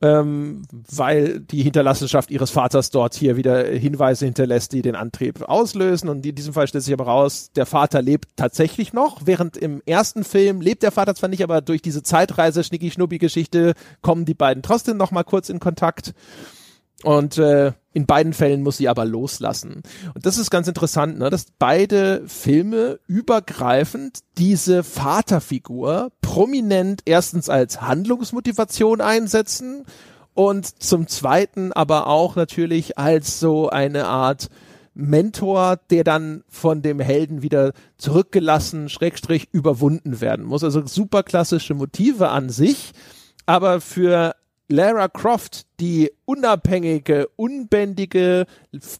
ähm, 0.05 0.61
weil 0.91 1.39
die 1.39 1.63
Hinterlassenschaft 1.63 2.29
ihres 2.29 2.51
Vaters 2.51 2.91
dort 2.91 3.15
hier 3.15 3.37
wieder 3.37 3.65
Hinweise 3.65 4.25
hinterlässt, 4.25 4.71
die 4.73 4.83
den 4.83 4.95
Antrieb 4.95 5.41
auslösen. 5.41 6.09
Und 6.09 6.25
in 6.25 6.35
diesem 6.35 6.53
Fall 6.53 6.67
stellt 6.67 6.83
sich 6.83 6.93
aber 6.93 7.05
raus, 7.05 7.51
der 7.55 7.65
Vater 7.65 8.01
lebt 8.01 8.29
tatsächlich 8.35 8.93
noch, 8.93 9.21
während 9.25 9.57
im 9.57 9.81
ersten 9.85 10.23
Film 10.23 10.61
lebt 10.61 10.83
der 10.83 10.91
Vater 10.91 11.15
zwar 11.15 11.29
nicht, 11.29 11.43
aber 11.43 11.61
durch 11.61 11.81
diese 11.81 12.03
Zeitreise, 12.03 12.63
Schnicki-Schnuppi-Geschichte 12.63 13.73
kommen 14.01 14.25
die 14.25 14.35
beiden 14.35 14.61
trotzdem 14.61 14.97
noch 14.97 15.11
mal 15.11 15.23
kurz 15.23 15.49
in 15.49 15.59
Kontakt. 15.59 16.13
Und 17.03 17.37
äh, 17.37 17.73
in 17.93 18.05
beiden 18.05 18.33
Fällen 18.33 18.61
muss 18.61 18.77
sie 18.77 18.89
aber 18.89 19.05
loslassen. 19.05 19.83
Und 20.13 20.25
das 20.25 20.37
ist 20.37 20.49
ganz 20.49 20.67
interessant, 20.67 21.17
ne, 21.17 21.29
dass 21.29 21.45
beide 21.59 22.23
Filme 22.27 22.99
übergreifend 23.07 24.19
diese 24.37 24.83
Vaterfigur 24.83 26.11
prominent 26.21 27.01
erstens 27.05 27.49
als 27.49 27.81
Handlungsmotivation 27.81 29.01
einsetzen 29.01 29.85
und 30.33 30.81
zum 30.83 31.07
zweiten 31.07 31.71
aber 31.73 32.07
auch 32.07 32.35
natürlich 32.35 32.97
als 32.97 33.39
so 33.39 33.69
eine 33.69 34.07
Art 34.07 34.49
Mentor, 34.93 35.77
der 35.89 36.03
dann 36.03 36.43
von 36.47 36.81
dem 36.81 36.99
Helden 36.99 37.41
wieder 37.41 37.73
zurückgelassen, 37.97 38.89
schrägstrich 38.89 39.49
überwunden 39.51 40.21
werden 40.21 40.45
muss. 40.45 40.63
Also 40.63 40.85
super 40.85 41.23
klassische 41.23 41.73
Motive 41.73 42.29
an 42.29 42.49
sich, 42.49 42.93
aber 43.45 43.81
für 43.81 44.35
Lara 44.67 45.07
Croft, 45.07 45.65
die 45.79 46.11
unabhängige, 46.25 47.27
unbändige, 47.35 48.45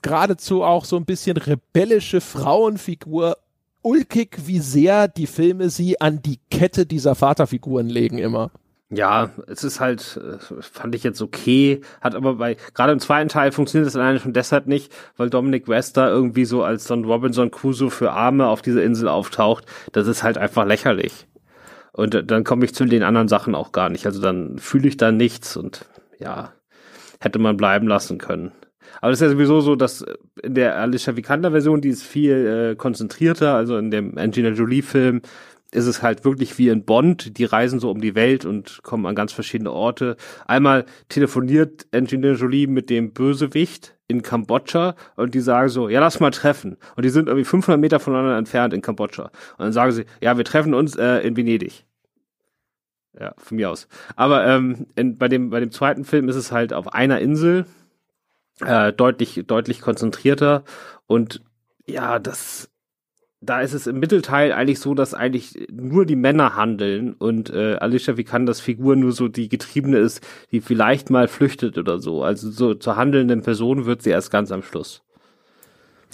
geradezu 0.02 0.64
auch 0.64 0.86
so 0.86 0.96
ein 0.98 1.06
bisschen 1.06 1.38
rebellische 1.38 2.22
Frauenfigur, 2.22 3.38
ulkig, 3.82 4.38
wie 4.46 4.60
sehr 4.60 5.08
die 5.08 5.28
Filme 5.28 5.70
sie 5.70 6.00
an 6.00 6.22
die 6.22 6.40
Kette 6.52 6.86
dieser 6.86 7.16
Vaterfiguren 7.16 7.88
legen 7.88 8.20
immer. 8.20 8.52
Ja, 8.92 9.32
es 9.48 9.64
ist 9.64 9.80
halt, 9.80 10.20
äh, 10.24 10.38
fand 10.62 10.94
ich 10.94 11.04
jetzt 11.04 11.22
okay, 11.22 11.82
hat 12.02 12.14
aber 12.14 12.36
bei, 12.36 12.56
gerade 12.76 12.94
im 12.94 13.00
zweiten 13.00 13.30
Teil 13.30 13.52
funktioniert 13.52 13.88
das 13.88 13.96
alleine 13.96 14.20
schon 14.20 14.34
deshalb 14.34 14.68
nicht, 14.68 14.94
weil 15.18 15.32
Dominic 15.32 15.68
West 15.68 15.98
da 15.98 16.08
irgendwie 16.08 16.46
so 16.46 16.64
als 16.64 16.90
ein 16.92 17.04
Robinson 17.04 17.50
Crusoe 17.50 17.90
für 17.90 18.12
Arme 18.12 18.48
auf 18.48 18.62
dieser 18.62 18.84
Insel 18.84 19.08
auftaucht. 19.08 19.66
Das 19.92 20.08
ist 20.08 20.22
halt 20.22 20.38
einfach 20.38 20.66
lächerlich. 20.68 21.26
Und 21.96 22.30
dann 22.30 22.44
komme 22.44 22.66
ich 22.66 22.76
zu 22.76 22.84
den 22.84 23.04
anderen 23.04 23.30
Sachen 23.30 23.56
auch 23.56 23.72
gar 23.72 23.90
nicht. 23.90 24.06
Also 24.06 24.22
dann 24.22 24.60
fühle 24.60 24.90
ich 24.90 24.98
da 24.98 25.14
nichts 25.14 25.56
und 25.56 25.86
ja, 26.20 26.52
hätte 27.22 27.40
man 27.40 27.56
bleiben 27.56 27.88
lassen 27.88 28.18
können. 28.18 28.52
Aber 29.00 29.12
es 29.12 29.22
ist 29.22 29.28
ja 29.28 29.32
sowieso 29.32 29.62
so, 29.62 29.76
dass 29.76 30.04
in 30.44 30.56
der 30.56 30.78
Alicia 30.78 31.16
Vikander 31.16 31.52
Version, 31.52 31.80
die 31.80 31.90
ist 31.90 32.04
viel 32.04 32.74
äh, 32.74 32.76
konzentrierter, 32.76 33.56
also 33.56 33.78
in 33.78 33.92
dem 33.92 34.18
Angelina 34.18 34.54
Jolie 34.54 34.82
Film 34.82 35.22
ist 35.76 35.86
es 35.86 36.02
halt 36.02 36.26
wirklich 36.26 36.58
wie 36.58 36.70
in 36.70 36.86
Bond, 36.86 37.38
die 37.38 37.46
reisen 37.46 37.80
so 37.80 37.92
um 37.92 38.02
die 38.02 38.16
Welt 38.16 38.46
und 38.46 38.82
kommen 38.82 39.06
an 39.06 39.16
ganz 39.16 39.34
verschiedene 39.34 39.72
Orte. 39.72 40.16
Einmal 40.48 40.86
telefoniert 41.10 41.86
Angelina 41.92 42.34
Jolie 42.34 42.68
mit 42.68 42.90
dem 42.90 43.12
Bösewicht 43.14 43.96
in 44.08 44.22
Kambodscha 44.22 44.96
und 45.16 45.36
die 45.36 45.42
sagen 45.42 45.70
so, 45.70 45.90
ja, 45.90 46.00
lass 46.00 46.20
mal 46.20 46.32
treffen. 46.32 46.78
Und 46.96 47.04
die 47.04 47.10
sind 47.10 47.28
irgendwie 47.28 47.46
500 47.46 47.80
Meter 47.80 48.00
voneinander 48.00 48.38
entfernt 48.38 48.74
in 48.74 48.82
Kambodscha. 48.82 49.24
Und 49.24 49.60
dann 49.60 49.74
sagen 49.74 49.92
sie, 49.92 50.06
ja, 50.22 50.38
wir 50.38 50.46
treffen 50.46 50.74
uns 50.74 50.96
äh, 50.96 51.20
in 51.20 51.36
Venedig. 51.36 51.86
Ja, 53.20 53.34
von 53.38 53.58
mir 53.58 53.70
aus. 53.70 53.88
Aber 54.16 54.46
ähm, 54.46 54.88
in, 54.96 55.18
bei, 55.18 55.28
dem, 55.28 55.50
bei 55.50 55.60
dem 55.60 55.72
zweiten 55.72 56.06
Film 56.06 56.30
ist 56.30 56.36
es 56.36 56.52
halt 56.52 56.74
auf 56.74 56.94
einer 56.94 57.20
Insel 57.20 57.66
äh, 58.62 58.94
deutlich, 58.94 59.44
deutlich 59.48 59.82
konzentrierter. 59.82 60.64
Und 61.08 61.42
ja, 61.86 62.20
das 62.20 62.70
da 63.46 63.62
ist 63.62 63.74
es 63.74 63.88
im 63.88 64.00
Mittelteil 64.00 64.52
eigentlich 64.52 64.80
so, 64.80 64.94
dass 64.94 65.14
eigentlich 65.14 65.68
nur 65.72 66.06
die 66.06 66.16
Männer 66.16 66.56
handeln 66.56 67.14
und 67.14 67.50
äh, 67.50 67.76
Alicia 67.76 68.18
Vikandas 68.18 68.60
Figur 68.60 68.96
nur 68.96 69.12
so 69.12 69.28
die 69.28 69.50
Getriebene 69.50 69.98
ist, 69.98 70.26
die 70.52 70.62
vielleicht 70.62 71.10
mal 71.10 71.28
flüchtet 71.28 71.78
oder 71.78 72.00
so. 72.00 72.24
Also 72.24 72.50
so 72.50 72.74
zur 72.74 72.96
handelnden 72.96 73.42
Person 73.42 73.86
wird 73.86 74.02
sie 74.02 74.10
erst 74.10 74.32
ganz 74.32 74.52
am 74.52 74.64
Schluss. 74.64 75.02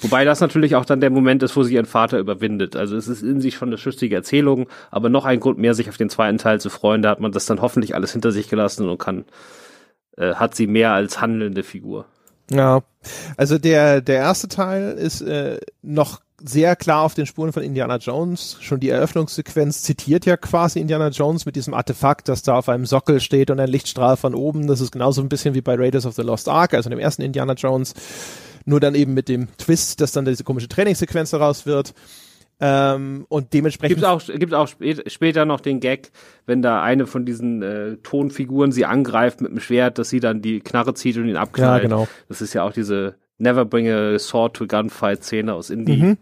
Wobei 0.01 0.25
das 0.25 0.39
natürlich 0.39 0.75
auch 0.75 0.85
dann 0.85 0.99
der 0.99 1.11
Moment 1.11 1.43
ist, 1.43 1.55
wo 1.55 1.63
sie 1.63 1.75
ihren 1.75 1.85
Vater 1.85 2.17
überwindet. 2.17 2.75
Also 2.75 2.97
es 2.97 3.07
ist 3.07 3.21
in 3.21 3.39
sich 3.39 3.55
schon 3.55 3.69
eine 3.69 3.77
schlüssige 3.77 4.15
Erzählung, 4.15 4.67
aber 4.89 5.09
noch 5.09 5.25
ein 5.25 5.39
Grund 5.39 5.59
mehr, 5.59 5.75
sich 5.75 5.89
auf 5.89 5.97
den 5.97 6.09
zweiten 6.09 6.39
Teil 6.39 6.59
zu 6.59 6.69
freuen. 6.69 7.03
Da 7.03 7.11
hat 7.11 7.19
man 7.19 7.31
das 7.31 7.45
dann 7.45 7.61
hoffentlich 7.61 7.93
alles 7.93 8.11
hinter 8.11 8.31
sich 8.31 8.49
gelassen 8.49 8.89
und 8.89 8.97
kann, 8.97 9.25
äh, 10.17 10.33
hat 10.33 10.55
sie 10.55 10.65
mehr 10.65 10.93
als 10.93 11.21
handelnde 11.21 11.63
Figur. 11.63 12.05
Ja, 12.49 12.81
also 13.37 13.57
der, 13.57 14.01
der 14.01 14.17
erste 14.17 14.47
Teil 14.47 14.97
ist 14.97 15.21
äh, 15.21 15.59
noch 15.81 16.21
sehr 16.43 16.75
klar 16.75 17.03
auf 17.03 17.13
den 17.13 17.25
Spuren 17.25 17.53
von 17.53 17.63
Indiana 17.63 17.97
Jones. 17.97 18.57
Schon 18.61 18.79
die 18.79 18.89
Eröffnungssequenz 18.89 19.83
zitiert 19.83 20.25
ja 20.25 20.37
quasi 20.37 20.79
Indiana 20.79 21.09
Jones 21.09 21.45
mit 21.45 21.55
diesem 21.55 21.73
Artefakt, 21.73 22.27
das 22.27 22.41
da 22.41 22.57
auf 22.57 22.69
einem 22.69 22.85
Sockel 22.85 23.19
steht 23.19 23.51
und 23.51 23.59
ein 23.59 23.69
Lichtstrahl 23.69 24.17
von 24.17 24.35
oben. 24.35 24.67
Das 24.67 24.81
ist 24.81 24.91
genauso 24.91 25.21
ein 25.21 25.29
bisschen 25.29 25.53
wie 25.53 25.61
bei 25.61 25.75
Raiders 25.75 26.05
of 26.05 26.15
the 26.15 26.21
Lost 26.21 26.49
Ark, 26.49 26.73
also 26.73 26.89
dem 26.89 26.99
ersten 26.99 27.21
Indiana 27.21 27.53
Jones. 27.53 27.93
Nur 28.65 28.79
dann 28.79 28.95
eben 28.95 29.13
mit 29.13 29.27
dem 29.29 29.47
Twist, 29.57 30.01
dass 30.01 30.11
dann 30.11 30.25
diese 30.25 30.43
komische 30.43 30.67
Trainingssequenz 30.67 31.31
daraus 31.31 31.65
wird. 31.65 31.93
Ähm, 32.63 33.25
und 33.27 33.53
dementsprechend. 33.53 33.97
Gibt 33.97 34.07
auch, 34.07 34.21
gibt 34.23 34.53
auch 34.53 34.67
spät, 34.67 35.11
später 35.11 35.45
noch 35.45 35.61
den 35.61 35.79
Gag, 35.79 36.11
wenn 36.45 36.61
da 36.61 36.83
eine 36.83 37.07
von 37.07 37.25
diesen 37.25 37.63
äh, 37.63 37.97
Tonfiguren 37.97 38.71
sie 38.71 38.85
angreift 38.85 39.41
mit 39.41 39.49
dem 39.49 39.59
Schwert, 39.59 39.97
dass 39.97 40.09
sie 40.09 40.19
dann 40.19 40.43
die 40.43 40.59
Knarre 40.59 40.93
zieht 40.93 41.17
und 41.17 41.27
ihn 41.27 41.37
abknallt. 41.37 41.83
Ja, 41.83 41.89
genau. 41.89 42.07
Das 42.29 42.39
ist 42.41 42.53
ja 42.53 42.63
auch 42.63 42.71
diese 42.71 43.15
Never 43.41 43.65
Bring 43.65 43.89
a 43.89 44.19
Sword 44.19 44.55
to 44.55 44.67
Gunfight 44.67 45.23
Szene 45.23 45.53
aus 45.53 45.69
Indie. 45.69 45.97
Mhm. 45.97 46.17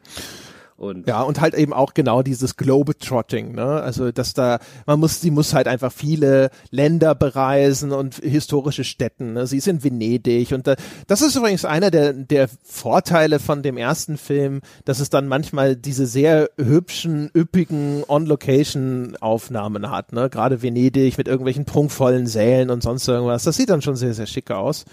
Und 0.80 1.10
ja, 1.10 1.24
und 1.24 1.42
halt 1.42 1.56
eben 1.56 1.74
auch 1.74 1.94
genau 1.94 2.24
dieses 2.24 2.56
Globetrotting, 2.56 3.54
ne? 3.54 3.82
Also, 3.82 4.14
dass 4.14 4.34
da, 4.34 4.60
man 4.86 4.98
muss, 4.98 5.20
sie 5.20 5.30
muss 5.30 5.54
halt 5.54 5.68
einfach 5.68 5.92
viele 5.92 6.52
Länder 6.72 7.16
bereisen 7.16 7.92
und 7.92 8.16
historische 8.16 8.86
Städten, 8.86 9.34
ne? 9.34 9.46
Sie 9.46 9.58
ist 9.58 9.68
in 9.68 9.84
Venedig 9.84 10.54
und 10.54 10.68
da, 10.68 10.76
das 11.08 11.22
ist 11.22 11.36
übrigens 11.36 11.66
einer 11.66 11.92
der, 11.92 12.14
der 12.14 12.48
Vorteile 12.64 13.40
von 13.40 13.62
dem 13.62 13.76
ersten 13.76 14.18
Film, 14.18 14.62
dass 14.86 15.02
es 15.02 15.10
dann 15.10 15.28
manchmal 15.28 15.76
diese 15.76 16.06
sehr 16.06 16.50
hübschen, 16.58 17.30
üppigen 17.36 18.06
On-Location-Aufnahmen 18.08 19.92
hat, 19.92 20.14
ne? 20.14 20.30
Gerade 20.30 20.62
Venedig 20.62 21.18
mit 21.18 21.28
irgendwelchen 21.28 21.66
prunkvollen 21.66 22.26
Sälen 22.26 22.70
und 22.70 22.84
sonst 22.84 23.06
irgendwas. 23.06 23.44
Das 23.44 23.58
sieht 23.58 23.70
dann 23.70 23.82
schon 23.82 23.98
sehr, 23.98 24.14
sehr 24.14 24.28
schick 24.28 24.50
aus. 24.50 24.86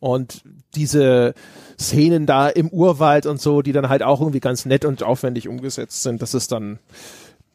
Und 0.00 0.42
diese 0.74 1.34
Szenen 1.78 2.26
da 2.26 2.48
im 2.48 2.68
Urwald 2.68 3.26
und 3.26 3.40
so, 3.40 3.62
die 3.62 3.72
dann 3.72 3.88
halt 3.88 4.02
auch 4.02 4.20
irgendwie 4.20 4.40
ganz 4.40 4.66
nett 4.66 4.84
und 4.84 5.02
aufwendig 5.02 5.48
umgesetzt 5.48 6.02
sind, 6.02 6.22
das 6.22 6.34
ist 6.34 6.50
dann, 6.52 6.78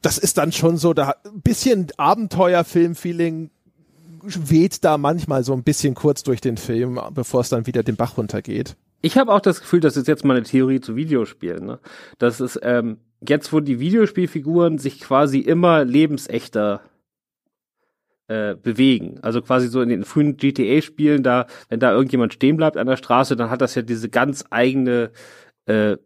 das 0.01 0.17
ist 0.17 0.37
dann 0.37 0.51
schon 0.51 0.77
so, 0.77 0.93
da 0.93 1.15
ein 1.25 1.41
bisschen 1.41 1.87
Abenteuerfilm-Feeling 1.97 3.49
weht 4.23 4.83
da 4.83 4.97
manchmal 4.97 5.43
so 5.43 5.53
ein 5.53 5.63
bisschen 5.63 5.95
kurz 5.95 6.23
durch 6.23 6.39
den 6.39 6.57
Film, 6.57 6.99
bevor 7.13 7.41
es 7.41 7.49
dann 7.49 7.67
wieder 7.67 7.83
den 7.83 7.97
Bach 7.97 8.17
runtergeht. 8.17 8.75
Ich 9.01 9.17
habe 9.17 9.33
auch 9.33 9.41
das 9.41 9.59
Gefühl, 9.59 9.81
das 9.81 9.97
ist 9.97 10.07
jetzt 10.07 10.23
mal 10.23 10.37
eine 10.37 10.45
Theorie 10.45 10.79
zu 10.79 10.95
Videospielen. 10.95 11.65
Ne? 11.65 11.79
Das 12.19 12.39
ist 12.39 12.57
ähm, 12.63 12.99
jetzt, 13.27 13.51
wo 13.51 13.59
die 13.59 13.79
Videospielfiguren 13.79 14.77
sich 14.77 15.01
quasi 15.01 15.39
immer 15.39 15.83
lebensechter 15.83 16.81
äh, 18.33 18.55
bewegen. 18.55 19.19
Also 19.21 19.43
quasi 19.43 19.67
so 19.67 19.79
in 19.81 19.89
den 19.89 20.03
frühen 20.03 20.37
GTA-Spielen, 20.37 21.21
da, 21.21 21.45
wenn 21.69 21.79
da 21.79 21.91
irgendjemand 21.91 22.33
stehen 22.33 22.57
bleibt 22.57 22.77
an 22.77 22.87
der 22.87 22.97
Straße, 22.97 23.35
dann 23.35 23.51
hat 23.51 23.61
das 23.61 23.75
ja 23.75 23.83
diese 23.83 24.09
ganz 24.09 24.43
eigene, 24.49 25.11
äh, 25.67 25.97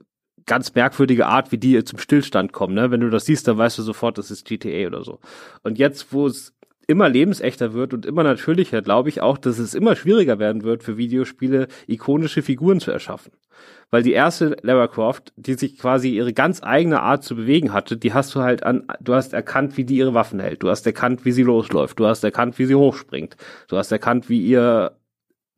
ganz 0.45 0.75
merkwürdige 0.75 1.27
Art, 1.27 1.53
wie 1.53 1.57
die 1.57 1.81
zum 1.85 1.99
Stillstand 1.99 2.51
kommen. 2.51 2.73
Ne? 2.73 2.91
Wenn 2.91 2.99
du 2.99 3.09
das 3.09 3.25
siehst, 3.25 3.47
dann 3.47 3.57
weißt 3.57 3.77
du 3.77 3.81
sofort, 3.81 4.17
das 4.17 4.29
ist 4.29 4.45
GTA 4.45 4.87
oder 4.87 5.05
so. 5.05 5.19
Und 5.63 5.77
jetzt, 5.77 6.11
wo 6.11 6.27
es 6.27 6.53
immer 6.87 7.09
lebensechter 7.09 7.73
wird 7.73 7.93
und 7.93 8.05
immer 8.05 8.23
natürlicher, 8.23 8.81
glaube 8.81 9.09
ich 9.09 9.21
auch, 9.21 9.37
dass 9.37 9.59
es 9.59 9.73
immer 9.73 9.95
schwieriger 9.95 10.39
werden 10.39 10.63
wird 10.63 10.83
für 10.83 10.97
Videospiele, 10.97 11.67
ikonische 11.85 12.41
Figuren 12.41 12.79
zu 12.79 12.91
erschaffen. 12.91 13.33
Weil 13.89 14.03
die 14.03 14.13
erste 14.13 14.55
Lara 14.61 14.87
Croft, 14.87 15.33
die 15.35 15.55
sich 15.55 15.77
quasi 15.77 16.09
ihre 16.09 16.33
ganz 16.33 16.63
eigene 16.63 17.01
Art 17.01 17.23
zu 17.23 17.35
bewegen 17.35 17.73
hatte, 17.73 17.97
die 17.97 18.13
hast 18.13 18.33
du 18.35 18.41
halt 18.41 18.63
an, 18.63 18.87
du 19.01 19.13
hast 19.13 19.33
erkannt, 19.33 19.75
wie 19.77 19.83
die 19.83 19.97
ihre 19.97 20.13
Waffen 20.13 20.39
hält, 20.39 20.63
du 20.63 20.69
hast 20.69 20.85
erkannt, 20.85 21.25
wie 21.25 21.31
sie 21.33 21.43
losläuft, 21.43 21.99
du 21.99 22.07
hast 22.07 22.23
erkannt, 22.23 22.57
wie 22.57 22.65
sie 22.65 22.75
hochspringt, 22.75 23.35
du 23.67 23.77
hast 23.77 23.91
erkannt, 23.91 24.29
wie 24.29 24.41
ihr 24.41 24.97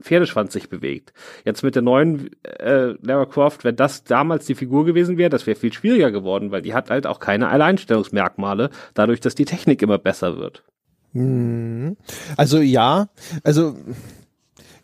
Pferdeschwanz 0.02 0.54
sich 0.54 0.70
bewegt. 0.70 1.14
Jetzt 1.46 1.62
mit 1.62 1.76
der 1.76 1.82
neuen 1.82 2.32
äh, 2.44 2.94
Lara 3.02 3.26
Croft, 3.26 3.64
wenn 3.64 3.76
das 3.76 4.04
damals 4.04 4.46
die 4.46 4.56
Figur 4.56 4.86
gewesen 4.86 5.18
wäre, 5.18 5.30
das 5.30 5.46
wäre 5.46 5.60
viel 5.60 5.74
schwieriger 5.74 6.10
geworden, 6.10 6.52
weil 6.52 6.62
die 6.62 6.74
hat 6.74 6.90
halt 6.90 7.06
auch 7.06 7.20
keine 7.20 7.50
Alleinstellungsmerkmale, 7.50 8.70
dadurch, 8.94 9.20
dass 9.20 9.36
die 9.36 9.46
Technik 9.46 9.82
immer 9.82 9.98
besser 9.98 10.38
wird. 10.38 10.64
Mhm. 11.14 11.98
Also 12.38 12.60
ja, 12.60 13.10
also 13.44 13.76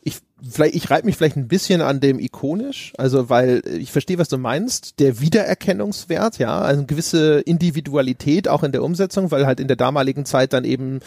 ich 0.02 0.20
vielleicht 0.48 0.76
ich 0.76 0.90
reibe 0.90 1.06
mich 1.06 1.18
vielleicht 1.18 1.38
ein 1.38 1.48
bisschen 1.48 1.82
an 1.82 2.00
dem 2.00 2.20
ikonisch, 2.20 2.94
also 2.98 3.30
weil 3.30 3.62
ich 3.80 3.92
verstehe, 3.92 4.18
was 4.18 4.30
du 4.30 4.38
meinst, 4.38 5.00
der 5.00 5.20
Wiedererkennungswert, 5.20 6.38
ja, 6.38 6.60
also 6.60 6.80
eine 6.80 6.88
gewisse 6.88 7.40
Individualität 7.40 8.48
auch 8.48 8.64
in 8.64 8.72
der 8.72 8.84
Umsetzung, 8.84 9.32
weil 9.32 9.46
halt 9.46 9.60
in 9.60 9.68
der 9.68 9.78
damaligen 9.78 10.26
Zeit 10.26 10.54
dann 10.54 10.64
eben 10.64 11.00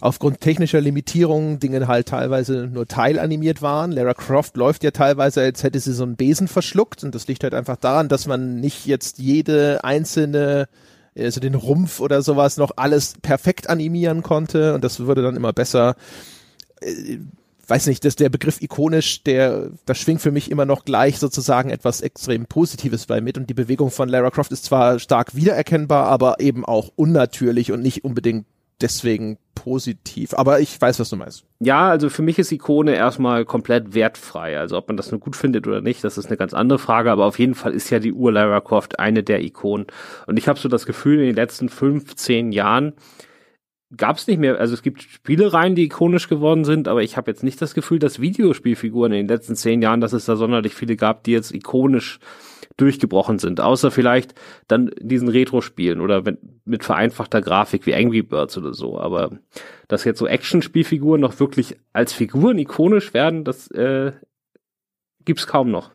aufgrund 0.00 0.42
technischer 0.42 0.82
Limitierungen 0.82 1.60
Dinge 1.60 1.88
halt 1.88 2.08
teilweise 2.08 2.68
nur 2.70 2.86
teilanimiert 2.86 3.62
waren. 3.62 3.90
Lara 3.90 4.12
Croft 4.12 4.56
läuft 4.56 4.84
ja 4.84 4.90
teilweise, 4.90 5.40
als 5.40 5.62
hätte 5.62 5.80
sie 5.80 5.94
so 5.94 6.02
einen 6.02 6.16
Besen 6.16 6.46
verschluckt 6.46 7.04
und 7.04 7.14
das 7.14 7.26
liegt 7.26 7.42
halt 7.42 7.54
einfach 7.54 7.76
daran, 7.76 8.08
dass 8.08 8.26
man 8.26 8.60
nicht 8.60 8.84
jetzt 8.84 9.18
jede 9.18 9.82
einzelne 9.82 10.68
also 11.16 11.40
den 11.40 11.54
Rumpf 11.54 12.00
oder 12.00 12.22
sowas 12.22 12.56
noch 12.56 12.72
alles 12.76 13.14
perfekt 13.22 13.68
animieren 13.68 14.22
konnte 14.22 14.74
und 14.74 14.84
das 14.84 15.00
würde 15.00 15.22
dann 15.22 15.36
immer 15.36 15.52
besser. 15.52 15.96
Äh, 16.80 17.18
weiß 17.66 17.86
nicht, 17.86 18.04
dass 18.04 18.16
der 18.16 18.28
Begriff 18.28 18.60
ikonisch, 18.60 19.22
der, 19.22 19.70
das 19.86 19.98
schwingt 19.98 20.20
für 20.20 20.30
mich 20.30 20.50
immer 20.50 20.66
noch 20.66 20.84
gleich 20.84 21.18
sozusagen 21.18 21.70
etwas 21.70 22.00
extrem 22.00 22.46
Positives 22.46 23.06
bei 23.06 23.20
mit 23.20 23.38
und 23.38 23.48
die 23.48 23.54
Bewegung 23.54 23.90
von 23.90 24.08
Lara 24.08 24.30
Croft 24.30 24.52
ist 24.52 24.64
zwar 24.64 24.98
stark 24.98 25.34
wiedererkennbar, 25.34 26.06
aber 26.06 26.40
eben 26.40 26.64
auch 26.64 26.90
unnatürlich 26.96 27.72
und 27.72 27.80
nicht 27.80 28.04
unbedingt 28.04 28.46
deswegen 28.80 29.38
positiv. 29.54 30.34
Aber 30.34 30.60
ich 30.60 30.80
weiß, 30.80 31.00
was 31.00 31.08
du 31.08 31.16
meinst. 31.16 31.44
Ja, 31.60 31.88
also 31.88 32.10
für 32.10 32.22
mich 32.22 32.38
ist 32.38 32.52
Ikone 32.52 32.94
erstmal 32.94 33.44
komplett 33.44 33.94
wertfrei. 33.94 34.58
Also 34.58 34.76
ob 34.76 34.88
man 34.88 34.96
das 34.96 35.10
nur 35.10 35.20
gut 35.20 35.36
findet 35.36 35.66
oder 35.66 35.80
nicht, 35.80 36.04
das 36.04 36.18
ist 36.18 36.26
eine 36.26 36.36
ganz 36.36 36.54
andere 36.54 36.78
Frage. 36.78 37.10
Aber 37.10 37.26
auf 37.26 37.38
jeden 37.38 37.54
Fall 37.54 37.72
ist 37.72 37.90
ja 37.90 37.98
die 37.98 38.12
Uhr 38.12 38.32
Lara 38.32 38.60
Croft 38.60 38.98
eine 38.98 39.22
der 39.22 39.42
Ikonen. 39.42 39.86
Und 40.26 40.38
ich 40.38 40.48
habe 40.48 40.58
so 40.58 40.68
das 40.68 40.86
Gefühl, 40.86 41.20
in 41.20 41.26
den 41.26 41.36
letzten 41.36 41.68
15 41.68 42.52
Jahren 42.52 42.94
gab 43.96 44.16
es 44.16 44.26
nicht 44.26 44.38
mehr, 44.38 44.58
also 44.58 44.74
es 44.74 44.82
gibt 44.82 45.02
Spielereien, 45.02 45.74
die 45.74 45.84
ikonisch 45.84 46.28
geworden 46.28 46.64
sind, 46.64 46.88
aber 46.88 47.02
ich 47.02 47.16
habe 47.16 47.30
jetzt 47.30 47.44
nicht 47.44 47.60
das 47.62 47.74
Gefühl, 47.74 47.98
dass 47.98 48.20
Videospielfiguren 48.20 49.12
in 49.12 49.26
den 49.26 49.28
letzten 49.28 49.56
zehn 49.56 49.82
Jahren, 49.82 50.00
dass 50.00 50.12
es 50.12 50.24
da 50.24 50.36
sonderlich 50.36 50.74
viele 50.74 50.96
gab, 50.96 51.22
die 51.24 51.32
jetzt 51.32 51.54
ikonisch 51.54 52.18
durchgebrochen 52.76 53.38
sind, 53.38 53.60
außer 53.60 53.90
vielleicht 53.90 54.34
dann 54.66 54.90
diesen 54.98 55.28
Retro-Spielen 55.28 56.00
oder 56.00 56.26
wenn, 56.26 56.38
mit 56.64 56.84
vereinfachter 56.84 57.40
Grafik 57.40 57.86
wie 57.86 57.94
Angry 57.94 58.22
Birds 58.22 58.58
oder 58.58 58.74
so. 58.74 58.98
Aber 58.98 59.38
dass 59.86 60.04
jetzt 60.04 60.18
so 60.18 60.26
Action-Spielfiguren 60.26 61.20
noch 61.20 61.38
wirklich 61.38 61.76
als 61.92 62.12
Figuren 62.12 62.58
ikonisch 62.58 63.14
werden, 63.14 63.44
das 63.44 63.70
äh, 63.70 64.12
gibt's 65.24 65.46
kaum 65.46 65.70
noch. 65.70 65.92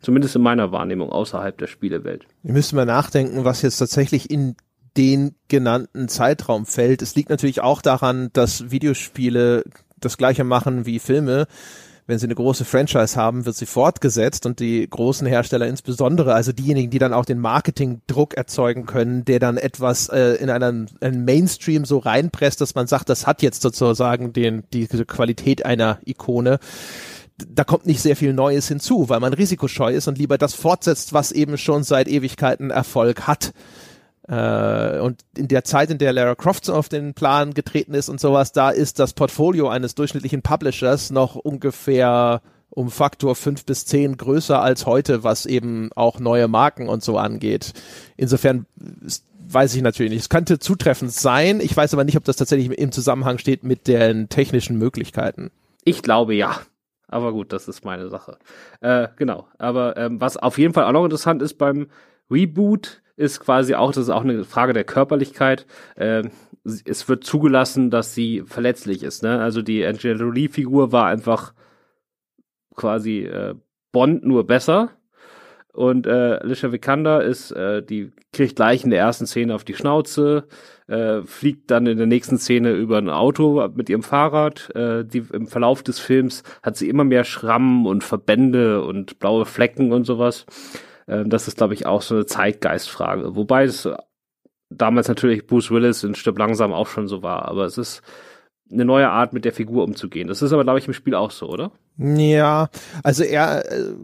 Zumindest 0.00 0.36
in 0.36 0.42
meiner 0.42 0.70
Wahrnehmung 0.70 1.10
außerhalb 1.10 1.56
der 1.58 1.66
Spielewelt. 1.66 2.26
Wir 2.42 2.52
müssen 2.52 2.76
mal 2.76 2.84
nachdenken, 2.84 3.44
was 3.44 3.62
jetzt 3.62 3.78
tatsächlich 3.78 4.30
in 4.30 4.54
den 4.96 5.34
genannten 5.48 6.08
Zeitraum 6.08 6.66
fällt. 6.66 7.02
Es 7.02 7.14
liegt 7.14 7.30
natürlich 7.30 7.62
auch 7.62 7.82
daran, 7.82 8.30
dass 8.32 8.70
Videospiele 8.70 9.64
das 9.98 10.16
gleiche 10.18 10.44
machen 10.44 10.86
wie 10.86 10.98
Filme 10.98 11.46
wenn 12.08 12.18
sie 12.18 12.26
eine 12.26 12.34
große 12.34 12.64
Franchise 12.64 13.16
haben, 13.16 13.44
wird 13.44 13.54
sie 13.54 13.66
fortgesetzt 13.66 14.46
und 14.46 14.60
die 14.60 14.88
großen 14.88 15.26
Hersteller 15.26 15.66
insbesondere, 15.66 16.32
also 16.32 16.52
diejenigen, 16.52 16.90
die 16.90 16.98
dann 16.98 17.12
auch 17.12 17.26
den 17.26 17.38
Marketingdruck 17.38 18.34
erzeugen 18.34 18.86
können, 18.86 19.26
der 19.26 19.38
dann 19.38 19.58
etwas 19.58 20.08
äh, 20.08 20.36
in 20.36 20.48
einen, 20.48 20.88
einen 21.00 21.26
Mainstream 21.26 21.84
so 21.84 21.98
reinpresst, 21.98 22.62
dass 22.62 22.74
man 22.74 22.86
sagt, 22.86 23.10
das 23.10 23.26
hat 23.26 23.42
jetzt 23.42 23.60
sozusagen 23.60 24.32
den, 24.32 24.64
die 24.72 24.86
Qualität 24.86 25.64
einer 25.66 25.98
Ikone 26.04 26.58
da 27.48 27.62
kommt 27.62 27.86
nicht 27.86 28.00
sehr 28.00 28.16
viel 28.16 28.32
Neues 28.32 28.66
hinzu, 28.66 29.08
weil 29.08 29.20
man 29.20 29.32
risikoscheu 29.32 29.92
ist 29.92 30.08
und 30.08 30.18
lieber 30.18 30.38
das 30.38 30.54
fortsetzt, 30.54 31.12
was 31.12 31.30
eben 31.30 31.56
schon 31.56 31.84
seit 31.84 32.08
Ewigkeiten 32.08 32.70
Erfolg 32.70 33.28
hat. 33.28 33.52
Äh, 34.28 35.00
und 35.00 35.24
in 35.36 35.48
der 35.48 35.64
Zeit, 35.64 35.90
in 35.90 35.98
der 35.98 36.12
Lara 36.12 36.34
Croft 36.34 36.68
auf 36.68 36.88
den 36.88 37.14
Plan 37.14 37.54
getreten 37.54 37.94
ist 37.94 38.08
und 38.08 38.20
sowas, 38.20 38.52
da 38.52 38.70
ist 38.70 38.98
das 38.98 39.14
Portfolio 39.14 39.68
eines 39.68 39.94
durchschnittlichen 39.94 40.42
Publishers 40.42 41.10
noch 41.10 41.34
ungefähr 41.34 42.42
um 42.70 42.90
Faktor 42.90 43.34
fünf 43.34 43.64
bis 43.64 43.86
zehn 43.86 44.16
größer 44.16 44.60
als 44.60 44.86
heute, 44.86 45.24
was 45.24 45.46
eben 45.46 45.90
auch 45.94 46.20
neue 46.20 46.48
Marken 46.48 46.88
und 46.88 47.02
so 47.02 47.16
angeht. 47.16 47.72
Insofern 48.16 48.66
weiß 49.48 49.74
ich 49.74 49.82
natürlich 49.82 50.12
nicht. 50.12 50.20
Es 50.20 50.28
könnte 50.28 50.58
zutreffend 50.58 51.12
sein. 51.12 51.60
Ich 51.60 51.74
weiß 51.74 51.94
aber 51.94 52.04
nicht, 52.04 52.18
ob 52.18 52.24
das 52.24 52.36
tatsächlich 52.36 52.70
im 52.78 52.92
Zusammenhang 52.92 53.38
steht 53.38 53.64
mit 53.64 53.88
den 53.88 54.28
technischen 54.28 54.76
Möglichkeiten. 54.76 55.50
Ich 55.84 56.02
glaube 56.02 56.34
ja. 56.34 56.60
Aber 57.08 57.32
gut, 57.32 57.54
das 57.54 57.68
ist 57.68 57.86
meine 57.86 58.10
Sache. 58.10 58.36
Äh, 58.82 59.08
genau. 59.16 59.48
Aber 59.56 59.96
ähm, 59.96 60.20
was 60.20 60.36
auf 60.36 60.58
jeden 60.58 60.74
Fall 60.74 60.84
auch 60.84 60.92
noch 60.92 61.04
interessant 61.04 61.40
ist 61.40 61.54
beim 61.54 61.88
Reboot, 62.30 63.00
ist 63.18 63.40
quasi 63.40 63.74
auch, 63.74 63.92
das 63.92 64.04
ist 64.04 64.10
auch 64.10 64.22
eine 64.22 64.44
Frage 64.44 64.72
der 64.72 64.84
Körperlichkeit. 64.84 65.66
Äh, 65.96 66.22
es 66.64 67.08
wird 67.08 67.24
zugelassen, 67.24 67.90
dass 67.90 68.14
sie 68.14 68.44
verletzlich 68.46 69.02
ist. 69.02 69.22
Ne? 69.22 69.40
Also 69.40 69.60
die 69.60 69.84
Angelina 69.84 70.20
Jolie-Figur 70.20 70.92
war 70.92 71.06
einfach 71.06 71.52
quasi 72.76 73.24
äh, 73.24 73.54
Bond 73.90 74.24
nur 74.24 74.46
besser. 74.46 74.90
Und 75.72 76.06
äh, 76.06 76.38
Alicia 76.40 76.72
Vikander 76.72 77.22
ist, 77.22 77.50
äh, 77.50 77.82
die 77.82 78.12
kriegt 78.32 78.56
gleich 78.56 78.84
in 78.84 78.90
der 78.90 79.00
ersten 79.00 79.26
Szene 79.26 79.54
auf 79.54 79.64
die 79.64 79.74
Schnauze, 79.74 80.46
äh, 80.86 81.22
fliegt 81.22 81.70
dann 81.70 81.86
in 81.86 81.98
der 81.98 82.06
nächsten 82.06 82.38
Szene 82.38 82.72
über 82.72 82.98
ein 82.98 83.10
Auto 83.10 83.68
mit 83.74 83.88
ihrem 83.88 84.02
Fahrrad. 84.02 84.74
Äh, 84.74 85.04
die, 85.04 85.24
Im 85.32 85.46
Verlauf 85.46 85.82
des 85.82 85.98
Films 85.98 86.42
hat 86.62 86.76
sie 86.76 86.88
immer 86.88 87.04
mehr 87.04 87.24
Schrammen 87.24 87.86
und 87.86 88.04
Verbände 88.04 88.82
und 88.84 89.18
blaue 89.18 89.44
Flecken 89.44 89.92
und 89.92 90.04
sowas. 90.04 90.46
Ähm, 91.08 91.30
das 91.30 91.48
ist, 91.48 91.56
glaube 91.56 91.74
ich, 91.74 91.86
auch 91.86 92.02
so 92.02 92.14
eine 92.14 92.26
Zeitgeistfrage. 92.26 93.34
Wobei 93.34 93.64
es 93.64 93.88
damals 94.70 95.08
natürlich 95.08 95.46
Bruce 95.46 95.70
Willis 95.70 96.04
in 96.04 96.14
Stirb 96.14 96.38
langsam 96.38 96.72
auch 96.72 96.86
schon 96.86 97.08
so 97.08 97.22
war, 97.22 97.46
aber 97.48 97.64
es 97.64 97.78
ist 97.78 98.02
eine 98.70 98.84
neue 98.84 99.08
Art, 99.08 99.32
mit 99.32 99.46
der 99.46 99.52
Figur 99.52 99.84
umzugehen. 99.84 100.28
Das 100.28 100.42
ist 100.42 100.52
aber, 100.52 100.62
glaube 100.62 100.78
ich, 100.78 100.86
im 100.86 100.92
Spiel 100.92 101.14
auch 101.14 101.30
so, 101.30 101.48
oder? 101.48 101.72
Ja, 101.96 102.68
also 103.02 103.24
er 103.24 103.72
äh, 103.72 103.94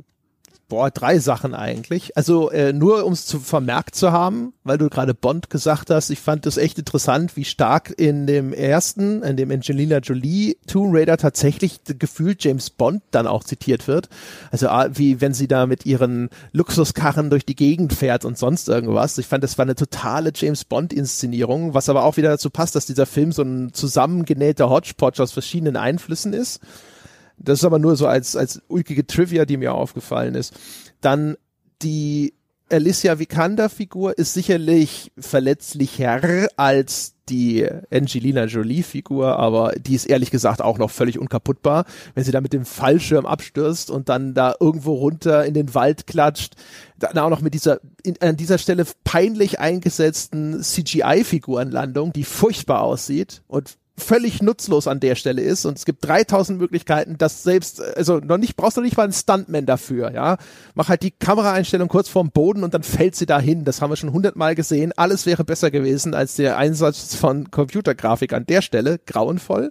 Boah, 0.75 0.91
drei 0.91 1.21
Sachen 1.21 1.55
eigentlich. 1.55 2.17
Also 2.17 2.51
äh, 2.51 2.73
nur 2.73 3.07
um 3.07 3.13
es 3.13 3.27
zu 3.27 3.39
vermerkt 3.39 3.95
zu 3.95 4.11
haben, 4.11 4.55
weil 4.65 4.77
du 4.77 4.91
gerade 4.91 5.15
Bond 5.15 5.49
gesagt 5.49 5.89
hast, 5.89 6.11
ich 6.11 6.19
fand 6.19 6.47
das 6.47 6.57
echt 6.57 6.81
interessant, 6.81 7.37
wie 7.37 7.45
stark 7.45 7.95
in 7.97 8.27
dem 8.27 8.53
ersten, 8.53 9.23
in 9.23 9.37
dem 9.37 9.53
Angelina 9.53 9.99
Jolie 9.99 10.57
Tomb 10.67 10.93
Raider 10.93 11.17
tatsächlich 11.17 11.79
gefühlt 11.85 12.43
James 12.43 12.71
Bond 12.71 13.05
dann 13.13 13.29
auch 13.29 13.45
zitiert 13.45 13.87
wird. 13.87 14.09
Also 14.51 14.67
ah, 14.67 14.89
wie 14.93 15.21
wenn 15.21 15.33
sie 15.33 15.47
da 15.47 15.67
mit 15.67 15.87
ihren 15.87 16.29
Luxuskarren 16.51 17.31
durch 17.31 17.47
die 17.47 17.55
Gegend 17.55 17.93
fährt 17.93 18.25
und 18.25 18.37
sonst 18.37 18.69
irgendwas. 18.69 19.17
Ich 19.19 19.27
fand, 19.29 19.45
das 19.45 19.57
war 19.59 19.67
eine 19.67 19.77
totale 19.77 20.33
James 20.35 20.65
Bond 20.65 20.93
Inszenierung, 20.93 21.75
was 21.75 21.89
aber 21.89 22.03
auch 22.03 22.17
wieder 22.17 22.31
dazu 22.31 22.51
passt, 22.51 22.75
dass 22.75 22.85
dieser 22.85 23.07
Film 23.07 23.31
so 23.31 23.43
ein 23.43 23.73
zusammengenähter 23.73 24.71
Hodgepodge 24.71 25.23
aus 25.23 25.31
verschiedenen 25.31 25.77
Einflüssen 25.77 26.33
ist. 26.33 26.61
Das 27.37 27.61
ist 27.61 27.65
aber 27.65 27.79
nur 27.79 27.97
so 27.97 28.07
als, 28.07 28.37
als 28.37 28.63
ulkige 28.69 29.07
Trivia, 29.07 29.45
die 29.45 29.57
mir 29.57 29.75
aufgefallen 29.75 30.35
ist. 30.35 30.55
Dann 31.01 31.37
die 31.83 32.35
Alicia 32.71 33.19
Vikander 33.19 33.69
Figur 33.69 34.17
ist 34.17 34.33
sicherlich 34.33 35.13
verletzlicher 35.19 36.49
als 36.57 37.15
die 37.29 37.67
Angelina 37.91 38.45
Jolie-Figur, 38.45 39.39
aber 39.39 39.73
die 39.73 39.95
ist 39.95 40.07
ehrlich 40.07 40.31
gesagt 40.31 40.63
auch 40.63 40.79
noch 40.79 40.91
völlig 40.91 41.19
unkaputtbar. 41.19 41.85
Wenn 42.15 42.25
sie 42.25 42.33
da 42.33 42.41
mit 42.41 42.53
dem 42.53 42.65
Fallschirm 42.65 43.27
abstürzt 43.27 43.91
und 43.91 44.09
dann 44.09 44.35
da 44.35 44.55
irgendwo 44.59 44.95
runter 44.95 45.45
in 45.45 45.55
den 45.55 45.75
Wald 45.75 46.07
klatscht, 46.07 46.55
dann 46.99 47.19
auch 47.19 47.31
noch 47.31 47.41
mit 47.41 47.55
dieser 47.55 47.81
in, 48.03 48.21
an 48.21 48.37
dieser 48.37 48.59
Stelle 48.59 48.85
peinlich 49.05 49.61
eingesetzten 49.61 50.63
CGI-Figurenlandung, 50.63 52.13
die 52.13 52.25
furchtbar 52.25 52.83
aussieht 52.83 53.43
und 53.47 53.77
völlig 53.97 54.43
nutzlos 54.43 54.89
an 54.89 54.99
der 54.99 55.15
Stelle 55.15 55.43
ist 55.43 55.65
und 55.65 55.79
es 55.79 55.85
gibt 55.85 56.05
3000 56.05 56.59
Möglichkeiten, 56.59 57.17
dass 57.17 57.43
selbst, 57.45 57.81
also 57.81 58.19
noch 58.19 58.39
nicht, 58.39 58.57
brauchst 58.57 58.77
du 58.77 58.81
nicht 58.81 58.97
mal 58.97 59.05
einen 59.05 59.13
Stuntman 59.13 59.67
dafür, 59.67 60.13
ja. 60.13 60.37
Mach 60.75 60.89
halt 60.89 61.03
die 61.03 61.13
Kameraeinstellung 61.13 61.89
kurz 61.89 62.09
vorm 62.09 62.31
Boden 62.31 62.65
und 62.65 62.75
dann 62.75 62.83
fällt 62.83 63.15
sie 63.15 63.27
dahin. 63.27 63.65
Das 63.65 63.81
haben 63.81 63.91
wir 63.91 63.97
schon 63.97 64.13
hundertmal 64.13 64.55
gesehen. 64.55 64.93
Alles 64.97 65.27
wäre 65.27 65.45
besser 65.45 65.71
gewesen 65.71 66.15
als 66.15 66.35
der 66.35 66.57
Einsatz 66.57 67.15
von 67.15 67.51
Computergrafik 67.51 68.33
an 68.33 68.47
der 68.47 68.63
Stelle. 68.63 68.99
Grauenvoll. 69.07 69.71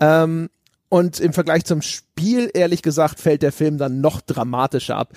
Ähm, 0.00 0.50
und 0.88 1.20
im 1.20 1.32
Vergleich 1.32 1.64
zum 1.64 1.82
Spiel, 1.82 2.50
ehrlich 2.54 2.82
gesagt, 2.82 3.20
fällt 3.20 3.42
der 3.42 3.52
Film 3.52 3.78
dann 3.78 4.00
noch 4.00 4.20
dramatischer 4.20 4.96
ab 4.96 5.12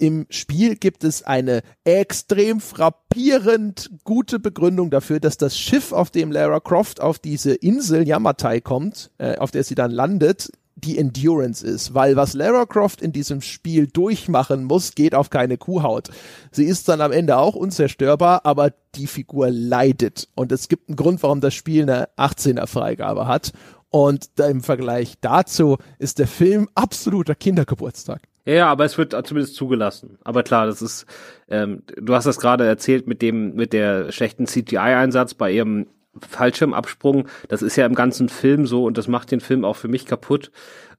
im 0.00 0.26
Spiel 0.30 0.76
gibt 0.76 1.04
es 1.04 1.22
eine 1.22 1.62
extrem 1.84 2.60
frappierend 2.60 3.90
gute 4.02 4.38
Begründung 4.40 4.90
dafür, 4.90 5.20
dass 5.20 5.36
das 5.36 5.58
Schiff, 5.58 5.92
auf 5.92 6.10
dem 6.10 6.32
Lara 6.32 6.58
Croft 6.60 7.00
auf 7.00 7.18
diese 7.18 7.54
Insel 7.54 8.08
Yamatai 8.08 8.60
kommt, 8.60 9.10
äh, 9.18 9.36
auf 9.36 9.50
der 9.50 9.62
sie 9.62 9.74
dann 9.74 9.90
landet, 9.90 10.50
die 10.74 10.96
Endurance 10.96 11.66
ist, 11.66 11.92
weil 11.92 12.16
was 12.16 12.32
Lara 12.32 12.64
Croft 12.64 13.02
in 13.02 13.12
diesem 13.12 13.42
Spiel 13.42 13.86
durchmachen 13.88 14.64
muss, 14.64 14.94
geht 14.94 15.14
auf 15.14 15.28
keine 15.28 15.58
Kuhhaut. 15.58 16.08
Sie 16.50 16.64
ist 16.64 16.88
dann 16.88 17.02
am 17.02 17.12
Ende 17.12 17.36
auch 17.36 17.54
unzerstörbar, 17.54 18.46
aber 18.46 18.72
die 18.94 19.06
Figur 19.06 19.50
leidet 19.50 20.28
und 20.34 20.50
es 20.50 20.68
gibt 20.68 20.88
einen 20.88 20.96
Grund, 20.96 21.22
warum 21.22 21.42
das 21.42 21.52
Spiel 21.52 21.82
eine 21.82 22.08
18er 22.16 22.66
Freigabe 22.66 23.26
hat 23.26 23.52
und 23.90 24.30
im 24.38 24.62
Vergleich 24.62 25.16
dazu 25.20 25.76
ist 25.98 26.18
der 26.18 26.28
Film 26.28 26.68
absoluter 26.74 27.34
Kindergeburtstag. 27.34 28.29
Ja, 28.44 28.68
aber 28.68 28.84
es 28.84 28.96
wird 28.96 29.14
zumindest 29.26 29.54
zugelassen. 29.54 30.18
Aber 30.24 30.42
klar, 30.42 30.66
das 30.66 30.82
ist, 30.82 31.06
ähm, 31.48 31.82
du 31.96 32.14
hast 32.14 32.24
das 32.24 32.38
gerade 32.38 32.66
erzählt 32.66 33.06
mit 33.06 33.22
dem, 33.22 33.54
mit 33.54 33.72
der 33.72 34.12
schlechten 34.12 34.46
CGI-Einsatz 34.46 35.34
bei 35.34 35.52
ihrem 35.52 35.86
Fallschirmabsprung. 36.18 37.28
Das 37.48 37.62
ist 37.62 37.76
ja 37.76 37.86
im 37.86 37.94
ganzen 37.94 38.28
Film 38.28 38.66
so 38.66 38.84
und 38.84 38.98
das 38.98 39.08
macht 39.08 39.30
den 39.30 39.40
Film 39.40 39.64
auch 39.64 39.76
für 39.76 39.88
mich 39.88 40.06
kaputt, 40.06 40.50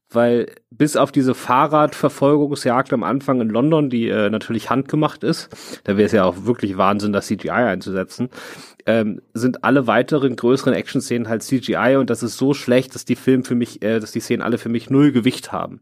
weil 0.10 0.52
bis 0.70 0.98
auf 0.98 1.12
diese 1.12 1.34
Fahrradverfolgungsjagd 1.34 2.94
am 2.94 3.04
Anfang 3.04 3.42
in 3.42 3.50
London, 3.50 3.90
die 3.90 4.10
äh, 4.10 4.30
natürlich 4.30 4.70
handgemacht 4.70 5.24
ist, 5.24 5.50
da 5.84 5.98
wäre 5.98 6.06
es 6.06 6.12
ja 6.12 6.26
auch 6.26 6.46
wirklich 6.46 6.78
Wahnsinn, 6.78 7.14
das 7.14 7.28
CGI 7.28 7.50
einzusetzen, 7.50 8.30
ähm, 8.86 9.22
sind 9.34 9.64
alle 9.64 9.88
weiteren 9.88 10.36
größeren 10.36 10.74
Action-Szenen 10.74 11.30
halt 11.30 11.44
CGI 11.44 11.96
und 11.98 12.10
das 12.10 12.24
ist 12.24 12.38
so 12.38 12.54
schlecht, 12.54 12.94
dass 12.96 13.06
die 13.06 13.16
Film 13.16 13.44
für 13.44 13.56
mich, 13.56 13.82
äh, 13.82 14.00
dass 14.00 14.12
die 14.12 14.20
Szenen 14.20 14.42
alle 14.42 14.58
für 14.58 14.70
mich 14.70 14.90
null 14.90 15.12
Gewicht 15.12 15.52
haben. 15.52 15.82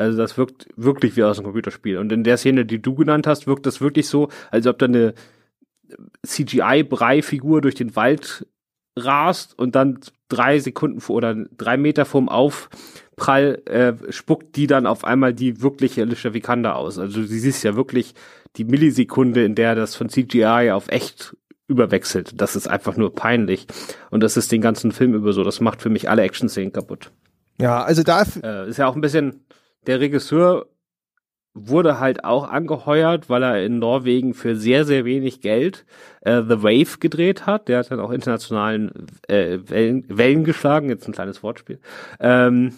Also 0.00 0.16
das 0.16 0.38
wirkt 0.38 0.66
wirklich 0.76 1.16
wie 1.16 1.24
aus 1.24 1.38
einem 1.38 1.44
Computerspiel. 1.44 1.98
Und 1.98 2.10
in 2.10 2.24
der 2.24 2.38
Szene, 2.38 2.64
die 2.64 2.80
du 2.80 2.94
genannt 2.94 3.26
hast, 3.26 3.46
wirkt 3.46 3.66
das 3.66 3.80
wirklich 3.80 4.08
so, 4.08 4.28
als 4.50 4.66
ob 4.66 4.78
da 4.78 4.86
eine 4.86 5.14
CGI-Brei-Figur 6.26 7.60
durch 7.60 7.74
den 7.74 7.94
Wald 7.96 8.46
rast 8.96 9.58
und 9.58 9.74
dann 9.74 10.00
drei 10.28 10.58
Sekunden 10.58 11.00
vor 11.00 11.16
oder 11.16 11.34
drei 11.56 11.76
Meter 11.76 12.04
vorm 12.04 12.28
Aufprall 12.28 13.62
äh, 13.66 13.92
spuckt 14.10 14.56
die 14.56 14.66
dann 14.66 14.86
auf 14.86 15.04
einmal 15.04 15.34
die 15.34 15.60
wirkliche 15.62 16.02
Alicia 16.02 16.32
Vikander 16.32 16.76
aus. 16.76 16.98
Also 16.98 17.20
du 17.20 17.26
siehst 17.26 17.62
ja 17.64 17.76
wirklich 17.76 18.14
die 18.56 18.64
Millisekunde, 18.64 19.44
in 19.44 19.54
der 19.54 19.74
das 19.74 19.94
von 19.94 20.08
CGI 20.08 20.70
auf 20.72 20.88
echt 20.88 21.36
überwechselt. 21.68 22.40
Das 22.40 22.56
ist 22.56 22.66
einfach 22.66 22.96
nur 22.96 23.14
peinlich. 23.14 23.66
Und 24.10 24.22
das 24.22 24.36
ist 24.36 24.50
den 24.50 24.60
ganzen 24.60 24.92
Film 24.92 25.14
über 25.14 25.32
so. 25.32 25.44
Das 25.44 25.60
macht 25.60 25.82
für 25.82 25.90
mich 25.90 26.08
alle 26.08 26.22
Action-Szenen 26.22 26.72
kaputt. 26.72 27.12
Ja, 27.60 27.82
also 27.82 28.02
da 28.02 28.24
äh, 28.42 28.68
ist 28.68 28.78
ja 28.78 28.88
auch 28.88 28.94
ein 28.94 29.02
bisschen 29.02 29.44
der 29.86 30.00
Regisseur 30.00 30.66
wurde 31.52 31.98
halt 31.98 32.24
auch 32.24 32.48
angeheuert, 32.48 33.28
weil 33.28 33.42
er 33.42 33.64
in 33.64 33.78
Norwegen 33.78 34.34
für 34.34 34.54
sehr, 34.54 34.84
sehr 34.84 35.04
wenig 35.04 35.40
Geld 35.40 35.84
äh, 36.20 36.42
The 36.42 36.62
Wave 36.62 36.98
gedreht 37.00 37.46
hat. 37.46 37.68
Der 37.68 37.78
hat 37.78 37.90
dann 37.90 38.00
auch 38.00 38.12
internationalen 38.12 39.06
äh, 39.28 39.58
Wellen, 39.64 40.04
Wellen 40.08 40.44
geschlagen, 40.44 40.88
jetzt 40.88 41.08
ein 41.08 41.12
kleines 41.12 41.42
Wortspiel. 41.42 41.80
Ähm, 42.20 42.74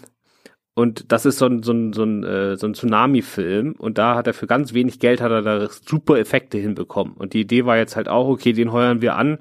und 0.75 1.13
das 1.13 1.27
ist 1.27 1.39
so 1.39 1.47
ein, 1.47 1.63
so 1.63 1.73
ein, 1.73 1.93
so 1.93 2.03
ein, 2.03 2.25
äh, 2.25 2.57
so 2.57 2.67
ein 2.67 2.75
Tsunami-Film. 2.75 3.75
Und 3.79 3.99
da 3.99 4.15
hat 4.15 4.27
er 4.27 4.33
für 4.33 4.47
ganz 4.47 4.73
wenig 4.73 5.01
Geld 5.01 5.21
hat 5.21 5.31
er 5.31 5.43
da 5.43 5.69
super 5.69 6.19
Effekte 6.19 6.57
hinbekommen. 6.57 7.13
Und 7.13 7.35
die 7.35 7.43
Idee 7.43 7.67
war 7.67 7.77
jetzt 7.77 7.95
halt 7.95 8.09
auch, 8.09 8.27
okay, 8.29 8.55
den 8.55 8.73
heuern 8.73 9.03
wir 9.03 9.17
an 9.17 9.39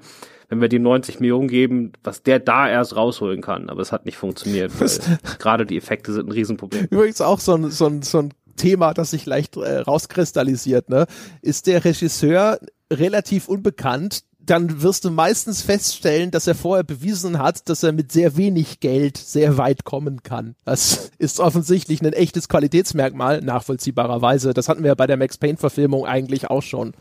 wenn 0.52 0.60
wir 0.60 0.68
dem 0.68 0.84
90 0.84 1.22
Millionen 1.22 1.48
geben, 1.48 1.94
was 2.04 2.24
der 2.24 2.40
da 2.40 2.70
erst 2.70 2.94
rausholen 2.94 3.42
kann. 3.42 3.70
Aber 3.70 3.82
es 3.82 3.94
hat 3.94 4.06
nicht 4.06 4.18
funktioniert. 4.18 4.74
Gerade 5.40 5.66
die 5.66 5.78
Effekte 5.78 6.12
sind 6.12 6.28
ein 6.28 6.32
Riesenproblem. 6.34 6.88
Übrigens 6.90 7.22
auch 7.22 7.40
so 7.40 7.56
ein, 7.56 7.72
so 7.72 7.86
ein, 7.86 8.02
so 8.02 8.18
ein 8.18 8.34
Thema, 8.58 8.94
das 8.94 9.12
sich 9.12 9.26
leicht 9.26 9.56
äh, 9.56 9.78
rauskristallisiert. 9.78 10.90
Ne? 10.90 11.08
Ist 11.42 11.68
der 11.68 11.86
Regisseur 11.86 12.60
relativ 12.92 13.48
unbekannt, 13.48 14.26
dann 14.42 14.82
wirst 14.82 15.06
du 15.06 15.12
meistens 15.12 15.62
feststellen, 15.62 16.32
dass 16.32 16.48
er 16.48 16.56
vorher 16.56 16.84
bewiesen 16.84 17.40
hat, 17.40 17.70
dass 17.70 17.84
er 17.84 17.94
mit 17.94 18.12
sehr 18.12 18.36
wenig 18.36 18.82
Geld 18.82 19.16
sehr 19.16 19.58
weit 19.58 19.86
kommen 19.86 20.22
kann. 20.22 20.56
Das 20.66 21.12
ist 21.18 21.40
offensichtlich 21.40 22.02
ein 22.02 22.12
echtes 22.12 22.50
Qualitätsmerkmal, 22.50 23.40
nachvollziehbarerweise. 23.40 24.54
Das 24.54 24.68
hatten 24.68 24.84
wir 24.84 24.90
ja 24.90 24.96
bei 24.96 25.08
der 25.08 25.16
Max 25.16 25.38
Payne-Verfilmung 25.38 26.06
eigentlich 26.06 26.50
auch 26.50 26.64
schon. 26.64 26.94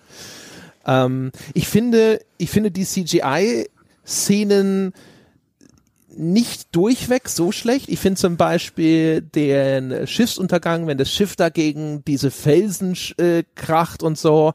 Ähm, 0.87 1.33
ich 1.55 1.68
finde, 1.68 2.20
ich 2.39 2.51
finde 2.51 2.70
die 2.70 2.85
CGI-Szenen 2.85 4.93
nicht 6.16 6.74
durchweg 6.74 7.28
so 7.28 7.53
schlecht. 7.53 7.89
Ich 7.89 8.01
finde 8.01 8.20
zum 8.20 8.37
Beispiel 8.37 9.22
den 9.22 10.07
Schiffsuntergang, 10.07 10.87
wenn 10.87 10.99
das 10.99 11.12
Schiff 11.12 11.37
dagegen 11.37 12.05
diese 12.05 12.31
Felsen 12.31 12.97
äh, 13.16 13.45
kracht 13.55 14.03
und 14.03 14.18
so, 14.18 14.53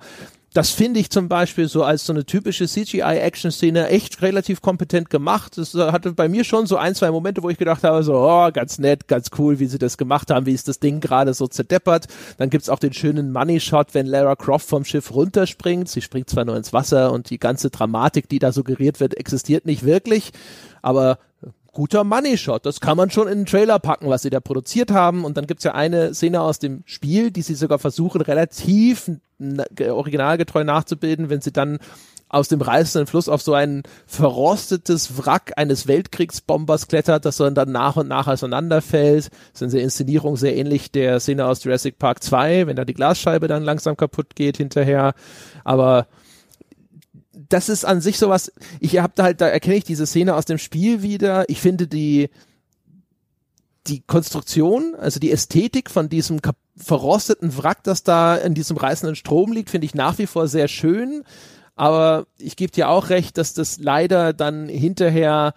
das 0.56 0.70
finde 0.70 1.02
ich 1.02 1.10
zum 1.10 1.28
Beispiel 1.28 1.68
so 1.68 1.84
als 1.84 2.06
so 2.06 2.14
eine 2.14 2.26
typische 2.26 2.66
CGI-Action-Szene 2.66 3.90
echt 3.90 4.22
relativ 4.22 4.62
kompetent 4.62 5.10
gemacht. 5.10 5.58
Das 5.58 5.76
äh, 5.76 5.92
hatte 5.92 6.14
bei 6.14 6.30
mir 6.30 6.46
schon 6.46 6.66
so 6.66 6.78
ein, 6.78 6.96
zwei 6.96 7.12
Momente, 7.12 7.44
wo 7.44 7.50
ich 7.50 7.58
gedacht 7.58 7.84
habe, 7.84 8.04
so, 8.04 8.16
oh, 8.16 8.50
ganz 8.54 8.80
nett, 8.80 9.10
ganz 9.10 9.32
cool, 9.38 9.60
wie 9.60 9.66
sie 9.66 9.80
das 9.80 9.98
gemacht 9.98 10.32
haben, 10.32 10.46
wie 10.46 10.54
ist 10.54 10.70
das 10.70 10.80
Ding 10.80 11.02
gerade 11.02 11.34
so 11.34 11.48
zerdeppert. 11.48 12.08
Dann 12.38 12.50
gibt's 12.50 12.70
auch 12.70 12.80
den 12.80 12.94
schönen 12.94 13.34
Money-Shot, 13.34 13.94
wenn 13.94 14.06
Lara 14.06 14.38
Croft 14.38 14.70
vom 14.70 14.86
Schiff 14.86 15.14
runterspringt. 15.14 15.90
Sie 15.90 16.02
springt 16.02 16.30
zwar 16.30 16.46
nur 16.46 16.56
ins 16.56 16.72
Wasser 16.72 17.12
und 17.12 17.30
die 17.30 17.38
ganze 17.38 17.70
Dramatik, 17.70 18.30
die 18.30 18.40
da 18.40 18.54
suggeriert 18.54 19.02
wird, 19.02 19.18
existiert 19.18 19.66
nicht 19.66 19.84
wirklich, 19.84 20.32
aber 20.82 21.20
guter 21.76 22.04
Money 22.04 22.38
Shot. 22.38 22.66
Das 22.66 22.80
kann 22.80 22.98
man 22.98 23.12
schon 23.12 23.28
in 23.28 23.40
den 23.40 23.46
Trailer 23.46 23.78
packen, 23.78 24.10
was 24.10 24.24
sie 24.24 24.32
da 24.32 24.40
produziert 24.40 24.90
haben. 24.90 25.26
Und 25.26 25.38
dann 25.38 25.46
gibt's 25.46 25.66
ja 25.66 25.76
eine 25.76 26.16
Szene 26.16 26.42
aus 26.42 26.58
dem 26.58 26.82
Spiel, 26.86 27.30
die 27.30 27.44
sie 27.44 27.54
sogar 27.54 27.78
versuchen, 27.78 28.22
relativ 28.22 29.12
originalgetreu 29.88 30.64
nachzubilden, 30.64 31.30
wenn 31.30 31.42
sie 31.42 31.52
dann 31.52 31.78
aus 32.30 32.48
dem 32.48 32.62
reißenden 32.62 33.08
Fluss 33.08 33.30
auf 33.30 33.42
so 33.42 33.54
ein 33.54 33.84
verrostetes 34.08 35.18
Wrack 35.18 35.54
eines 35.58 35.86
Weltkriegsbombers 35.88 36.88
klettert, 36.88 37.26
das 37.26 37.38
dann 37.38 37.54
nach 37.72 37.98
und 37.98 38.08
nach 38.08 38.28
auseinanderfällt. 38.28 39.30
Das 39.52 39.62
ist 39.62 39.62
in 39.62 39.70
der 39.70 39.84
Inszenierung 39.84 40.36
sehr 40.38 40.56
ähnlich 40.56 40.92
der 40.92 41.20
Szene 41.20 41.46
aus 41.46 41.64
Jurassic 41.64 42.00
Park 42.00 42.24
2, 42.24 42.68
wenn 42.68 42.76
da 42.76 42.86
die 42.86 42.94
Glasscheibe 42.94 43.48
dann 43.48 43.64
langsam 43.64 43.96
kaputt 43.96 44.36
geht 44.36 44.58
hinterher. 44.58 45.14
Aber 45.64 46.08
das 47.50 47.70
ist 47.70 47.86
an 47.86 48.02
sich 48.02 48.18
sowas, 48.18 48.52
ich 48.80 48.98
habe 49.00 49.14
da 49.16 49.24
halt, 49.24 49.42
da 49.42 49.48
erkenne 49.48 49.76
ich 49.76 49.84
diese 49.84 50.06
Szene 50.06 50.36
aus 50.36 50.46
dem 50.46 50.58
Spiel 50.58 51.02
wieder. 51.02 51.50
Ich 51.50 51.62
finde 51.62 51.88
die, 51.88 52.30
die 53.88 54.02
Konstruktion, 54.02 54.96
also 54.96 55.20
die 55.20 55.32
Ästhetik 55.32 55.90
von 55.90 56.10
diesem 56.10 56.40
verrosteten 56.78 57.58
Wrack, 57.58 57.84
das 57.84 58.04
da 58.04 58.36
in 58.36 58.54
diesem 58.54 58.78
reißenden 58.78 59.16
Strom 59.16 59.52
liegt, 59.52 59.70
finde 59.70 59.86
ich 59.86 59.96
nach 59.96 60.18
wie 60.18 60.28
vor 60.28 60.48
sehr 60.48 60.68
schön. 60.68 61.24
Aber 61.76 62.26
ich 62.38 62.56
gebe 62.56 62.72
dir 62.72 62.90
auch 62.90 63.10
recht, 63.10 63.38
dass 63.38 63.54
das 63.54 63.80
leider 63.80 64.34
dann 64.34 64.70
hinterher 64.70 65.54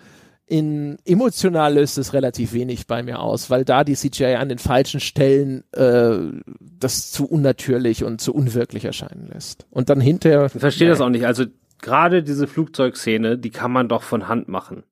in 0.49 0.97
emotional 1.05 1.75
löst 1.75 1.99
es 1.99 2.15
relativ 2.15 2.55
wenig 2.55 2.87
bei 2.87 3.03
mir 3.03 3.21
aus, 3.21 3.51
weil 3.51 3.65
da 3.67 3.85
die 3.85 3.95
CGI 3.95 4.37
an 4.37 4.49
den 4.49 4.59
falschen 4.59 4.99
Stellen 4.99 5.63
äh, 5.73 6.17
das 6.59 7.11
zu 7.11 7.27
unnatürlich 7.27 8.03
und 8.03 8.21
zu 8.23 8.35
unwirklich 8.35 8.87
erscheinen 8.87 9.29
lässt. 9.33 9.67
Und 9.71 9.91
dann 9.91 10.01
hinterher. 10.01 10.47
Ich 10.47 10.59
verstehe 10.59 10.89
das 10.89 11.03
auch 11.03 11.11
nicht. 11.11 11.27
Also 11.27 11.45
gerade 11.81 12.23
diese 12.23 12.47
Flugzeugszene, 12.47 13.39
die 13.39 13.51
kann 13.51 13.73
man 13.73 13.89
doch 13.89 14.03
von 14.03 14.29
Hand 14.29 14.49
machen. 14.49 14.85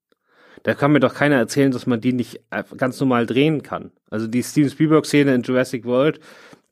Da 0.63 0.75
kann 0.75 0.93
mir 0.93 1.01
doch 1.01 1.15
keiner 1.15 1.37
erzählen, 1.37 1.71
dass 1.71 1.87
man 1.87 2.01
die 2.01 2.13
nicht 2.13 2.41
ganz 2.77 2.99
normal 2.99 3.27
drehen 3.27 3.63
kann. 3.63 3.93
Also 4.11 4.27
die 4.27 4.43
Steven 4.43 4.71
Spielberg-Szene 4.71 5.35
in 5.35 5.43
Jurassic 5.43 5.85
World, 5.85 6.19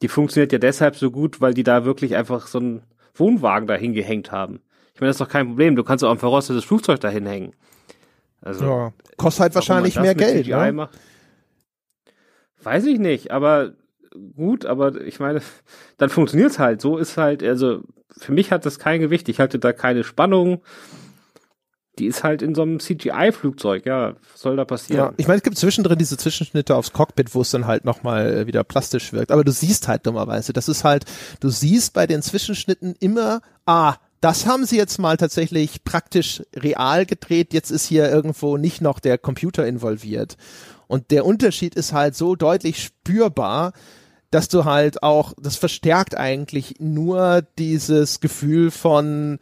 die 0.03 0.09
funktioniert 0.09 0.53
ja 0.53 0.59
deshalb 0.59 0.97
so 0.97 1.11
gut, 1.11 1.41
weil 1.41 1.55
die 1.55 1.63
da 1.63 1.85
wirklich 1.85 2.17
einfach 2.17 2.47
so 2.47 2.59
einen 2.59 2.83
Wohnwagen 3.15 3.69
dahin 3.69 3.93
gehängt 3.93 4.33
haben. 4.33 4.61
Ich 4.95 5.01
meine, 5.01 5.11
das 5.11 5.17
ist 5.17 5.21
doch 5.21 5.29
kein 5.29 5.47
Problem. 5.47 5.77
Du 5.77 5.85
kannst 5.85 6.05
auch 6.05 6.11
ein 6.11 6.19
verrostetes 6.19 6.65
Flugzeug 6.65 7.01
dahin 7.01 7.27
hängen. 7.27 7.53
Also, 8.41 8.65
ja, 8.65 8.93
kostet 9.17 9.43
halt 9.43 9.55
wahrscheinlich 9.55 9.99
mehr 9.99 10.15
Geld. 10.15 10.47
Ne? 10.47 10.73
Macht, 10.73 10.99
weiß 12.63 12.87
ich 12.87 12.99
nicht, 12.99 13.31
aber 13.31 13.75
gut, 14.37 14.67
aber 14.67 15.01
ich 15.01 15.21
meine, 15.21 15.41
dann 15.99 16.11
funktioniert's 16.11 16.59
halt. 16.59 16.81
So 16.81 16.99
ist 16.99 17.17
halt, 17.17 17.43
also 17.43 17.83
für 18.17 18.33
mich 18.33 18.53
hat 18.53 18.67
das 18.67 18.79
kein 18.79 19.01
Gewicht. 19.01 19.29
Ich 19.29 19.41
hatte 19.41 19.59
da 19.59 19.73
keine 19.73 20.05
Spannung. 20.05 20.63
die 21.99 22.07
ist 22.07 22.25
halt 22.25 22.43
in 22.43 22.55
so 22.55 22.63
einem 22.63 22.81
CGI-Flugzeug, 22.81 23.87
ja, 23.87 24.15
was 24.33 24.41
soll 24.41 24.57
da 24.57 24.65
passieren? 24.65 25.11
Ja, 25.11 25.15
ich 25.17 25.29
meine, 25.29 25.37
es 25.37 25.43
gibt 25.45 25.57
zwischendrin 25.57 25.99
diese 25.99 26.17
Zwischenschnitte 26.17 26.75
aufs 26.75 26.93
Cockpit, 26.93 27.35
wo 27.35 27.43
es 27.43 27.51
dann 27.51 27.67
halt 27.67 27.85
nochmal 27.85 28.35
äh, 28.35 28.47
wieder 28.47 28.65
plastisch 28.65 29.13
wirkt. 29.13 29.31
Aber 29.31 29.45
du 29.45 29.53
siehst 29.53 29.87
halt 29.87 30.05
dummerweise, 30.07 30.53
das 30.53 30.69
ist 30.69 30.83
halt, 30.83 31.05
du 31.41 31.51
siehst 31.51 31.93
bei 31.93 32.07
den 32.07 32.21
Zwischenschnitten 32.21 32.97
immer, 32.99 33.43
ah, 33.65 33.95
das 34.21 34.47
haben 34.47 34.65
sie 34.65 34.77
jetzt 34.77 34.99
mal 34.99 35.17
tatsächlich 35.19 35.85
praktisch 35.85 36.43
real 36.57 37.05
gedreht. 37.07 37.53
Jetzt 37.53 37.71
ist 37.71 37.87
hier 37.87 38.11
irgendwo 38.11 38.57
nicht 38.57 38.81
noch 38.81 38.99
der 38.99 39.19
Computer 39.19 39.67
involviert. 39.67 40.37
Und 40.87 41.11
der 41.11 41.27
Unterschied 41.27 41.75
ist 41.75 41.93
halt 41.93 42.17
so 42.17 42.35
deutlich 42.35 42.83
spürbar, 42.83 43.73
dass 44.35 44.49
du 44.49 44.65
halt 44.65 45.05
auch, 45.05 45.33
das 45.41 45.55
verstärkt 45.55 46.17
eigentlich 46.17 46.75
nur 46.81 47.45
dieses 47.57 48.19
Gefühl 48.19 48.73
von, 48.73 49.39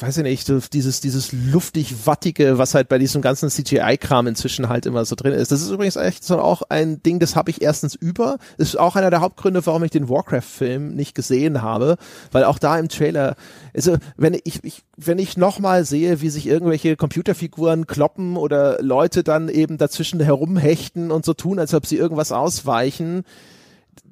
weiß 0.00 0.16
ich 0.18 0.22
nicht, 0.24 0.50
dieses, 0.72 1.00
dieses 1.00 1.30
luftig 1.30 2.04
wattige, 2.04 2.58
was 2.58 2.74
halt 2.74 2.88
bei 2.88 2.98
diesem 2.98 3.22
ganzen 3.22 3.48
CGI-Kram 3.48 4.26
inzwischen 4.26 4.68
halt 4.68 4.86
immer 4.86 5.04
so 5.04 5.14
drin 5.14 5.32
ist. 5.34 5.52
Das 5.52 5.62
ist 5.62 5.70
übrigens 5.70 5.94
echt 5.94 6.24
so 6.24 6.40
auch 6.40 6.62
ein 6.68 7.00
Ding, 7.04 7.20
das 7.20 7.36
habe 7.36 7.52
ich 7.52 7.62
erstens 7.62 7.94
über. 7.94 8.38
Das 8.58 8.70
ist 8.70 8.76
auch 8.76 8.96
einer 8.96 9.10
der 9.10 9.20
Hauptgründe, 9.20 9.64
warum 9.64 9.84
ich 9.84 9.92
den 9.92 10.08
Warcraft-Film 10.08 10.96
nicht 10.96 11.14
gesehen 11.14 11.62
habe, 11.62 11.96
weil 12.32 12.42
auch 12.42 12.58
da 12.58 12.76
im 12.80 12.88
Trailer, 12.88 13.36
also 13.72 13.98
wenn 14.16 14.34
ich, 14.34 14.64
ich 14.64 14.82
wenn 14.96 15.20
ich 15.20 15.36
nochmal 15.36 15.84
sehe, 15.84 16.20
wie 16.22 16.30
sich 16.30 16.48
irgendwelche 16.48 16.96
Computerfiguren 16.96 17.86
kloppen 17.86 18.36
oder 18.36 18.82
Leute 18.82 19.22
dann 19.22 19.48
eben 19.48 19.78
dazwischen 19.78 20.18
herumhechten 20.18 21.12
und 21.12 21.24
so 21.24 21.34
tun, 21.34 21.60
als 21.60 21.72
ob 21.72 21.86
sie 21.86 21.98
irgendwas 21.98 22.32
ausweichen, 22.32 23.22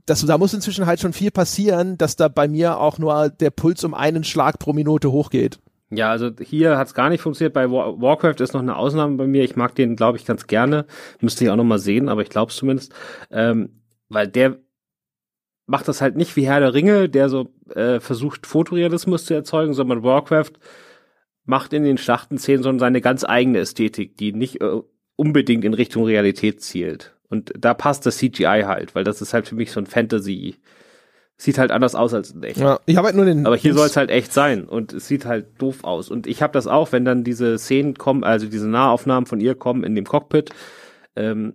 das, 0.07 0.25
da 0.25 0.39
muss 0.39 0.55
inzwischen 0.55 0.87
halt 0.87 1.01
schon 1.01 1.13
viel 1.13 1.31
passieren, 1.31 1.97
dass 1.97 2.17
da 2.17 2.29
bei 2.29 2.49
mir 2.49 2.79
auch 2.79 2.99
nur 2.99 3.31
der 3.31 3.51
Puls 3.51 3.85
um 3.85 3.95
einen 3.95 4.25
Schlag 4.25 4.59
pro 4.59 4.73
Minute 4.73 5.11
hochgeht. 5.11 5.59
Ja, 5.91 6.11
also 6.11 6.31
hier 6.41 6.77
hat 6.77 6.89
es 6.89 6.95
gar 6.95 7.09
nicht 7.09 7.21
funktioniert. 7.21 7.55
Bei 7.55 7.71
War 7.71 8.01
Warcraft 8.01 8.41
ist 8.41 8.53
noch 8.53 8.61
eine 8.61 8.77
Ausnahme 8.77 9.17
bei 9.17 9.27
mir. 9.27 9.45
Ich 9.45 9.57
mag 9.57 9.75
den, 9.75 9.97
glaube 9.97 10.19
ich, 10.19 10.25
ganz 10.25 10.47
gerne. 10.47 10.87
Müsste 11.21 11.45
ich 11.45 11.51
auch 11.51 11.57
noch 11.57 11.65
mal 11.65 11.79
sehen, 11.79 12.09
aber 12.09 12.23
ich 12.23 12.31
glaube 12.31 12.51
es 12.51 12.57
zumindest. 12.57 12.93
Ähm, 13.31 13.81
weil 14.09 14.29
der 14.29 14.59
macht 15.67 15.89
das 15.89 16.01
halt 16.01 16.17
nicht 16.17 16.37
wie 16.37 16.47
Herr 16.47 16.61
der 16.61 16.75
Ringe, 16.75 17.09
der 17.09 17.29
so 17.29 17.55
äh, 17.75 18.01
versucht, 18.01 18.47
Fotorealismus 18.47 19.25
zu 19.25 19.35
erzeugen, 19.35 19.73
sondern 19.73 20.03
Warcraft 20.03 20.53
macht 21.45 21.73
in 21.73 21.85
den 21.85 21.99
Schlachtenszenen 21.99 22.63
so 22.63 22.79
seine 22.79 23.01
ganz 23.01 23.25
eigene 23.25 23.59
Ästhetik, 23.59 24.17
die 24.17 24.33
nicht 24.33 24.61
äh, 24.61 24.81
unbedingt 25.17 25.65
in 25.65 25.75
Richtung 25.75 26.05
Realität 26.05 26.63
zielt. 26.63 27.14
Und 27.35 27.53
da 27.59 27.75
passt 27.75 28.07
das 28.07 28.19
CGI 28.19 28.63
halt, 28.65 28.95
weil 28.95 29.03
das 29.05 29.21
ist 29.21 29.35
halt 29.35 29.49
für 29.49 29.57
mich 29.57 29.73
so 29.73 29.81
ein 29.81 29.87
Fantasy- 29.87 30.57
sieht 31.37 31.59
halt 31.59 31.73
anders 31.73 31.97
aus 31.97 32.15
als 32.15 32.31
in 32.31 32.45
echt. 32.45 32.59
Ja, 32.61 32.79
ich 32.87 32.97
habe 32.97 33.07
halt 33.07 33.17
nur 33.17 33.25
den. 33.25 33.45
Aber 33.45 33.57
hier 33.57 33.75
soll 33.75 33.89
es 33.89 33.97
halt 33.97 34.09
echt 34.09 34.33
sein 34.33 34.65
und 34.69 34.93
es 34.93 35.09
sieht 35.09 35.27
halt 35.27 35.61
doof 35.61 35.83
aus. 35.83 36.09
Und 36.09 36.29
ich 36.29 36.43
habe 36.43 36.53
das 36.53 36.69
auch, 36.69 36.93
wenn 36.93 37.05
dann 37.05 37.25
diese 37.25 37.59
Szenen 37.59 37.95
kommen, 37.99 38.23
also 38.23 38.47
diese 38.47 38.69
Nahaufnahmen 38.69 39.27
von 39.27 39.41
ihr 39.41 39.57
kommen 39.57 39.83
in 39.83 39.97
dem 39.97 40.05
Cockpit, 40.07 40.51
ähm, 41.17 41.55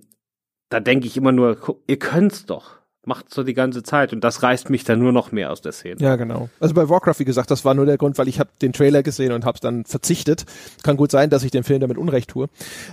da 0.68 0.82
denke 0.82 1.08
ich 1.08 1.16
immer 1.16 1.32
nur, 1.32 1.58
ihr 1.88 1.98
könnt's 1.98 2.46
doch. 2.46 2.78
Macht's 3.06 3.34
so 3.34 3.44
die 3.44 3.54
ganze 3.54 3.82
Zeit 3.82 4.12
und 4.12 4.22
das 4.22 4.44
reißt 4.44 4.70
mich 4.70 4.84
dann 4.84 5.00
nur 5.00 5.14
noch 5.14 5.32
mehr 5.32 5.50
aus 5.50 5.62
der 5.62 5.72
Szene. 5.72 5.96
Ja, 6.02 6.18
genau. 6.18 6.50
Also 6.60 6.74
bei 6.76 6.90
Warcraft, 6.90 7.20
wie 7.20 7.26
gesagt, 7.26 7.50
das 7.50 7.64
war 7.64 7.74
nur 7.74 7.86
der 7.86 7.98
Grund, 7.98 8.18
weil 8.18 8.28
ich 8.28 8.42
habe 8.42 8.50
den 8.62 8.74
Trailer 8.74 9.02
gesehen 9.02 9.32
und 9.32 9.46
habe 9.46 9.60
dann 9.62 9.86
verzichtet. 9.86 10.46
Kann 10.84 10.98
gut 10.98 11.10
sein, 11.10 11.30
dass 11.30 11.46
ich 11.46 11.52
dem 11.52 11.64
Film 11.64 11.80
damit 11.80 11.98
Unrecht 11.98 12.30
tue. 12.32 12.48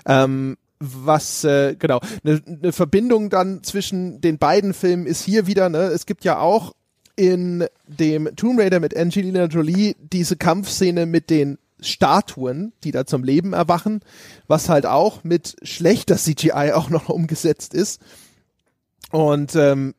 Ähm, 0.07 0.57
was 0.79 1.45
äh, 1.45 1.75
genau 1.79 2.01
eine 2.25 2.43
ne 2.47 2.73
Verbindung 2.73 3.31
dann 3.31 3.63
zwischen 3.63 4.21
den 4.21 4.39
beiden 4.39 4.75
Filmen 4.75 5.07
ist 5.07 5.23
hier 5.23 5.47
wieder 5.47 5.69
ne 5.69 5.85
es 5.87 6.07
gibt 6.07 6.25
ja 6.25 6.39
auch 6.39 6.75
in 7.17 7.65
dem 7.87 8.37
Tomb 8.37 8.61
Raider 8.61 8.79
mit 8.81 8.97
Angelina 8.97 9.47
Jolie 9.47 9.97
diese 9.99 10.37
Kampfszene 10.37 11.07
mit 11.07 11.31
den 11.31 11.59
Statuen, 11.81 12.73
die 12.85 12.91
da 12.91 13.07
zum 13.07 13.25
Leben 13.25 13.53
erwachen, 13.53 14.01
was 14.47 14.69
halt 14.69 14.87
auch 14.87 15.25
mit 15.25 15.57
schlechter 15.63 16.17
CGI 16.17 16.73
auch 16.75 16.91
noch 16.91 17.09
umgesetzt 17.09 17.75
ist. 17.75 18.01
Und 19.11 19.55
ähm, 19.55 19.95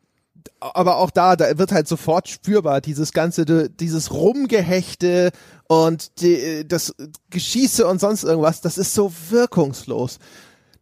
aber 0.59 0.97
auch 0.97 1.11
da, 1.11 1.36
da 1.36 1.57
wird 1.57 1.71
halt 1.71 1.88
sofort 1.88 2.30
spürbar 2.30 2.82
dieses 2.82 3.13
ganze, 3.13 3.69
dieses 3.69 4.11
Rumgehechte 4.11 5.32
und 5.67 6.21
die, 6.21 6.67
das 6.67 6.95
Geschieße 7.30 7.86
und 7.86 7.99
sonst 7.99 8.23
irgendwas, 8.23 8.61
das 8.61 8.78
ist 8.78 8.93
so 8.93 9.11
wirkungslos. 9.30 10.19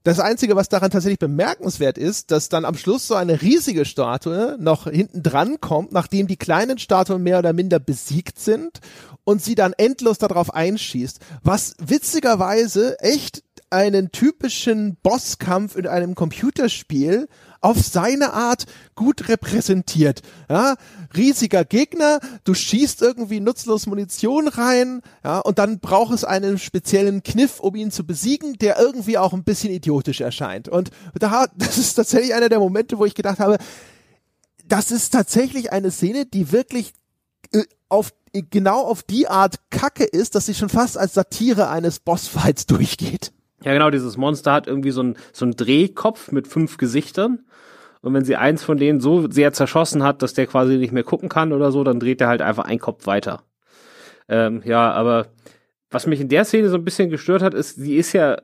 Das 0.05 0.19
Einzige, 0.19 0.55
was 0.55 0.69
daran 0.69 0.91
tatsächlich 0.91 1.17
bemerkenswert 1.17 1.97
ist, 1.97 2.29
dass 2.29 2.47
dann 2.47 2.63
am 2.63 2.77
Schluss 2.77 3.07
so 3.07 3.15
eine 3.15 3.41
riesige 3.41 3.85
Statue 3.85 4.55
noch 4.59 4.87
hinten 4.87 5.23
dran 5.23 5.59
kommt, 5.59 5.93
nachdem 5.93 6.27
die 6.27 6.37
kleinen 6.37 6.77
Statuen 6.77 7.23
mehr 7.23 7.39
oder 7.39 7.53
minder 7.53 7.79
besiegt 7.79 8.37
sind 8.37 8.81
und 9.23 9.41
sie 9.41 9.55
dann 9.55 9.73
endlos 9.73 10.19
darauf 10.19 10.53
einschießt, 10.53 11.19
was 11.41 11.75
witzigerweise 11.79 12.99
echt 12.99 13.41
einen 13.71 14.11
typischen 14.11 14.95
Bosskampf 15.01 15.75
in 15.75 15.87
einem 15.87 16.13
Computerspiel 16.13 17.27
auf 17.61 17.79
seine 17.79 18.33
Art 18.33 18.65
gut 18.95 19.27
repräsentiert. 19.29 20.21
Ja, 20.49 20.75
riesiger 21.15 21.65
Gegner, 21.65 22.19
du 22.43 22.53
schießt 22.53 23.01
irgendwie 23.01 23.39
nutzlos 23.39 23.87
Munition 23.87 24.47
rein, 24.47 25.01
ja, 25.23 25.39
und 25.39 25.59
dann 25.59 25.79
braucht 25.79 26.13
es 26.13 26.23
einen 26.23 26.57
speziellen 26.57 27.23
Kniff, 27.23 27.59
um 27.59 27.75
ihn 27.75 27.91
zu 27.91 28.05
besiegen, 28.05 28.57
der 28.57 28.79
irgendwie 28.79 29.17
auch 29.17 29.33
ein 29.33 29.43
bisschen 29.43 29.71
idiotisch 29.71 30.21
erscheint. 30.21 30.67
Und 30.69 30.91
da, 31.17 31.47
das 31.55 31.77
ist 31.77 31.95
tatsächlich 31.95 32.33
einer 32.33 32.49
der 32.49 32.59
Momente, 32.59 32.97
wo 32.97 33.05
ich 33.05 33.15
gedacht 33.15 33.39
habe, 33.39 33.57
das 34.67 34.91
ist 34.91 35.11
tatsächlich 35.11 35.71
eine 35.71 35.91
Szene, 35.91 36.25
die 36.25 36.51
wirklich 36.51 36.93
äh, 37.51 37.63
auf 37.89 38.13
genau 38.49 38.81
auf 38.81 39.03
die 39.03 39.27
Art 39.27 39.69
Kacke 39.69 40.03
ist, 40.03 40.35
dass 40.35 40.45
sie 40.45 40.53
schon 40.53 40.69
fast 40.69 40.97
als 40.97 41.13
Satire 41.13 41.69
eines 41.69 41.99
Bossfights 41.99 42.65
durchgeht. 42.67 43.31
Ja, 43.65 43.73
genau, 43.73 43.89
dieses 43.89 44.15
Monster 44.15 44.53
hat 44.53 44.67
irgendwie 44.67 44.91
so 44.91 45.03
ein 45.03 45.17
so 45.33 45.45
ein 45.45 45.55
Drehkopf 45.55 46.31
mit 46.31 46.47
fünf 46.47 46.77
Gesichtern 46.77 47.39
und 48.05 48.13
wenn 48.13 48.23
sie 48.23 48.35
eins 48.35 48.63
von 48.63 48.77
denen 48.77 48.99
so 48.99 49.31
sehr 49.31 49.51
zerschossen 49.51 50.03
hat, 50.03 50.21
dass 50.21 50.35
der 50.35 50.45
quasi 50.45 50.77
nicht 50.77 50.93
mehr 50.93 51.03
gucken 51.03 51.27
kann 51.27 51.51
oder 51.51 51.71
so, 51.71 51.83
dann 51.83 51.99
dreht 51.99 52.21
er 52.21 52.27
halt 52.27 52.43
einfach 52.43 52.65
einen 52.65 52.79
Kopf 52.79 53.07
weiter. 53.07 53.41
Ähm, 54.29 54.61
ja, 54.63 54.91
aber 54.91 55.29
was 55.89 56.05
mich 56.05 56.21
in 56.21 56.29
der 56.29 56.45
Szene 56.45 56.69
so 56.69 56.75
ein 56.75 56.83
bisschen 56.83 57.09
gestört 57.09 57.41
hat, 57.41 57.55
ist, 57.55 57.77
sie 57.77 57.95
ist 57.95 58.13
ja, 58.13 58.37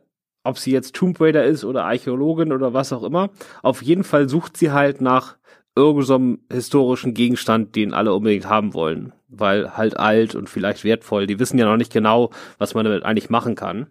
ob 0.43 0.57
sie 0.57 0.72
jetzt 0.72 0.95
Tomb 0.95 1.22
Raider 1.22 1.43
ist 1.43 1.63
oder 1.63 1.86
Archäologin 1.86 2.53
oder 2.53 2.74
was 2.74 2.91
auch 2.91 3.03
immer, 3.03 3.30
auf 3.61 3.84
jeden 3.84 4.03
Fall 4.03 4.28
sucht 4.28 4.57
sie 4.57 4.72
halt 4.72 4.99
nach 4.99 5.38
irgendeinem 5.76 6.39
historischen 6.51 7.13
Gegenstand, 7.13 7.76
den 7.76 7.93
alle 7.93 8.15
unbedingt 8.15 8.49
haben 8.49 8.74
wollen. 8.74 9.13
Weil 9.28 9.78
halt 9.78 9.95
alt 9.95 10.34
und 10.34 10.49
vielleicht 10.49 10.84
wertvoll. 10.84 11.28
Die 11.28 11.38
wissen 11.38 11.59
ja 11.59 11.65
noch 11.65 11.78
nicht 11.78 11.93
genau, 11.93 12.32
was 12.57 12.74
man 12.74 12.86
damit 12.86 13.03
eigentlich 13.03 13.30
machen 13.30 13.53
kann. 13.53 13.86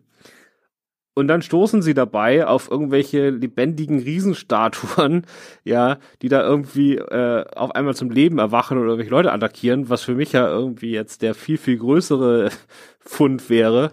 Und 1.20 1.28
dann 1.28 1.42
stoßen 1.42 1.82
sie 1.82 1.92
dabei 1.92 2.46
auf 2.46 2.70
irgendwelche 2.70 3.28
lebendigen 3.28 3.98
Riesenstatuen, 3.98 5.26
ja, 5.64 5.98
die 6.22 6.30
da 6.30 6.42
irgendwie 6.42 6.96
äh, 6.96 7.44
auf 7.54 7.74
einmal 7.74 7.94
zum 7.94 8.10
Leben 8.10 8.38
erwachen 8.38 8.78
oder 8.78 8.88
irgendwelche 8.88 9.10
Leute 9.10 9.32
attackieren, 9.32 9.90
was 9.90 10.02
für 10.02 10.14
mich 10.14 10.32
ja 10.32 10.48
irgendwie 10.48 10.92
jetzt 10.92 11.20
der 11.20 11.34
viel, 11.34 11.58
viel 11.58 11.76
größere 11.76 12.48
Fund 13.00 13.50
wäre. 13.50 13.92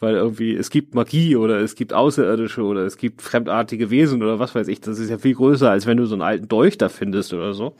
Weil 0.00 0.14
irgendwie, 0.14 0.56
es 0.56 0.70
gibt 0.70 0.94
Magie 0.94 1.36
oder 1.36 1.60
es 1.60 1.74
gibt 1.76 1.92
Außerirdische 1.92 2.62
oder 2.62 2.80
es 2.80 2.96
gibt 2.96 3.20
fremdartige 3.20 3.90
Wesen 3.90 4.22
oder 4.22 4.38
was 4.38 4.54
weiß 4.54 4.68
ich. 4.68 4.80
Das 4.80 4.98
ist 4.98 5.10
ja 5.10 5.18
viel 5.18 5.34
größer, 5.34 5.70
als 5.70 5.86
wenn 5.86 5.98
du 5.98 6.06
so 6.06 6.14
einen 6.14 6.22
alten 6.22 6.48
Dolch 6.48 6.78
da 6.78 6.88
findest 6.88 7.34
oder 7.34 7.52
so 7.52 7.76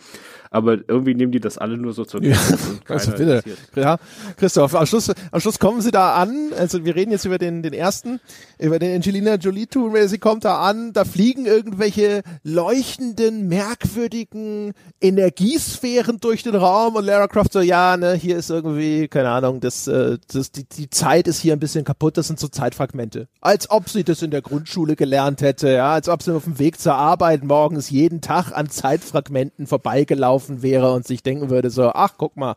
aber 0.52 0.78
irgendwie 0.86 1.14
nehmen 1.14 1.32
die 1.32 1.40
das 1.40 1.58
alle 1.58 1.78
nur 1.78 1.92
so 1.92 2.04
zur 2.04 2.22
ja, 2.22 2.36
also 2.88 3.12
bitte. 3.12 3.42
Ja, 3.74 3.98
Christoph, 4.36 4.74
am 4.74 4.86
Schluss, 4.86 5.10
am 5.30 5.40
Schluss 5.40 5.58
kommen 5.58 5.80
sie 5.80 5.90
da 5.90 6.14
an, 6.14 6.52
also 6.56 6.84
wir 6.84 6.94
reden 6.94 7.10
jetzt 7.10 7.24
über 7.24 7.38
den, 7.38 7.62
den 7.62 7.72
ersten, 7.72 8.20
über 8.58 8.78
den 8.78 8.94
Angelina 8.94 9.36
Jolie 9.36 9.66
Tour, 9.66 10.06
sie 10.08 10.18
kommt 10.18 10.44
da 10.44 10.60
an, 10.60 10.92
da 10.92 11.04
fliegen 11.04 11.46
irgendwelche 11.46 12.22
leuchtenden, 12.42 13.48
merkwürdigen 13.48 14.72
Energiesphären 15.00 16.18
durch 16.20 16.42
den 16.42 16.54
Raum. 16.54 16.96
Und 16.96 17.04
Lara 17.04 17.28
Croft 17.28 17.52
so, 17.52 17.60
ja, 17.60 17.96
ne, 17.96 18.14
hier 18.14 18.36
ist 18.36 18.50
irgendwie, 18.50 19.08
keine 19.08 19.30
Ahnung, 19.30 19.60
das, 19.60 19.86
äh, 19.88 20.18
das, 20.32 20.52
die, 20.52 20.64
die 20.64 20.90
Zeit 20.90 21.28
ist 21.28 21.40
hier 21.40 21.54
ein 21.54 21.60
bisschen 21.60 21.84
kaputt, 21.84 22.16
das 22.16 22.26
sind 22.26 22.38
so 22.38 22.48
Zeitfragmente. 22.48 23.28
Als 23.40 23.70
ob 23.70 23.88
sie 23.88 24.04
das 24.04 24.22
in 24.22 24.30
der 24.30 24.42
Grundschule 24.42 24.96
gelernt 24.96 25.40
hätte, 25.40 25.70
ja, 25.70 25.92
als 25.92 26.08
ob 26.08 26.22
sie 26.22 26.34
auf 26.34 26.44
dem 26.44 26.58
Weg 26.58 26.78
zur 26.78 26.94
Arbeit 26.94 27.42
morgens 27.42 27.90
jeden 27.90 28.20
Tag 28.20 28.52
an 28.52 28.68
Zeitfragmenten 28.68 29.66
vorbeigelaufen 29.66 30.41
gelaufen 30.42 30.62
wäre 30.62 30.92
und 30.92 31.06
sich 31.06 31.22
denken 31.22 31.50
würde, 31.50 31.70
so, 31.70 31.90
ach, 31.92 32.14
guck 32.18 32.36
mal, 32.36 32.54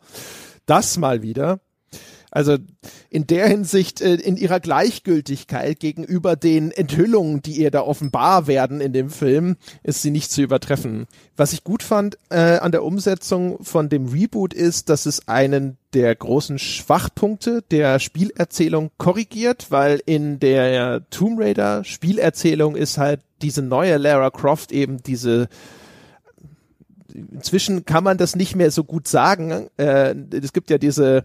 das 0.65 0.97
mal 0.97 1.21
wieder. 1.21 1.59
Also 2.31 2.57
in 3.09 3.27
der 3.27 3.47
Hinsicht, 3.47 4.01
äh, 4.01 4.15
in 4.15 4.36
ihrer 4.36 4.59
Gleichgültigkeit 4.59 5.79
gegenüber 5.79 6.36
den 6.36 6.71
Enthüllungen, 6.71 7.41
die 7.41 7.53
ihr 7.53 7.71
da 7.71 7.81
offenbar 7.81 8.47
werden 8.47 8.81
in 8.81 8.91
dem 8.91 9.09
Film, 9.09 9.55
ist 9.83 10.01
sie 10.01 10.11
nicht 10.11 10.31
zu 10.31 10.41
übertreffen. 10.41 11.05
Was 11.38 11.53
ich 11.53 11.63
gut 11.63 11.81
fand 11.81 12.17
äh, 12.29 12.57
an 12.57 12.73
der 12.73 12.83
Umsetzung 12.83 13.63
von 13.63 13.88
dem 13.88 14.07
Reboot 14.07 14.53
ist, 14.53 14.89
dass 14.89 15.05
es 15.05 15.29
einen 15.29 15.77
der 15.93 16.13
großen 16.13 16.59
Schwachpunkte 16.59 17.63
der 17.71 17.99
Spielerzählung 17.99 18.91
korrigiert, 18.97 19.67
weil 19.69 20.01
in 20.05 20.39
der 20.39 21.09
Tomb 21.11 21.39
Raider 21.39 21.86
Spielerzählung 21.86 22.75
ist 22.75 22.97
halt 22.97 23.21
diese 23.41 23.61
neue 23.61 23.95
Lara 23.95 24.29
Croft 24.29 24.73
eben 24.73 25.01
diese 25.01 25.47
inzwischen 27.32 27.86
kann 27.86 28.03
man 28.03 28.18
das 28.18 28.36
nicht 28.36 28.55
mehr 28.55 28.72
so 28.72 28.84
gut 28.84 29.07
sagen. 29.07 29.70
Äh, 29.78 30.16
es 30.32 30.53
gibt 30.53 30.70
ja 30.70 30.78
diese 30.78 31.24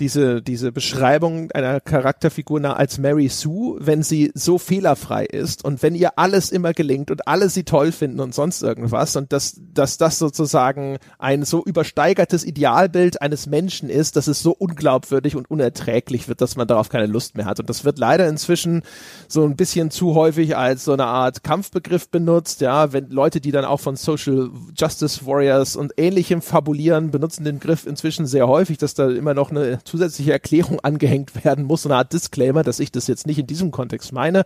diese, 0.00 0.42
diese 0.42 0.72
Beschreibung 0.72 1.50
einer 1.52 1.80
Charakterfigur 1.80 2.56
als 2.76 2.98
Mary 2.98 3.28
Sue, 3.28 3.78
wenn 3.80 4.02
sie 4.02 4.30
so 4.34 4.58
fehlerfrei 4.58 5.24
ist 5.24 5.64
und 5.64 5.82
wenn 5.82 5.94
ihr 5.94 6.18
alles 6.18 6.50
immer 6.50 6.72
gelingt 6.72 7.10
und 7.10 7.26
alle 7.26 7.48
sie 7.48 7.64
toll 7.64 7.92
finden 7.92 8.20
und 8.20 8.34
sonst 8.34 8.62
irgendwas 8.62 9.16
und 9.16 9.32
dass, 9.32 9.60
dass 9.72 9.96
das 9.96 10.18
sozusagen 10.18 10.98
ein 11.18 11.44
so 11.44 11.64
übersteigertes 11.64 12.44
Idealbild 12.44 13.22
eines 13.22 13.46
Menschen 13.46 13.88
ist, 13.88 14.16
dass 14.16 14.26
es 14.26 14.40
so 14.42 14.52
unglaubwürdig 14.52 15.34
und 15.34 15.50
unerträglich 15.50 16.28
wird, 16.28 16.40
dass 16.40 16.56
man 16.56 16.68
darauf 16.68 16.88
keine 16.88 17.06
Lust 17.06 17.36
mehr 17.36 17.46
hat. 17.46 17.60
Und 17.60 17.70
das 17.70 17.84
wird 17.84 17.98
leider 17.98 18.28
inzwischen 18.28 18.82
so 19.28 19.44
ein 19.44 19.56
bisschen 19.56 19.90
zu 19.90 20.14
häufig 20.14 20.56
als 20.56 20.84
so 20.84 20.92
eine 20.92 21.06
Art 21.06 21.42
Kampfbegriff 21.42 22.10
benutzt, 22.10 22.60
ja, 22.60 22.92
wenn 22.92 23.10
Leute, 23.10 23.40
die 23.40 23.50
dann 23.50 23.64
auch 23.64 23.80
von 23.80 23.96
Social 23.96 24.50
Justice 24.76 25.24
Warriors 25.26 25.76
und 25.76 25.94
ähnlichem 25.96 26.42
fabulieren, 26.42 27.10
benutzen 27.10 27.44
den 27.44 27.60
Griff 27.60 27.86
inzwischen 27.86 28.26
sehr 28.26 28.46
häufig, 28.46 28.78
dass 28.78 28.94
da 28.94 29.10
immer 29.10 29.34
noch 29.34 29.50
eine 29.50 29.78
zusätzliche 29.86 30.32
Erklärung 30.32 30.80
angehängt 30.80 31.44
werden 31.44 31.64
muss, 31.64 31.82
so 31.82 31.88
eine 31.88 31.96
Art 31.96 32.12
Disclaimer, 32.12 32.62
dass 32.62 32.80
ich 32.80 32.92
das 32.92 33.06
jetzt 33.06 33.26
nicht 33.26 33.38
in 33.38 33.46
diesem 33.46 33.70
Kontext 33.70 34.12
meine. 34.12 34.44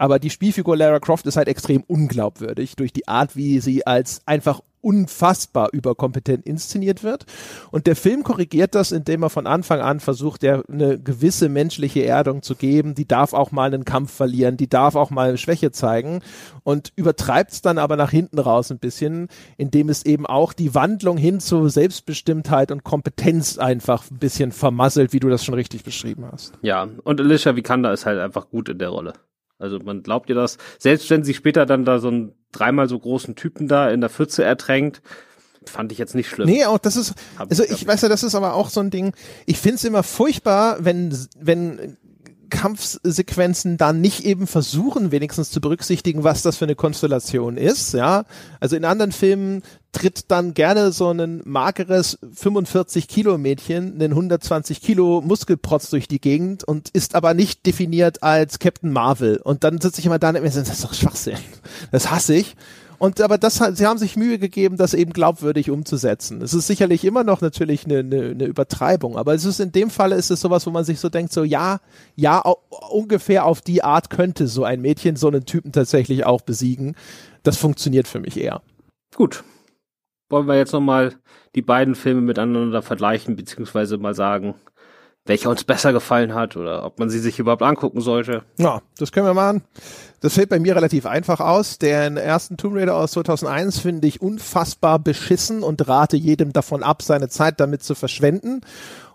Aber 0.00 0.18
die 0.18 0.30
Spielfigur 0.30 0.78
Lara 0.78 0.98
Croft 0.98 1.26
ist 1.26 1.36
halt 1.36 1.46
extrem 1.46 1.84
unglaubwürdig 1.86 2.74
durch 2.74 2.90
die 2.90 3.06
Art, 3.06 3.36
wie 3.36 3.60
sie 3.60 3.86
als 3.86 4.22
einfach 4.24 4.62
unfassbar 4.80 5.68
überkompetent 5.74 6.46
inszeniert 6.46 7.04
wird. 7.04 7.26
Und 7.70 7.86
der 7.86 7.96
Film 7.96 8.22
korrigiert 8.22 8.74
das, 8.74 8.92
indem 8.92 9.24
er 9.24 9.28
von 9.28 9.46
Anfang 9.46 9.80
an 9.80 10.00
versucht, 10.00 10.40
der 10.42 10.64
eine 10.72 10.98
gewisse 10.98 11.50
menschliche 11.50 12.02
Erdung 12.06 12.40
zu 12.40 12.54
geben. 12.54 12.94
Die 12.94 13.06
darf 13.06 13.34
auch 13.34 13.52
mal 13.52 13.66
einen 13.66 13.84
Kampf 13.84 14.10
verlieren, 14.10 14.56
die 14.56 14.70
darf 14.70 14.94
auch 14.94 15.10
mal 15.10 15.36
Schwäche 15.36 15.70
zeigen 15.70 16.20
und 16.62 16.94
übertreibt 16.96 17.52
es 17.52 17.60
dann 17.60 17.76
aber 17.76 17.96
nach 17.96 18.10
hinten 18.10 18.38
raus 18.38 18.70
ein 18.70 18.78
bisschen, 18.78 19.28
indem 19.58 19.90
es 19.90 20.06
eben 20.06 20.24
auch 20.24 20.54
die 20.54 20.74
Wandlung 20.74 21.18
hin 21.18 21.40
zu 21.40 21.68
Selbstbestimmtheit 21.68 22.72
und 22.72 22.84
Kompetenz 22.84 23.58
einfach 23.58 24.10
ein 24.10 24.18
bisschen 24.18 24.50
vermasselt, 24.50 25.12
wie 25.12 25.20
du 25.20 25.28
das 25.28 25.44
schon 25.44 25.56
richtig 25.56 25.84
beschrieben 25.84 26.24
hast. 26.32 26.54
Ja, 26.62 26.88
und 27.04 27.20
Alicia 27.20 27.54
Vikander 27.54 27.92
ist 27.92 28.06
halt 28.06 28.18
einfach 28.18 28.48
gut 28.48 28.70
in 28.70 28.78
der 28.78 28.88
Rolle. 28.88 29.12
Also 29.60 29.78
man 29.78 30.02
glaubt 30.02 30.28
ihr 30.28 30.34
das, 30.34 30.58
selbst 30.78 31.08
wenn 31.10 31.22
sie 31.22 31.34
später 31.34 31.66
dann 31.66 31.84
da 31.84 31.98
so 31.98 32.08
einen 32.08 32.32
dreimal 32.52 32.88
so 32.88 32.98
großen 32.98 33.36
Typen 33.36 33.68
da 33.68 33.90
in 33.90 34.00
der 34.00 34.10
Pfütze 34.10 34.42
ertränkt, 34.42 35.02
fand 35.64 35.92
ich 35.92 35.98
jetzt 35.98 36.14
nicht 36.14 36.28
schlimm. 36.28 36.48
Nee, 36.48 36.64
auch 36.64 36.78
das 36.78 36.96
ist, 36.96 37.14
also 37.36 37.62
ich, 37.62 37.70
ich 37.70 37.86
weiß 37.86 38.02
ja, 38.02 38.08
das 38.08 38.22
ist 38.22 38.34
aber 38.34 38.54
auch 38.54 38.70
so 38.70 38.80
ein 38.80 38.90
Ding, 38.90 39.12
ich 39.46 39.58
find's 39.58 39.84
immer 39.84 40.02
furchtbar, 40.02 40.78
wenn, 40.80 41.16
wenn 41.38 41.96
Kampfsequenzen 42.50 43.76
dann 43.76 44.00
nicht 44.00 44.24
eben 44.24 44.46
versuchen, 44.46 45.12
wenigstens 45.12 45.50
zu 45.50 45.60
berücksichtigen, 45.60 46.24
was 46.24 46.42
das 46.42 46.56
für 46.56 46.64
eine 46.64 46.74
Konstellation 46.74 47.56
ist, 47.56 47.94
ja. 47.94 48.24
Also 48.58 48.76
in 48.76 48.84
anderen 48.84 49.12
Filmen 49.12 49.62
tritt 49.92 50.30
dann 50.30 50.54
gerne 50.54 50.92
so 50.92 51.10
ein 51.10 51.42
mageres 51.44 52.18
45 52.32 53.08
Kilo 53.08 53.38
Mädchen, 53.38 53.94
einen 53.94 54.12
120 54.12 54.80
Kilo 54.80 55.20
Muskelprotz 55.20 55.90
durch 55.90 56.08
die 56.08 56.20
Gegend 56.20 56.64
und 56.64 56.90
ist 56.90 57.14
aber 57.14 57.34
nicht 57.34 57.66
definiert 57.66 58.22
als 58.22 58.58
Captain 58.58 58.92
Marvel. 58.92 59.40
Und 59.42 59.64
dann 59.64 59.80
sitze 59.80 60.00
ich 60.00 60.06
immer 60.06 60.18
da 60.18 60.28
und 60.28 60.34
denke 60.34 60.48
mir, 60.48 60.54
das 60.54 60.68
ist 60.68 60.84
doch 60.84 60.94
Schwachsinn. 60.94 61.38
Das 61.90 62.10
hasse 62.10 62.34
ich. 62.34 62.56
Und 63.00 63.18
aber 63.22 63.38
das 63.38 63.54
sie 63.54 63.86
haben 63.86 63.98
sich 63.98 64.16
Mühe 64.16 64.38
gegeben, 64.38 64.76
das 64.76 64.92
eben 64.92 65.14
glaubwürdig 65.14 65.70
umzusetzen. 65.70 66.42
Es 66.42 66.52
ist 66.52 66.66
sicherlich 66.66 67.02
immer 67.06 67.24
noch 67.24 67.40
natürlich 67.40 67.86
eine, 67.86 68.00
eine, 68.00 68.30
eine 68.30 68.44
Übertreibung, 68.44 69.16
aber 69.16 69.32
es 69.32 69.46
ist 69.46 69.58
in 69.58 69.72
dem 69.72 69.88
Falle 69.88 70.16
ist 70.16 70.30
es 70.30 70.42
sowas, 70.42 70.66
wo 70.66 70.70
man 70.70 70.84
sich 70.84 71.00
so 71.00 71.08
denkt, 71.08 71.32
so 71.32 71.42
ja, 71.42 71.80
ja, 72.14 72.42
ungefähr 72.90 73.46
auf 73.46 73.62
die 73.62 73.82
Art 73.82 74.10
könnte 74.10 74.46
so 74.48 74.64
ein 74.64 74.82
Mädchen 74.82 75.16
so 75.16 75.28
einen 75.28 75.46
Typen 75.46 75.72
tatsächlich 75.72 76.26
auch 76.26 76.42
besiegen. 76.42 76.94
Das 77.42 77.56
funktioniert 77.56 78.06
für 78.06 78.20
mich 78.20 78.36
eher. 78.36 78.60
Gut. 79.16 79.44
Wollen 80.30 80.46
wir 80.46 80.56
jetzt 80.56 80.72
nochmal 80.72 81.14
die 81.54 81.62
beiden 81.62 81.94
Filme 81.94 82.22
miteinander 82.22 82.82
vergleichen, 82.82 83.36
beziehungsweise 83.36 83.98
mal 83.98 84.14
sagen, 84.14 84.54
welcher 85.26 85.50
uns 85.50 85.64
besser 85.64 85.92
gefallen 85.92 86.34
hat 86.34 86.56
oder 86.56 86.84
ob 86.84 86.98
man 86.98 87.10
sie 87.10 87.18
sich 87.18 87.38
überhaupt 87.38 87.62
angucken 87.62 88.00
sollte. 88.00 88.42
Ja, 88.58 88.80
das 88.98 89.12
können 89.12 89.26
wir 89.26 89.34
machen. 89.34 89.62
Das 90.20 90.34
fällt 90.34 90.48
bei 90.48 90.58
mir 90.58 90.74
relativ 90.74 91.06
einfach 91.06 91.40
aus. 91.40 91.78
Den 91.78 92.16
ersten 92.16 92.56
Tomb 92.56 92.76
Raider 92.76 92.96
aus 92.96 93.12
2001 93.12 93.78
finde 93.78 94.08
ich 94.08 94.22
unfassbar 94.22 94.98
beschissen 94.98 95.62
und 95.62 95.86
rate 95.88 96.16
jedem 96.16 96.52
davon 96.52 96.82
ab, 96.82 97.02
seine 97.02 97.28
Zeit 97.28 97.60
damit 97.60 97.82
zu 97.82 97.94
verschwenden. 97.94 98.62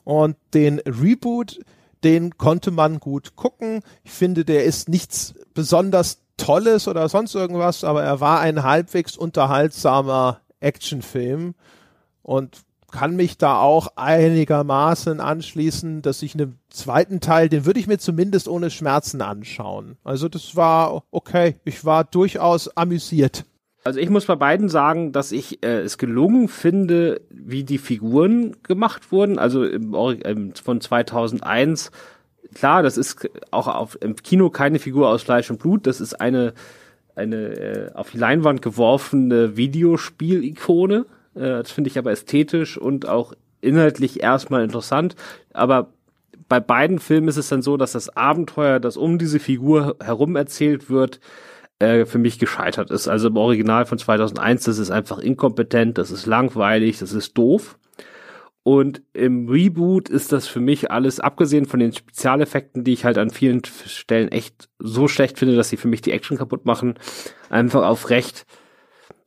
Und 0.03 0.36
den 0.53 0.80
Reboot, 0.80 1.59
den 2.03 2.38
konnte 2.38 2.72
man 2.72 2.99
gut 2.99 3.36
gucken. 3.36 3.82
Ich 4.03 4.11
finde, 4.11 4.45
der 4.45 4.63
ist 4.63 4.89
nichts 4.89 5.34
besonders 5.53 6.22
Tolles 6.38 6.88
oder 6.88 7.07
sonst 7.09 7.34
irgendwas, 7.34 7.84
aber 7.84 8.03
er 8.03 8.20
war 8.20 8.41
ein 8.41 8.63
halbwegs 8.63 9.18
unterhaltsamer 9.18 10.41
Actionfilm 10.66 11.55
und 12.22 12.66
kann 12.91 13.16
mich 13.16 13.38
da 13.38 13.59
auch 13.59 13.89
einigermaßen 13.95 15.20
anschließen, 15.20 16.01
dass 16.01 16.22
ich 16.22 16.34
einen 16.36 16.57
zweiten 16.70 17.20
Teil, 17.20 17.49
den 17.49 17.66
würde 17.66 17.80
ich 17.80 17.88
mir 17.88 17.97
zumindest 17.97 18.47
ohne 18.47 18.70
Schmerzen 18.70 19.22
anschauen. 19.22 19.97
Also 20.03 20.30
das 20.30 20.55
war 20.55 21.03
okay. 21.11 21.55
Ich 21.66 21.84
war 21.84 22.05
durchaus 22.05 22.70
amüsiert. 22.78 23.45
Also 23.84 23.99
ich 23.99 24.09
muss 24.09 24.26
bei 24.26 24.36
beiden 24.36 24.70
sagen, 24.70 25.11
dass 25.11 25.32
ich 25.32 25.63
äh, 25.63 25.82
es 25.82 25.97
gelungen 25.97 26.47
finde, 26.47 27.22
wie 27.30 27.63
die 27.63 27.78
Figuren 27.78 28.55
gemacht 28.63 29.11
wurden. 29.11 29.38
Also 29.38 29.63
im, 29.63 29.93
im, 29.93 30.55
von 30.55 30.82
2001. 30.82 31.91
Klar, 32.53 32.82
das 32.82 32.97
ist 32.97 33.30
auch 33.51 33.68
auf, 33.68 33.97
im 34.01 34.16
Kino 34.16 34.49
keine 34.49 34.80
Figur 34.80 35.09
aus 35.09 35.24
Fleisch 35.24 35.51
und 35.51 35.59
Blut. 35.59 35.86
Das 35.86 36.01
ist 36.01 36.20
eine 36.20 36.53
eine 37.16 37.36
äh, 37.36 37.91
auf 37.93 38.11
die 38.11 38.18
Leinwand 38.18 38.61
geworfene 38.61 39.57
Videospiel-Ikone 39.57 41.05
äh, 41.36 41.39
das 41.39 41.72
finde 41.72 41.89
ich 41.89 41.97
aber 41.97 42.11
ästhetisch 42.11 42.78
und 42.78 43.07
auch 43.07 43.34
inhaltlich 43.61 44.24
erstmal 44.24 44.63
interessant. 44.63 45.16
Aber 45.53 45.89
bei 46.47 46.59
beiden 46.59 46.99
Filmen 46.99 47.28
ist 47.28 47.38
es 47.38 47.49
dann 47.49 47.61
so, 47.61 47.78
dass 47.78 47.93
das 47.93 48.16
Abenteuer, 48.16 48.80
das 48.80 48.97
um 48.97 49.18
diese 49.18 49.39
Figur 49.39 49.97
herum 50.01 50.36
erzählt 50.36 50.89
wird, 50.89 51.20
äh, 51.80 52.05
für 52.05 52.20
mich 52.20 52.39
gescheitert 52.39 52.91
ist. 52.91 53.07
Also 53.07 53.28
im 53.28 53.38
Original 53.38 53.86
von 53.86 53.97
2001, 53.97 54.63
das 54.63 54.78
ist 54.78 54.91
einfach 54.91 55.20
inkompetent, 55.20 55.97
das 55.97 56.11
ist 56.11 56.26
langweilig, 56.26 56.99
das 56.99 57.13
ist 57.13 57.38
doof. 57.38 57.78
Und 58.68 59.03
im 59.13 59.47
Reboot 59.47 60.09
ist 60.09 60.32
das 60.32 60.47
für 60.47 60.59
mich 60.59 60.89
alles, 60.89 61.20
abgesehen 61.20 61.68
von 61.68 61.80
den 61.80 61.93
Spezialeffekten, 61.93 62.84
die 62.84 62.93
ich 62.93 63.05
halt 63.05 63.20
an 63.20 63.30
vielen 63.30 63.61
Stellen 63.63 64.30
echt 64.30 64.70
so 64.80 65.07
schlecht 65.07 65.38
finde, 65.38 65.55
dass 65.55 65.70
sie 65.70 65.78
für 65.78 65.88
mich 65.88 66.01
die 66.01 66.11
Action 66.11 66.36
kaputt 66.36 66.66
machen, 66.66 66.95
einfach 67.51 67.86
auf 67.86 68.09
recht 68.09 68.47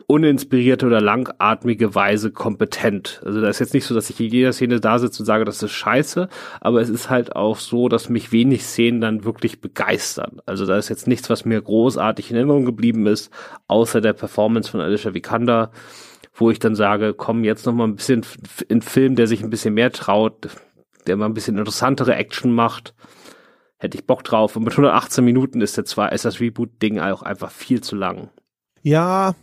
uninspirierte 0.09 0.86
oder 0.86 1.01
langatmige 1.01 1.95
Weise 1.95 2.32
kompetent. 2.32 3.20
Also 3.24 3.41
da 3.41 3.49
ist 3.49 3.61
jetzt 3.61 3.74
nicht 3.74 3.84
so, 3.84 3.95
dass 3.95 4.11
ich 4.11 4.18
in 4.18 4.26
jeder 4.26 4.53
Szene 4.53 4.80
da 4.80 4.99
sitze 4.99 5.22
und 5.22 5.26
sage, 5.26 5.45
das 5.45 5.62
ist 5.62 5.70
scheiße, 5.70 6.28
aber 6.61 6.80
es 6.80 6.89
ist 6.89 7.09
halt 7.09 7.36
auch 7.36 7.59
so, 7.59 7.89
dass 7.89 8.09
mich 8.09 8.32
wenig 8.32 8.64
Szenen 8.64 9.01
dann 9.01 9.22
wirklich 9.22 9.61
begeistern. 9.61 10.41
Also 10.47 10.66
da 10.66 10.78
ist 10.78 10.89
jetzt 10.89 11.07
nichts, 11.07 11.30
was 11.30 11.45
mir 11.45 11.62
großartig 11.62 12.30
in 12.30 12.36
Erinnerung 12.39 12.64
geblieben 12.64 13.07
ist, 13.07 13.30
außer 13.68 14.01
der 14.01 14.14
Performance 14.14 14.68
von 14.68 14.80
Alicia 14.80 15.14
Vikander, 15.14 15.70
wo 16.39 16.51
ich 16.51 16.59
dann 16.59 16.74
sage, 16.74 17.14
komm 17.14 17.45
jetzt 17.45 17.66
noch 17.66 17.72
mal 17.72 17.84
ein 17.84 17.97
bisschen 17.97 18.24
in 18.68 18.82
Film, 18.82 19.16
der 19.16 19.26
sich 19.26 19.43
ein 19.43 19.51
bisschen 19.51 19.74
mehr 19.74 19.93
traut, 19.93 20.49
der 21.07 21.16
mal 21.16 21.26
ein 21.26 21.34
bisschen 21.34 21.59
interessantere 21.59 22.14
Action 22.14 22.53
macht 22.53 22.95
hätte 23.78 23.97
ich 23.97 24.07
Bock 24.07 24.24
drauf. 24.24 24.57
Und 24.57 24.64
mit 24.64 24.72
118 24.72 25.24
Minuten 25.24 25.61
ist 25.61 25.76
der 25.76 25.84
zwar 25.84 26.12
ist 26.12 26.24
das 26.24 26.41
Reboot-Ding 26.41 26.99
auch 26.99 27.22
einfach 27.22 27.51
viel 27.51 27.80
zu 27.80 27.97
lang. 27.97 28.28
Ja, 28.82 29.34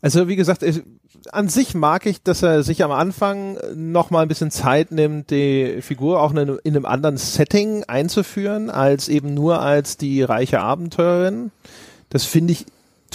also 0.00 0.28
wie 0.28 0.36
gesagt, 0.36 0.62
ich, 0.62 0.82
an 1.32 1.48
sich 1.48 1.74
mag 1.74 2.06
ich, 2.06 2.22
dass 2.22 2.42
er 2.42 2.62
sich 2.62 2.82
am 2.82 2.92
Anfang 2.92 3.58
noch 3.74 4.10
mal 4.10 4.22
ein 4.22 4.28
bisschen 4.28 4.50
Zeit 4.50 4.90
nimmt, 4.90 5.30
die 5.30 5.82
Figur 5.82 6.20
auch 6.20 6.30
in 6.30 6.38
einem, 6.38 6.60
in 6.62 6.76
einem 6.76 6.86
anderen 6.86 7.16
Setting 7.16 7.84
einzuführen, 7.84 8.70
als 8.70 9.08
eben 9.08 9.34
nur 9.34 9.60
als 9.60 9.96
die 9.96 10.22
reiche 10.22 10.60
Abenteurerin. 10.60 11.50
Das 12.08 12.24
finde 12.24 12.52
ich 12.52 12.66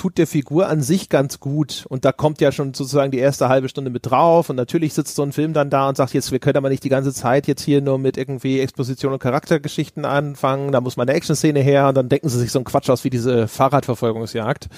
tut 0.01 0.17
der 0.17 0.25
Figur 0.25 0.67
an 0.67 0.81
sich 0.81 1.09
ganz 1.09 1.39
gut. 1.39 1.85
Und 1.87 2.05
da 2.05 2.11
kommt 2.11 2.41
ja 2.41 2.51
schon 2.51 2.73
sozusagen 2.73 3.11
die 3.11 3.19
erste 3.19 3.49
halbe 3.49 3.69
Stunde 3.69 3.91
mit 3.91 4.09
drauf. 4.09 4.49
Und 4.49 4.55
natürlich 4.55 4.95
sitzt 4.95 5.15
so 5.15 5.21
ein 5.21 5.31
Film 5.31 5.53
dann 5.53 5.69
da 5.69 5.87
und 5.89 5.95
sagt, 5.95 6.15
jetzt, 6.15 6.31
wir 6.31 6.39
können 6.39 6.57
aber 6.57 6.69
nicht 6.69 6.83
die 6.83 6.89
ganze 6.89 7.13
Zeit 7.13 7.45
jetzt 7.45 7.61
hier 7.61 7.81
nur 7.81 7.99
mit 7.99 8.17
irgendwie 8.17 8.61
Exposition 8.61 9.13
und 9.13 9.19
Charaktergeschichten 9.19 10.03
anfangen. 10.03 10.71
Da 10.71 10.81
muss 10.81 10.97
mal 10.97 11.03
eine 11.03 11.13
Action-Szene 11.13 11.59
her. 11.59 11.87
Und 11.87 11.95
dann 11.95 12.09
denken 12.09 12.29
sie 12.29 12.39
sich 12.39 12.51
so 12.51 12.57
einen 12.57 12.65
Quatsch 12.65 12.89
aus 12.89 13.03
wie 13.03 13.11
diese 13.11 13.47
Fahrradverfolgungsjagd. 13.47 14.69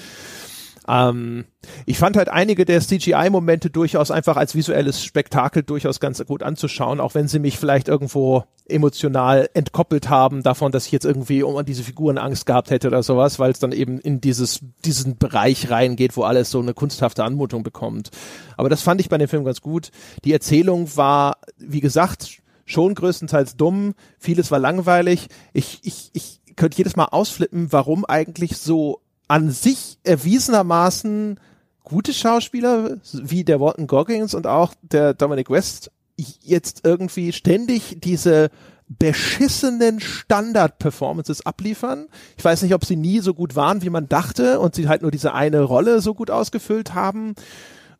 Ähm, 0.86 1.44
ich 1.86 1.98
fand 1.98 2.16
halt 2.16 2.28
einige 2.28 2.64
der 2.64 2.80
CGI-Momente 2.80 3.70
durchaus 3.70 4.10
einfach 4.10 4.36
als 4.36 4.54
visuelles 4.54 5.02
Spektakel 5.02 5.62
durchaus 5.62 6.00
ganz 6.00 6.24
gut 6.26 6.42
anzuschauen, 6.42 7.00
auch 7.00 7.14
wenn 7.14 7.28
sie 7.28 7.38
mich 7.38 7.58
vielleicht 7.58 7.88
irgendwo 7.88 8.44
emotional 8.66 9.48
entkoppelt 9.54 10.08
haben 10.08 10.42
davon, 10.42 10.72
dass 10.72 10.86
ich 10.86 10.92
jetzt 10.92 11.04
irgendwie 11.04 11.42
um 11.42 11.56
an 11.56 11.66
diese 11.66 11.82
Figuren 11.82 12.18
Angst 12.18 12.46
gehabt 12.46 12.70
hätte 12.70 12.88
oder 12.88 13.02
sowas, 13.02 13.38
weil 13.38 13.50
es 13.50 13.58
dann 13.58 13.72
eben 13.72 13.98
in 13.98 14.20
dieses, 14.20 14.60
diesen 14.84 15.18
Bereich 15.18 15.70
reingeht, 15.70 16.16
wo 16.16 16.22
alles 16.22 16.50
so 16.50 16.60
eine 16.60 16.74
kunsthafte 16.74 17.24
Anmutung 17.24 17.62
bekommt. 17.62 18.10
Aber 18.56 18.68
das 18.68 18.82
fand 18.82 19.00
ich 19.00 19.08
bei 19.08 19.18
dem 19.18 19.28
Film 19.28 19.44
ganz 19.44 19.60
gut. 19.60 19.90
Die 20.24 20.32
Erzählung 20.32 20.96
war, 20.96 21.36
wie 21.58 21.80
gesagt, 21.80 22.40
schon 22.64 22.94
größtenteils 22.94 23.56
dumm, 23.56 23.94
vieles 24.18 24.50
war 24.50 24.58
langweilig. 24.58 25.28
Ich, 25.52 25.80
ich, 25.82 26.10
ich 26.14 26.40
könnte 26.56 26.78
jedes 26.78 26.96
Mal 26.96 27.06
ausflippen, 27.06 27.72
warum 27.72 28.04
eigentlich 28.04 28.56
so 28.56 29.00
an 29.34 29.50
sich 29.50 29.98
erwiesenermaßen 30.04 31.40
gute 31.82 32.14
Schauspieler, 32.14 32.98
wie 33.12 33.42
der 33.42 33.58
Walton 33.58 33.88
Goggins 33.88 34.32
und 34.32 34.46
auch 34.46 34.74
der 34.80 35.12
Dominic 35.12 35.50
West, 35.50 35.90
jetzt 36.16 36.82
irgendwie 36.84 37.32
ständig 37.32 37.96
diese 37.98 38.50
beschissenen 38.86 39.98
Standard-Performances 39.98 41.44
abliefern. 41.44 42.06
Ich 42.36 42.44
weiß 42.44 42.62
nicht, 42.62 42.74
ob 42.74 42.84
sie 42.84 42.94
nie 42.94 43.18
so 43.18 43.34
gut 43.34 43.56
waren, 43.56 43.82
wie 43.82 43.90
man 43.90 44.08
dachte 44.08 44.60
und 44.60 44.76
sie 44.76 44.86
halt 44.86 45.02
nur 45.02 45.10
diese 45.10 45.34
eine 45.34 45.62
Rolle 45.62 46.00
so 46.00 46.14
gut 46.14 46.30
ausgefüllt 46.30 46.94
haben 46.94 47.34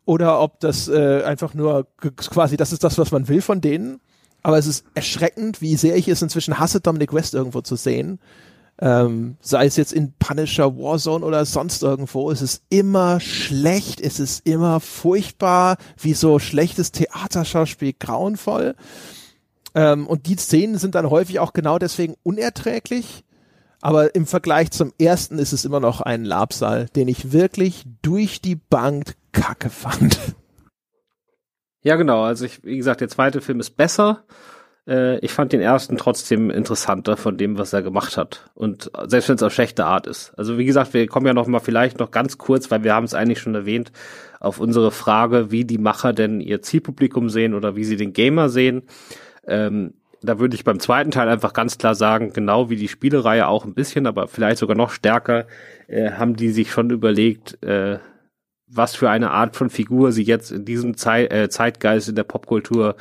oder 0.05 0.39
ob 0.39 0.61
das 0.61 0.87
äh, 0.87 1.21
einfach 1.23 1.53
nur 1.53 1.85
quasi 1.97 2.55
das 2.55 2.71
ist 2.71 2.85
das, 2.85 2.97
was 2.97 3.11
man 3.11 3.27
will 3.27 3.41
von 3.41 3.59
denen. 3.59 3.99
Aber 4.41 4.57
es 4.57 4.67
ist 4.67 4.85
erschreckend, 4.93 5.61
wie 5.61 5.75
sehr 5.75 5.97
ich 5.97 6.07
es 6.07 6.21
inzwischen 6.21 6.59
hasse, 6.59 6.79
Dominic 6.79 7.11
West 7.11 7.33
irgendwo 7.33 7.59
zu 7.59 7.75
sehen. 7.75 8.19
Ähm, 8.79 9.37
sei 9.39 9.65
es 9.65 9.77
jetzt 9.77 9.93
in 9.93 10.13
Punisher, 10.19 10.75
Warzone 10.77 11.25
oder 11.25 11.45
sonst 11.45 11.81
irgendwo, 11.81 12.29
es 12.29 12.41
ist 12.41 12.63
immer 12.69 13.21
schlecht, 13.21 14.01
es 14.01 14.19
ist 14.19 14.45
immer 14.45 14.81
furchtbar, 14.81 15.77
wie 15.97 16.13
so 16.13 16.39
schlechtes 16.39 16.91
Theaterschauspiel 16.91 17.93
grauenvoll. 17.97 18.75
Ähm, 19.75 20.07
und 20.07 20.27
die 20.27 20.35
Szenen 20.35 20.77
sind 20.77 20.95
dann 20.95 21.09
häufig 21.09 21.39
auch 21.39 21.53
genau 21.53 21.77
deswegen 21.79 22.15
unerträglich. 22.23 23.23
Aber 23.81 24.15
im 24.15 24.25
Vergleich 24.25 24.71
zum 24.71 24.93
ersten 24.99 25.37
ist 25.37 25.53
es 25.53 25.63
immer 25.63 25.79
noch 25.79 26.01
ein 26.01 26.25
Labsal, 26.25 26.87
den 26.95 27.07
ich 27.07 27.31
wirklich 27.31 27.85
durch 28.01 28.41
die 28.41 28.55
Bank 28.55 29.15
kacke 29.31 29.69
fand. 29.69 30.17
Ja, 31.83 31.95
genau. 31.97 32.23
Also 32.23 32.45
ich, 32.45 32.63
wie 32.63 32.77
gesagt, 32.77 33.01
der 33.01 33.09
zweite 33.09 33.41
Film 33.41 33.59
ist 33.59 33.77
besser. 33.77 34.23
Äh, 34.87 35.19
ich 35.19 35.31
fand 35.31 35.53
den 35.53 35.61
ersten 35.61 35.97
trotzdem 35.97 36.49
interessanter 36.49 37.17
von 37.17 37.37
dem, 37.37 37.57
was 37.57 37.73
er 37.73 37.81
gemacht 37.81 38.17
hat. 38.17 38.45
Und 38.53 38.91
selbst 39.05 39.29
wenn 39.29 39.35
es 39.35 39.43
auf 39.43 39.53
schlechte 39.53 39.85
Art 39.85 40.07
ist. 40.07 40.33
Also 40.37 40.57
wie 40.57 40.65
gesagt, 40.65 40.93
wir 40.93 41.07
kommen 41.07 41.27
ja 41.27 41.33
noch 41.33 41.47
mal 41.47 41.59
vielleicht 41.59 41.99
noch 41.99 42.11
ganz 42.11 42.37
kurz, 42.37 42.71
weil 42.71 42.83
wir 42.83 42.93
haben 42.93 43.05
es 43.05 43.13
eigentlich 43.13 43.39
schon 43.39 43.55
erwähnt, 43.55 43.91
auf 44.39 44.59
unsere 44.59 44.91
Frage, 44.91 45.51
wie 45.51 45.65
die 45.65 45.77
Macher 45.77 46.13
denn 46.13 46.41
ihr 46.41 46.61
Zielpublikum 46.61 47.29
sehen 47.29 47.53
oder 47.53 47.75
wie 47.75 47.83
sie 47.83 47.97
den 47.97 48.13
Gamer 48.13 48.49
sehen. 48.49 48.83
Ähm, 49.47 49.93
da 50.21 50.39
würde 50.39 50.55
ich 50.55 50.63
beim 50.63 50.79
zweiten 50.79 51.11
Teil 51.11 51.29
einfach 51.29 51.53
ganz 51.53 51.77
klar 51.77 51.95
sagen, 51.95 52.33
genau 52.33 52.69
wie 52.69 52.75
die 52.75 52.87
Spielereihe 52.87 53.47
auch 53.47 53.65
ein 53.65 53.73
bisschen, 53.75 54.07
aber 54.07 54.27
vielleicht 54.27 54.57
sogar 54.57 54.75
noch 54.75 54.89
stärker, 54.89 55.45
äh, 55.87 56.11
haben 56.11 56.35
die 56.35 56.49
sich 56.49 56.71
schon 56.71 56.89
überlegt, 56.89 57.61
äh, 57.63 57.99
was 58.67 58.95
für 58.95 59.09
eine 59.09 59.31
Art 59.31 59.55
von 59.55 59.69
Figur 59.69 60.11
sie 60.11 60.23
jetzt 60.23 60.51
in 60.51 60.65
diesem 60.65 60.97
Zei 60.97 61.25
äh, 61.25 61.49
Zeitgeist 61.49 62.09
in 62.09 62.15
der 62.15 62.23
Popkultur 62.23 62.95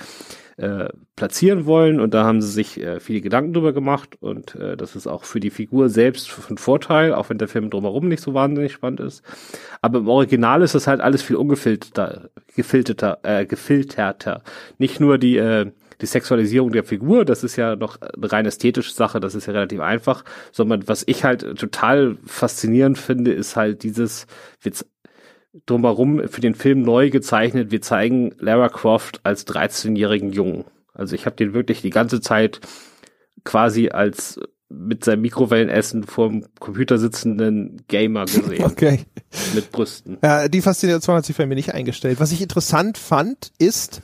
äh, 0.56 0.88
platzieren 1.16 1.66
wollen. 1.66 2.00
Und 2.00 2.14
da 2.14 2.24
haben 2.24 2.40
sie 2.40 2.50
sich 2.50 2.80
äh, 2.80 3.00
viele 3.00 3.20
Gedanken 3.20 3.52
drüber 3.52 3.72
gemacht. 3.72 4.16
Und 4.20 4.54
äh, 4.54 4.76
das 4.76 4.96
ist 4.96 5.06
auch 5.06 5.24
für 5.24 5.40
die 5.40 5.50
Figur 5.50 5.88
selbst 5.88 6.30
von 6.30 6.58
Vorteil, 6.58 7.14
auch 7.14 7.30
wenn 7.30 7.38
der 7.38 7.48
Film 7.48 7.70
drumherum 7.70 8.08
nicht 8.08 8.22
so 8.22 8.34
wahnsinnig 8.34 8.72
spannend 8.72 9.00
ist. 9.00 9.22
Aber 9.80 9.98
im 9.98 10.08
Original 10.08 10.62
ist 10.62 10.74
das 10.74 10.86
halt 10.86 11.00
alles 11.00 11.22
viel 11.22 11.36
ungefilterter, 11.36 12.30
gefilterter, 12.54 13.18
äh, 13.22 13.46
gefilterter. 13.46 14.42
Nicht 14.78 15.00
nur 15.00 15.18
die 15.18 15.36
äh, 15.36 15.70
die 16.00 16.06
Sexualisierung 16.06 16.72
der 16.72 16.84
Figur, 16.84 17.24
das 17.24 17.44
ist 17.44 17.56
ja 17.56 17.76
noch 17.76 18.00
eine 18.00 18.32
rein 18.32 18.46
ästhetische 18.46 18.92
Sache, 18.92 19.20
das 19.20 19.34
ist 19.34 19.46
ja 19.46 19.52
relativ 19.52 19.80
einfach, 19.80 20.24
sondern 20.52 20.86
was 20.88 21.04
ich 21.06 21.24
halt 21.24 21.58
total 21.58 22.16
faszinierend 22.26 22.98
finde, 22.98 23.32
ist 23.32 23.56
halt 23.56 23.82
dieses, 23.82 24.26
drumherum 25.66 26.28
für 26.28 26.40
den 26.40 26.54
Film 26.54 26.82
neu 26.82 27.10
gezeichnet, 27.10 27.70
wir 27.70 27.80
zeigen 27.80 28.34
Lara 28.38 28.68
Croft 28.68 29.20
als 29.24 29.46
13-jährigen 29.46 30.32
Jungen. 30.32 30.64
Also 30.92 31.14
ich 31.14 31.26
habe 31.26 31.36
den 31.36 31.54
wirklich 31.54 31.82
die 31.82 31.90
ganze 31.90 32.20
Zeit 32.20 32.60
quasi 33.44 33.88
als 33.88 34.40
mit 34.68 35.04
seinem 35.04 35.22
Mikrowellenessen 35.22 36.04
vorm 36.04 36.46
Computer 36.58 36.98
sitzenden 36.98 37.82
Gamer 37.88 38.24
gesehen. 38.24 38.64
Okay. 38.64 39.00
Mit 39.54 39.70
Brüsten. 39.70 40.18
Ja, 40.22 40.48
die 40.48 40.62
Faszination 40.62 41.16
hat 41.16 41.24
sich 41.24 41.36
bei 41.36 41.46
mir 41.46 41.54
nicht 41.54 41.74
eingestellt. 41.74 42.18
Was 42.20 42.32
ich 42.32 42.42
interessant 42.42 42.98
fand, 42.98 43.52
ist, 43.58 44.00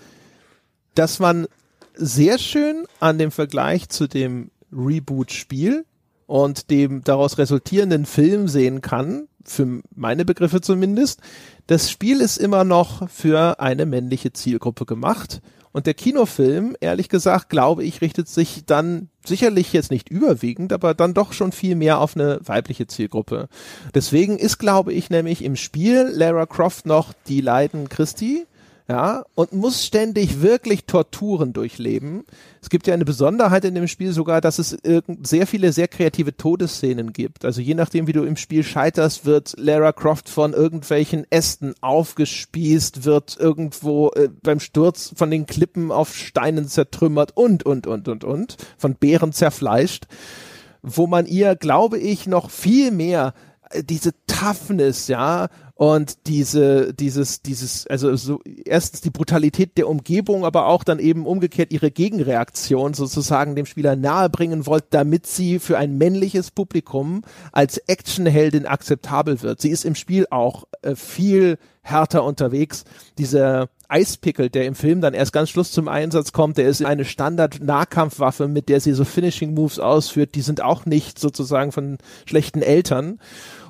dass 0.94 1.18
man 1.18 1.46
sehr 1.94 2.38
schön 2.38 2.86
an 3.01 3.18
dem 3.18 3.30
Vergleich 3.30 3.88
zu 3.88 4.07
dem 4.07 4.51
Reboot-Spiel 4.72 5.84
und 6.30 6.70
dem 6.70 7.02
daraus 7.02 7.38
resultierenden 7.38 8.06
Film 8.06 8.46
sehen 8.46 8.82
kann, 8.82 9.26
für 9.44 9.82
meine 9.96 10.24
Begriffe 10.24 10.60
zumindest, 10.60 11.20
das 11.66 11.90
Spiel 11.90 12.20
ist 12.20 12.36
immer 12.36 12.62
noch 12.62 13.08
für 13.10 13.58
eine 13.58 13.84
männliche 13.84 14.32
Zielgruppe 14.32 14.86
gemacht. 14.86 15.40
Und 15.72 15.86
der 15.86 15.94
Kinofilm, 15.94 16.76
ehrlich 16.80 17.08
gesagt, 17.08 17.48
glaube 17.48 17.82
ich, 17.84 18.00
richtet 18.00 18.28
sich 18.28 18.64
dann 18.64 19.08
sicherlich 19.24 19.72
jetzt 19.72 19.90
nicht 19.90 20.08
überwiegend, 20.08 20.72
aber 20.72 20.94
dann 20.94 21.14
doch 21.14 21.32
schon 21.32 21.50
viel 21.50 21.74
mehr 21.74 22.00
auf 22.00 22.16
eine 22.16 22.38
weibliche 22.44 22.86
Zielgruppe. 22.86 23.48
Deswegen 23.92 24.38
ist, 24.38 24.58
glaube 24.58 24.92
ich, 24.92 25.10
nämlich 25.10 25.42
im 25.42 25.56
Spiel 25.56 26.10
Lara 26.12 26.46
Croft 26.46 26.86
noch 26.86 27.12
die 27.26 27.40
Leiden 27.40 27.88
Christi 27.88 28.46
ja, 28.91 29.24
und 29.36 29.53
muss 29.53 29.86
ständig 29.86 30.43
wirklich 30.43 30.84
Torturen 30.84 31.53
durchleben. 31.53 32.24
Es 32.61 32.70
gibt 32.70 32.88
ja 32.88 32.95
eine 32.95 33.05
Besonderheit 33.05 33.64
in 33.64 33.76
dem 33.76 33.86
Spiel 33.86 34.11
sogar, 34.12 34.41
dass 34.41 34.59
es 34.59 34.76
sehr 35.22 35.47
viele 35.47 35.72
sehr 35.72 35.86
kreative 35.86 36.36
Todesszenen 36.36 37.12
gibt. 37.12 37.45
Also 37.45 37.61
je 37.61 37.74
nachdem, 37.74 38.09
wie 38.09 38.12
du 38.12 38.24
im 38.24 38.36
Spiel 38.36 38.64
scheiterst, 38.64 39.26
wird 39.26 39.55
Lara 39.59 39.93
Croft 39.93 40.28
von 40.28 40.55
irgendwelchen 40.55 41.24
Ästen 41.30 41.74
aufgespießt, 41.80 43.05
wird 43.05 43.36
irgendwo 43.38 44.09
äh, 44.16 44.28
beim 44.43 44.59
Sturz 44.59 45.12
von 45.14 45.30
den 45.30 45.47
Klippen 45.47 45.93
auf 45.93 46.16
Steinen 46.16 46.66
zertrümmert 46.66 47.36
und, 47.36 47.64
und, 47.64 47.86
und, 47.86 48.09
und, 48.09 48.24
und, 48.24 48.57
von 48.76 48.97
Bären 48.97 49.32
zerfleischt, 49.32 50.09
wo 50.82 51.07
man 51.07 51.26
ihr, 51.26 51.55
glaube 51.55 52.01
ich, 52.01 52.26
noch 52.26 52.51
viel 52.51 52.91
mehr 52.91 53.34
diese 53.82 54.12
Toughness, 54.26 55.08
ja, 55.08 55.48
und 55.80 56.26
diese, 56.26 56.92
dieses, 56.92 57.40
dieses, 57.40 57.86
also 57.86 58.14
so 58.14 58.42
erstens 58.66 59.00
die 59.00 59.08
Brutalität 59.08 59.78
der 59.78 59.88
Umgebung, 59.88 60.44
aber 60.44 60.66
auch 60.66 60.84
dann 60.84 60.98
eben 60.98 61.24
umgekehrt 61.24 61.72
ihre 61.72 61.90
Gegenreaktion 61.90 62.92
sozusagen 62.92 63.56
dem 63.56 63.64
Spieler 63.64 63.96
nahebringen 63.96 64.66
wollt, 64.66 64.84
damit 64.90 65.26
sie 65.26 65.58
für 65.58 65.78
ein 65.78 65.96
männliches 65.96 66.50
Publikum 66.50 67.22
als 67.50 67.78
Actionheldin 67.78 68.66
akzeptabel 68.66 69.40
wird. 69.40 69.62
Sie 69.62 69.70
ist 69.70 69.86
im 69.86 69.94
Spiel 69.94 70.26
auch 70.28 70.64
äh, 70.82 70.94
viel 70.94 71.56
härter 71.80 72.24
unterwegs. 72.24 72.84
Dieser 73.16 73.70
Eispickel, 73.88 74.50
der 74.50 74.66
im 74.66 74.74
Film 74.74 75.00
dann 75.00 75.14
erst 75.14 75.32
ganz 75.32 75.48
Schluss 75.48 75.72
zum 75.72 75.88
Einsatz 75.88 76.32
kommt, 76.32 76.58
der 76.58 76.68
ist 76.68 76.84
eine 76.84 77.06
Standard-Nahkampfwaffe, 77.06 78.48
mit 78.48 78.68
der 78.68 78.80
sie 78.80 78.92
so 78.92 79.04
Finishing-Moves 79.04 79.78
ausführt. 79.78 80.34
Die 80.34 80.42
sind 80.42 80.60
auch 80.60 80.84
nicht 80.84 81.18
sozusagen 81.18 81.72
von 81.72 81.96
schlechten 82.26 82.60
Eltern. 82.60 83.18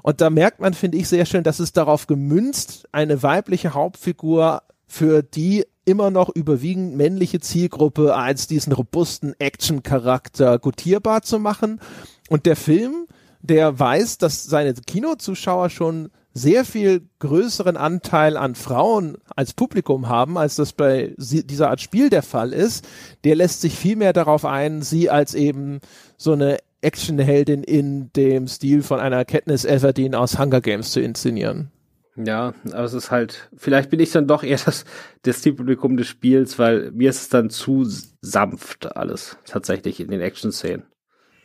Und 0.03 0.21
da 0.21 0.31
merkt 0.31 0.61
man, 0.61 0.75
finde 0.75 0.99
ich, 0.99 1.09
sehr 1.09 1.27
schön, 1.27 1.45
dass 1.45 1.61
es 1.61 1.73
darauf 1.73 2.07
gemünzt, 2.07 2.89
eine 2.93 3.23
weibliche 3.23 3.75
Hauptfigur 3.75 4.63
für 4.87 5.23
die 5.23 5.65
immer 5.85 6.11
noch 6.11 6.29
überwiegend 6.29 6.97
männliche 6.97 7.41
Zielgruppe 7.41 8.15
als 8.15 8.47
diesen 8.47 8.73
robusten 8.73 9.35
Action-Charakter 9.39 10.59
gutierbar 10.59 11.23
zu 11.23 11.39
machen. 11.39 11.81
Und 12.29 12.47
der 12.47 12.57
Film, 12.57 13.07
der 13.41 13.79
weiß, 13.79 14.19
dass 14.19 14.45
seine 14.45 14.75
Kinozuschauer 14.75 15.71
schon 15.71 16.11
sehr 16.33 16.65
viel 16.65 17.09
größeren 17.19 17.77
Anteil 17.77 18.37
an 18.37 18.55
Frauen 18.55 19.19
als 19.35 19.53
Publikum 19.53 20.09
haben, 20.09 20.39
als 20.39 20.55
das 20.55 20.73
bei 20.73 21.15
dieser 21.19 21.71
Art 21.71 21.81
Spiel 21.81 22.09
der 22.09 22.23
Fall 22.23 22.53
ist, 22.53 22.87
der 23.25 23.35
lässt 23.35 23.61
sich 23.61 23.75
viel 23.75 23.97
mehr 23.97 24.13
darauf 24.13 24.45
ein, 24.45 24.83
sie 24.83 25.11
als 25.11 25.35
eben 25.35 25.81
so 26.17 26.33
eine 26.33 26.59
Actionheldin 26.83 27.63
in 27.63 28.13
dem 28.15 28.49
Stil 28.49 28.83
von 28.83 29.01
einer 29.01 29.25
Katniss 29.25 29.65
Everdeen 29.65 30.15
aus 30.15 30.39
Hunger 30.39 30.61
Games 30.61 30.93
zu 30.93 31.01
inszenieren. 31.01 31.71
Ja, 32.17 32.55
aber 32.73 32.85
es 32.85 32.93
ist 32.93 33.11
halt, 33.11 33.49
vielleicht 33.57 33.91
bin 33.91 34.01
ich 34.01 34.11
dann 34.11 34.27
doch 34.27 34.43
eher 34.43 34.59
das, 34.65 34.85
das 35.23 35.43
Zielpublikum 35.43 35.97
des 35.97 36.09
Spiels, 36.09 36.59
weil 36.59 36.91
mir 36.91 37.11
ist 37.11 37.23
es 37.23 37.29
dann 37.29 37.51
zu 37.51 37.87
sanft 38.21 38.97
alles, 38.97 39.37
tatsächlich 39.47 40.01
in 40.01 40.11
den 40.11 40.21
Action-Szenen. 40.21 40.85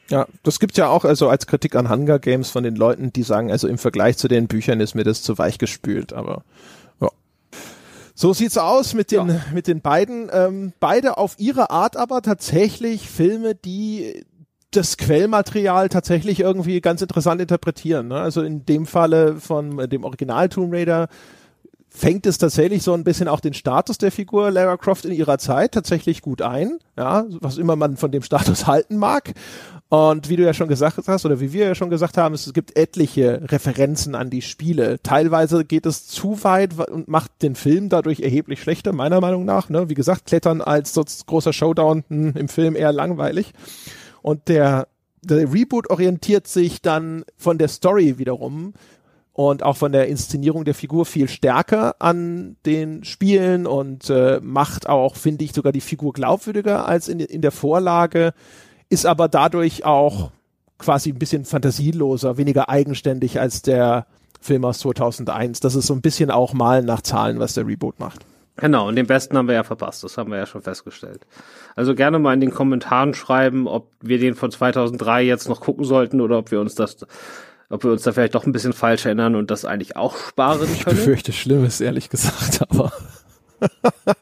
Ja, 0.09 0.27
das 0.43 0.59
gibt 0.59 0.77
ja 0.77 0.87
auch 0.87 1.03
also 1.03 1.29
als 1.29 1.47
Kritik 1.47 1.75
an 1.75 1.89
Hunger 1.89 2.19
Games 2.19 2.49
von 2.49 2.63
den 2.63 2.75
Leuten, 2.75 3.11
die 3.11 3.23
sagen, 3.23 3.51
also 3.51 3.67
im 3.67 3.77
Vergleich 3.77 4.17
zu 4.17 4.27
den 4.27 4.47
Büchern 4.47 4.79
ist 4.79 4.93
mir 4.93 5.03
das 5.03 5.23
zu 5.23 5.37
weich 5.37 5.57
gespült, 5.57 6.13
aber 6.13 6.43
ja. 7.01 7.09
So 8.13 8.33
sieht's 8.33 8.57
aus 8.57 8.93
mit 8.93 9.11
den 9.11 9.29
ja. 9.29 9.45
mit 9.51 9.67
den 9.67 9.81
beiden. 9.81 10.29
Ähm, 10.31 10.73
beide 10.79 11.17
auf 11.17 11.35
ihre 11.37 11.71
Art 11.71 11.97
aber 11.97 12.21
tatsächlich 12.21 13.09
Filme, 13.09 13.55
die 13.55 14.25
das 14.71 14.97
Quellmaterial 14.97 15.89
tatsächlich 15.89 16.39
irgendwie 16.39 16.81
ganz 16.81 17.01
interessant 17.01 17.41
interpretieren. 17.41 18.09
Ne? 18.09 18.15
Also 18.15 18.41
in 18.41 18.65
dem 18.65 18.85
Falle 18.85 19.35
von 19.39 19.89
dem 19.89 20.03
Original 20.03 20.49
Tomb 20.49 20.73
Raider 20.73 21.07
fängt 21.95 22.25
es 22.25 22.37
tatsächlich 22.37 22.83
so 22.83 22.93
ein 22.93 23.03
bisschen 23.03 23.27
auch 23.27 23.39
den 23.39 23.53
Status 23.53 23.97
der 23.97 24.11
Figur 24.11 24.51
Lara 24.51 24.75
Croft 24.77 25.05
in 25.05 25.13
ihrer 25.13 25.37
Zeit 25.37 25.71
tatsächlich 25.71 26.21
gut 26.21 26.41
ein, 26.41 26.79
ja, 26.97 27.25
was 27.39 27.57
immer 27.57 27.75
man 27.75 27.95
von 27.95 28.11
dem 28.11 28.21
Status 28.21 28.67
halten 28.67 28.97
mag. 28.97 29.33
Und 29.87 30.29
wie 30.29 30.35
du 30.35 30.43
ja 30.43 30.53
schon 30.53 30.67
gesagt 30.67 31.07
hast, 31.07 31.25
oder 31.25 31.39
wie 31.39 31.53
wir 31.53 31.67
ja 31.67 31.75
schon 31.75 31.89
gesagt 31.89 32.17
haben, 32.17 32.33
es 32.33 32.51
gibt 32.53 32.75
etliche 32.75 33.43
Referenzen 33.49 34.15
an 34.15 34.29
die 34.29 34.41
Spiele. 34.41 34.99
Teilweise 35.03 35.63
geht 35.63 35.85
es 35.85 36.07
zu 36.07 36.43
weit 36.43 36.77
und 36.89 37.07
macht 37.07 37.31
den 37.41 37.55
Film 37.55 37.89
dadurch 37.89 38.19
erheblich 38.19 38.61
schlechter, 38.61 38.93
meiner 38.93 39.21
Meinung 39.21 39.45
nach. 39.45 39.69
Ne? 39.69 39.87
Wie 39.87 39.93
gesagt, 39.93 40.25
Klettern 40.25 40.61
als 40.61 40.93
so 40.93 41.05
großer 41.27 41.53
Showdown 41.53 42.03
hm, 42.09 42.33
im 42.35 42.47
Film 42.49 42.75
eher 42.75 42.91
langweilig. 42.91 43.53
Und 44.25 44.47
der, 44.47 44.87
der 45.21 45.53
Reboot 45.53 45.91
orientiert 45.91 46.47
sich 46.47 46.81
dann 46.81 47.25
von 47.37 47.59
der 47.59 47.67
Story 47.67 48.17
wiederum 48.17 48.73
und 49.33 49.61
auch 49.61 49.77
von 49.77 49.91
der 49.91 50.07
Inszenierung 50.07 50.65
der 50.65 50.73
Figur 50.73 51.05
viel 51.05 51.27
stärker 51.29 51.93
an 51.99 52.55
den 52.65 53.03
Spielen 53.03 53.67
und 53.67 54.09
äh, 54.09 54.39
macht 54.41 54.89
auch, 54.89 55.15
finde 55.15 55.45
ich, 55.45 55.53
sogar 55.53 55.71
die 55.71 55.79
Figur 55.79 56.11
glaubwürdiger 56.11 56.87
als 56.87 57.07
in, 57.07 57.19
in 57.19 57.43
der 57.43 57.51
Vorlage, 57.51 58.33
ist 58.89 59.05
aber 59.05 59.27
dadurch 59.27 59.85
auch 59.85 60.31
quasi 60.79 61.11
ein 61.11 61.19
bisschen 61.19 61.45
fantasieloser, 61.45 62.37
weniger 62.37 62.67
eigenständig 62.67 63.39
als 63.39 63.61
der 63.61 64.07
Film 64.41 64.65
aus 64.65 64.79
2001. 64.79 65.59
Das 65.59 65.75
ist 65.75 65.85
so 65.85 65.93
ein 65.93 66.01
bisschen 66.01 66.31
auch 66.31 66.53
Malen 66.53 66.87
nach 66.87 67.01
Zahlen, 67.01 67.37
was 67.37 67.53
der 67.53 67.67
Reboot 67.67 67.99
macht. 67.99 68.25
Genau, 68.57 68.87
und 68.87 68.95
den 68.95 69.05
besten 69.05 69.37
haben 69.37 69.47
wir 69.47 69.55
ja 69.55 69.63
verpasst, 69.63 70.03
das 70.03 70.17
haben 70.17 70.31
wir 70.31 70.37
ja 70.37 70.45
schon 70.45 70.61
festgestellt. 70.61 71.27
Also 71.75 71.93
gerne 71.93 72.19
mal 72.19 72.33
in 72.33 72.39
den 72.39 72.51
Kommentaren 72.51 73.13
schreiben, 73.13 73.67
ob 73.67 73.91
wir 74.01 74.17
den 74.17 74.33
von 74.33 74.49
2003 74.49 75.23
jetzt 75.23 75.49
noch 75.49 75.59
gucken 75.59 75.83
sollten 75.83 76.21
oder 76.21 76.37
ob 76.37 76.51
wir 76.51 76.61
uns 76.61 76.73
das, 76.73 77.05
ob 77.69 77.83
wir 77.83 77.91
uns 77.91 78.03
da 78.03 78.13
vielleicht 78.13 78.35
doch 78.35 78.45
ein 78.45 78.53
bisschen 78.53 78.71
falsch 78.71 79.05
erinnern 79.05 79.35
und 79.35 79.51
das 79.51 79.65
eigentlich 79.65 79.97
auch 79.97 80.15
sparen 80.15 80.59
können. 80.59 80.73
Ich 80.73 80.85
befürchte 80.85 81.33
Schlimmes, 81.33 81.81
ehrlich 81.81 82.09
gesagt, 82.09 82.61
aber. 82.69 82.93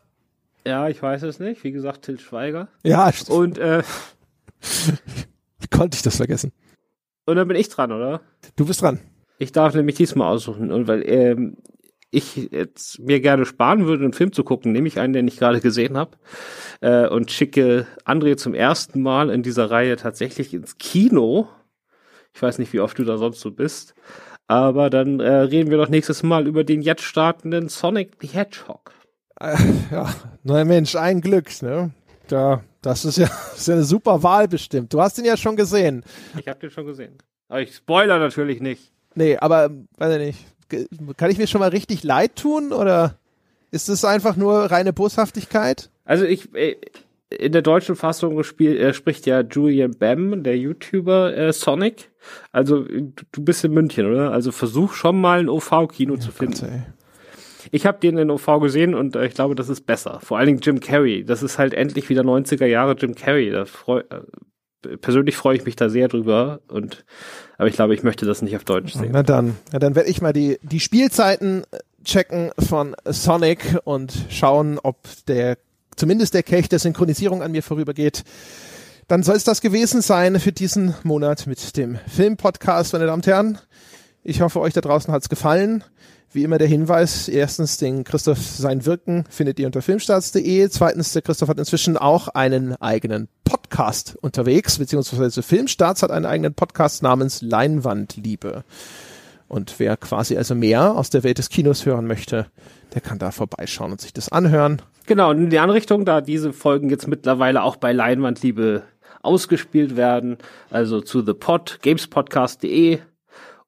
ja, 0.65 0.89
ich 0.89 1.01
weiß 1.01 1.21
es 1.23 1.39
nicht. 1.39 1.63
Wie 1.63 1.71
gesagt, 1.71 2.03
Til 2.03 2.19
Schweiger. 2.19 2.69
Ja, 2.83 3.11
und 3.29 3.59
äh, 3.59 3.83
wie 5.59 5.67
konnte 5.69 5.95
ich 5.95 6.01
das 6.01 6.17
vergessen? 6.17 6.51
Und 7.25 7.35
dann 7.35 7.47
bin 7.47 7.57
ich 7.57 7.69
dran, 7.69 7.91
oder? 7.91 8.21
Du 8.55 8.65
bist 8.65 8.81
dran. 8.81 8.99
Ich 9.37 9.51
darf 9.51 9.75
nämlich 9.75 9.95
diesmal 9.95 10.27
aussuchen. 10.27 10.71
Und 10.71 10.87
weil 10.87 11.07
ähm, 11.07 11.57
ich 12.13 12.49
jetzt 12.51 12.99
mir 12.99 13.19
gerne 13.19 13.45
sparen 13.45 13.85
würde, 13.85 14.03
einen 14.03 14.13
Film 14.13 14.31
zu 14.31 14.43
gucken, 14.43 14.71
nehme 14.71 14.87
ich 14.87 14.99
einen, 14.99 15.13
den 15.13 15.27
ich 15.27 15.37
gerade 15.37 15.59
gesehen 15.61 15.97
habe 15.97 16.17
äh, 16.81 17.07
und 17.07 17.31
schicke 17.31 17.87
André 18.05 18.37
zum 18.37 18.53
ersten 18.53 19.01
Mal 19.01 19.29
in 19.29 19.43
dieser 19.43 19.71
Reihe 19.71 19.95
tatsächlich 19.95 20.53
ins 20.53 20.77
Kino. 20.77 21.49
Ich 22.33 22.41
weiß 22.41 22.59
nicht, 22.59 22.71
wie 22.73 22.79
oft 22.79 22.97
du 22.99 23.03
da 23.03 23.17
sonst 23.17 23.39
so 23.39 23.51
bist, 23.51 23.95
aber 24.47 24.89
dann 24.89 25.19
äh, 25.19 25.31
reden 25.31 25.71
wir 25.71 25.77
doch 25.77 25.89
nächstes 25.89 26.23
Mal 26.23 26.47
über 26.47 26.63
den 26.63 26.81
jetzt 26.81 27.03
startenden 27.03 27.69
Sonic 27.69 28.11
the 28.21 28.27
Hedgehog. 28.27 28.91
Äh, 29.39 29.57
ja, 29.91 30.13
neuer 30.43 30.65
Mensch, 30.65 30.95
ein 30.95 31.21
Glück, 31.21 31.61
ne? 31.61 31.91
Da, 32.27 32.63
das 32.81 33.05
ist 33.05 33.17
ja, 33.17 33.25
das 33.51 33.59
ist 33.59 33.67
ja 33.67 33.73
eine 33.73 33.83
super 33.83 34.21
Wahl 34.21 34.47
bestimmt. 34.47 34.93
Du 34.93 35.01
hast 35.01 35.17
ihn 35.17 35.25
ja 35.25 35.35
schon 35.35 35.55
gesehen. 35.55 36.03
Ich 36.37 36.47
habe 36.47 36.59
den 36.59 36.69
schon 36.69 36.85
gesehen. 36.85 37.17
Aber 37.49 37.61
ich 37.61 37.75
spoiler 37.75 38.19
natürlich 38.19 38.61
nicht. 38.61 38.91
Nee, 39.15 39.37
aber 39.37 39.69
weiß 39.97 40.13
ich 40.13 40.25
nicht 40.25 40.52
kann 41.17 41.31
ich 41.31 41.37
mir 41.37 41.47
schon 41.47 41.59
mal 41.59 41.69
richtig 41.69 42.03
leid 42.03 42.35
tun 42.35 42.71
oder 42.71 43.17
ist 43.71 43.89
es 43.89 44.05
einfach 44.05 44.35
nur 44.35 44.71
reine 44.71 44.93
Boshaftigkeit? 44.93 45.89
Also 46.05 46.25
ich 46.25 46.53
äh, 46.55 46.75
in 47.29 47.51
der 47.51 47.61
deutschen 47.61 47.95
Fassung 47.95 48.35
gespielt, 48.35 48.79
äh, 48.79 48.93
spricht 48.93 49.25
ja 49.25 49.41
Julian 49.41 49.97
Bam, 49.97 50.43
der 50.43 50.57
YouTuber 50.57 51.35
äh, 51.35 51.53
Sonic. 51.53 52.11
Also 52.51 52.85
du 52.85 53.43
bist 53.43 53.63
in 53.63 53.73
München, 53.73 54.05
oder? 54.05 54.31
Also 54.31 54.51
versuch 54.51 54.93
schon 54.93 55.19
mal 55.19 55.39
ein 55.39 55.49
OV-Kino 55.49 56.15
ja, 56.15 56.19
zu 56.19 56.31
finden. 56.31 56.59
Gott, 56.59 56.93
ich 57.71 57.85
habe 57.85 57.99
den 57.99 58.17
in 58.17 58.29
OV 58.29 58.59
gesehen 58.61 58.93
und 58.93 59.15
äh, 59.15 59.25
ich 59.25 59.33
glaube, 59.33 59.55
das 59.55 59.69
ist 59.69 59.81
besser. 59.81 60.19
Vor 60.21 60.37
allen 60.37 60.47
Dingen 60.47 60.59
Jim 60.61 60.79
Carrey. 60.79 61.23
Das 61.23 61.43
ist 61.43 61.57
halt 61.57 61.73
endlich 61.73 62.09
wieder 62.09 62.21
90er 62.21 62.65
Jahre 62.65 62.93
Jim 62.93 63.15
Carrey. 63.15 63.49
Da 63.51 63.65
freu, 63.65 64.03
persönlich 65.01 65.35
freue 65.35 65.57
ich 65.57 65.65
mich 65.65 65.75
da 65.75 65.89
sehr 65.89 66.07
drüber 66.07 66.61
und 66.67 67.05
aber 67.57 67.67
ich 67.67 67.75
glaube, 67.75 67.93
ich 67.93 68.03
möchte 68.03 68.25
das 68.25 68.41
nicht 68.41 68.55
auf 68.55 68.63
Deutsch 68.63 68.93
sehen. 68.93 69.11
Na 69.11 69.23
dann, 69.23 69.55
na 69.71 69.79
dann 69.79 69.95
werde 69.95 70.09
ich 70.09 70.21
mal 70.21 70.33
die, 70.33 70.59
die 70.63 70.79
Spielzeiten 70.79 71.63
checken 72.03 72.51
von 72.59 72.95
Sonic 73.05 73.77
und 73.85 74.13
schauen, 74.29 74.79
ob 74.81 74.97
der, 75.27 75.57
zumindest 75.95 76.33
der 76.33 76.43
Kelch 76.43 76.67
der 76.69 76.79
Synchronisierung 76.79 77.41
an 77.41 77.51
mir 77.51 77.63
vorübergeht. 77.63 78.23
Dann 79.07 79.23
soll 79.23 79.35
es 79.35 79.43
das 79.43 79.61
gewesen 79.61 80.01
sein 80.01 80.39
für 80.39 80.51
diesen 80.51 80.95
Monat 81.03 81.47
mit 81.47 81.77
dem 81.77 81.99
Filmpodcast, 82.07 82.93
meine 82.93 83.05
Damen 83.05 83.21
und 83.21 83.27
Herren. 83.27 83.57
Ich 84.23 84.41
hoffe, 84.41 84.59
euch 84.59 84.73
da 84.73 84.81
draußen 84.81 85.13
hat's 85.13 85.29
gefallen. 85.29 85.83
Wie 86.33 86.43
immer 86.43 86.57
der 86.57 86.67
Hinweis, 86.67 87.27
erstens, 87.27 87.77
den 87.77 88.03
Christoph 88.03 88.39
sein 88.39 88.87
Wirken 88.87 89.23
findet 89.29 89.59
ihr 89.59 89.67
unter 89.67 89.83
filmstarts.de. 89.83 90.67
Zweitens, 90.67 91.13
der 91.13 91.21
Christoph 91.21 91.47
hat 91.47 91.59
inzwischen 91.59 91.95
auch 91.95 92.27
einen 92.27 92.75
eigenen 92.81 93.27
Podcast 93.43 94.17
unterwegs, 94.19 94.79
beziehungsweise 94.79 95.43
Filmstarts 95.43 96.01
hat 96.01 96.09
einen 96.09 96.25
eigenen 96.25 96.55
Podcast 96.55 97.03
namens 97.03 97.43
Leinwandliebe. 97.43 98.63
Und 99.47 99.75
wer 99.77 99.95
quasi 99.95 100.35
also 100.35 100.55
mehr 100.55 100.95
aus 100.95 101.11
der 101.11 101.23
Welt 101.23 101.37
des 101.37 101.49
Kinos 101.49 101.85
hören 101.85 102.07
möchte, 102.07 102.47
der 102.95 103.01
kann 103.01 103.19
da 103.19 103.29
vorbeischauen 103.29 103.91
und 103.91 104.01
sich 104.01 104.11
das 104.11 104.29
anhören. 104.29 104.81
Genau, 105.05 105.29
und 105.29 105.37
in 105.37 105.49
die 105.51 105.59
Anrichtung, 105.59 106.03
da 106.03 106.19
diese 106.19 106.51
Folgen 106.51 106.89
jetzt 106.89 107.07
mittlerweile 107.07 107.61
auch 107.61 107.75
bei 107.75 107.93
Leinwandliebe 107.93 108.81
ausgespielt 109.21 109.95
werden, 109.95 110.39
also 110.71 110.99
zu 110.99 111.23
The 111.23 111.33
Pod, 111.33 111.77
gamespodcast.de 111.83 113.01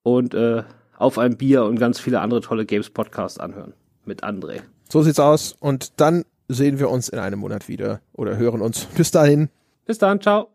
und 0.01 0.34
äh, 0.34 0.63
auf 0.98 1.18
ein 1.18 1.38
Bier 1.38 1.64
und 1.66 1.80
ganz 1.80 2.00
viele 2.00 2.22
andere 2.22 2.41
tolle 2.41 2.66
Games 2.66 2.89
Podcasts 2.89 3.39
anhören 3.39 3.74
mit 4.06 4.24
André. 4.24 4.62
So 4.89 5.02
sieht's 5.02 5.20
aus 5.20 5.56
und 5.60 6.00
dann 6.00 6.26
sehen 6.48 6.80
wir 6.80 6.89
uns 6.89 7.10
in 7.10 7.20
einem 7.20 7.39
Monat 7.39 7.68
wieder 7.68 8.02
oder 8.14 8.38
hören 8.38 8.62
uns. 8.62 8.86
Bis 8.96 9.12
dahin. 9.12 9.50
Bis 9.86 9.98
dann, 9.98 10.22
ciao. 10.22 10.55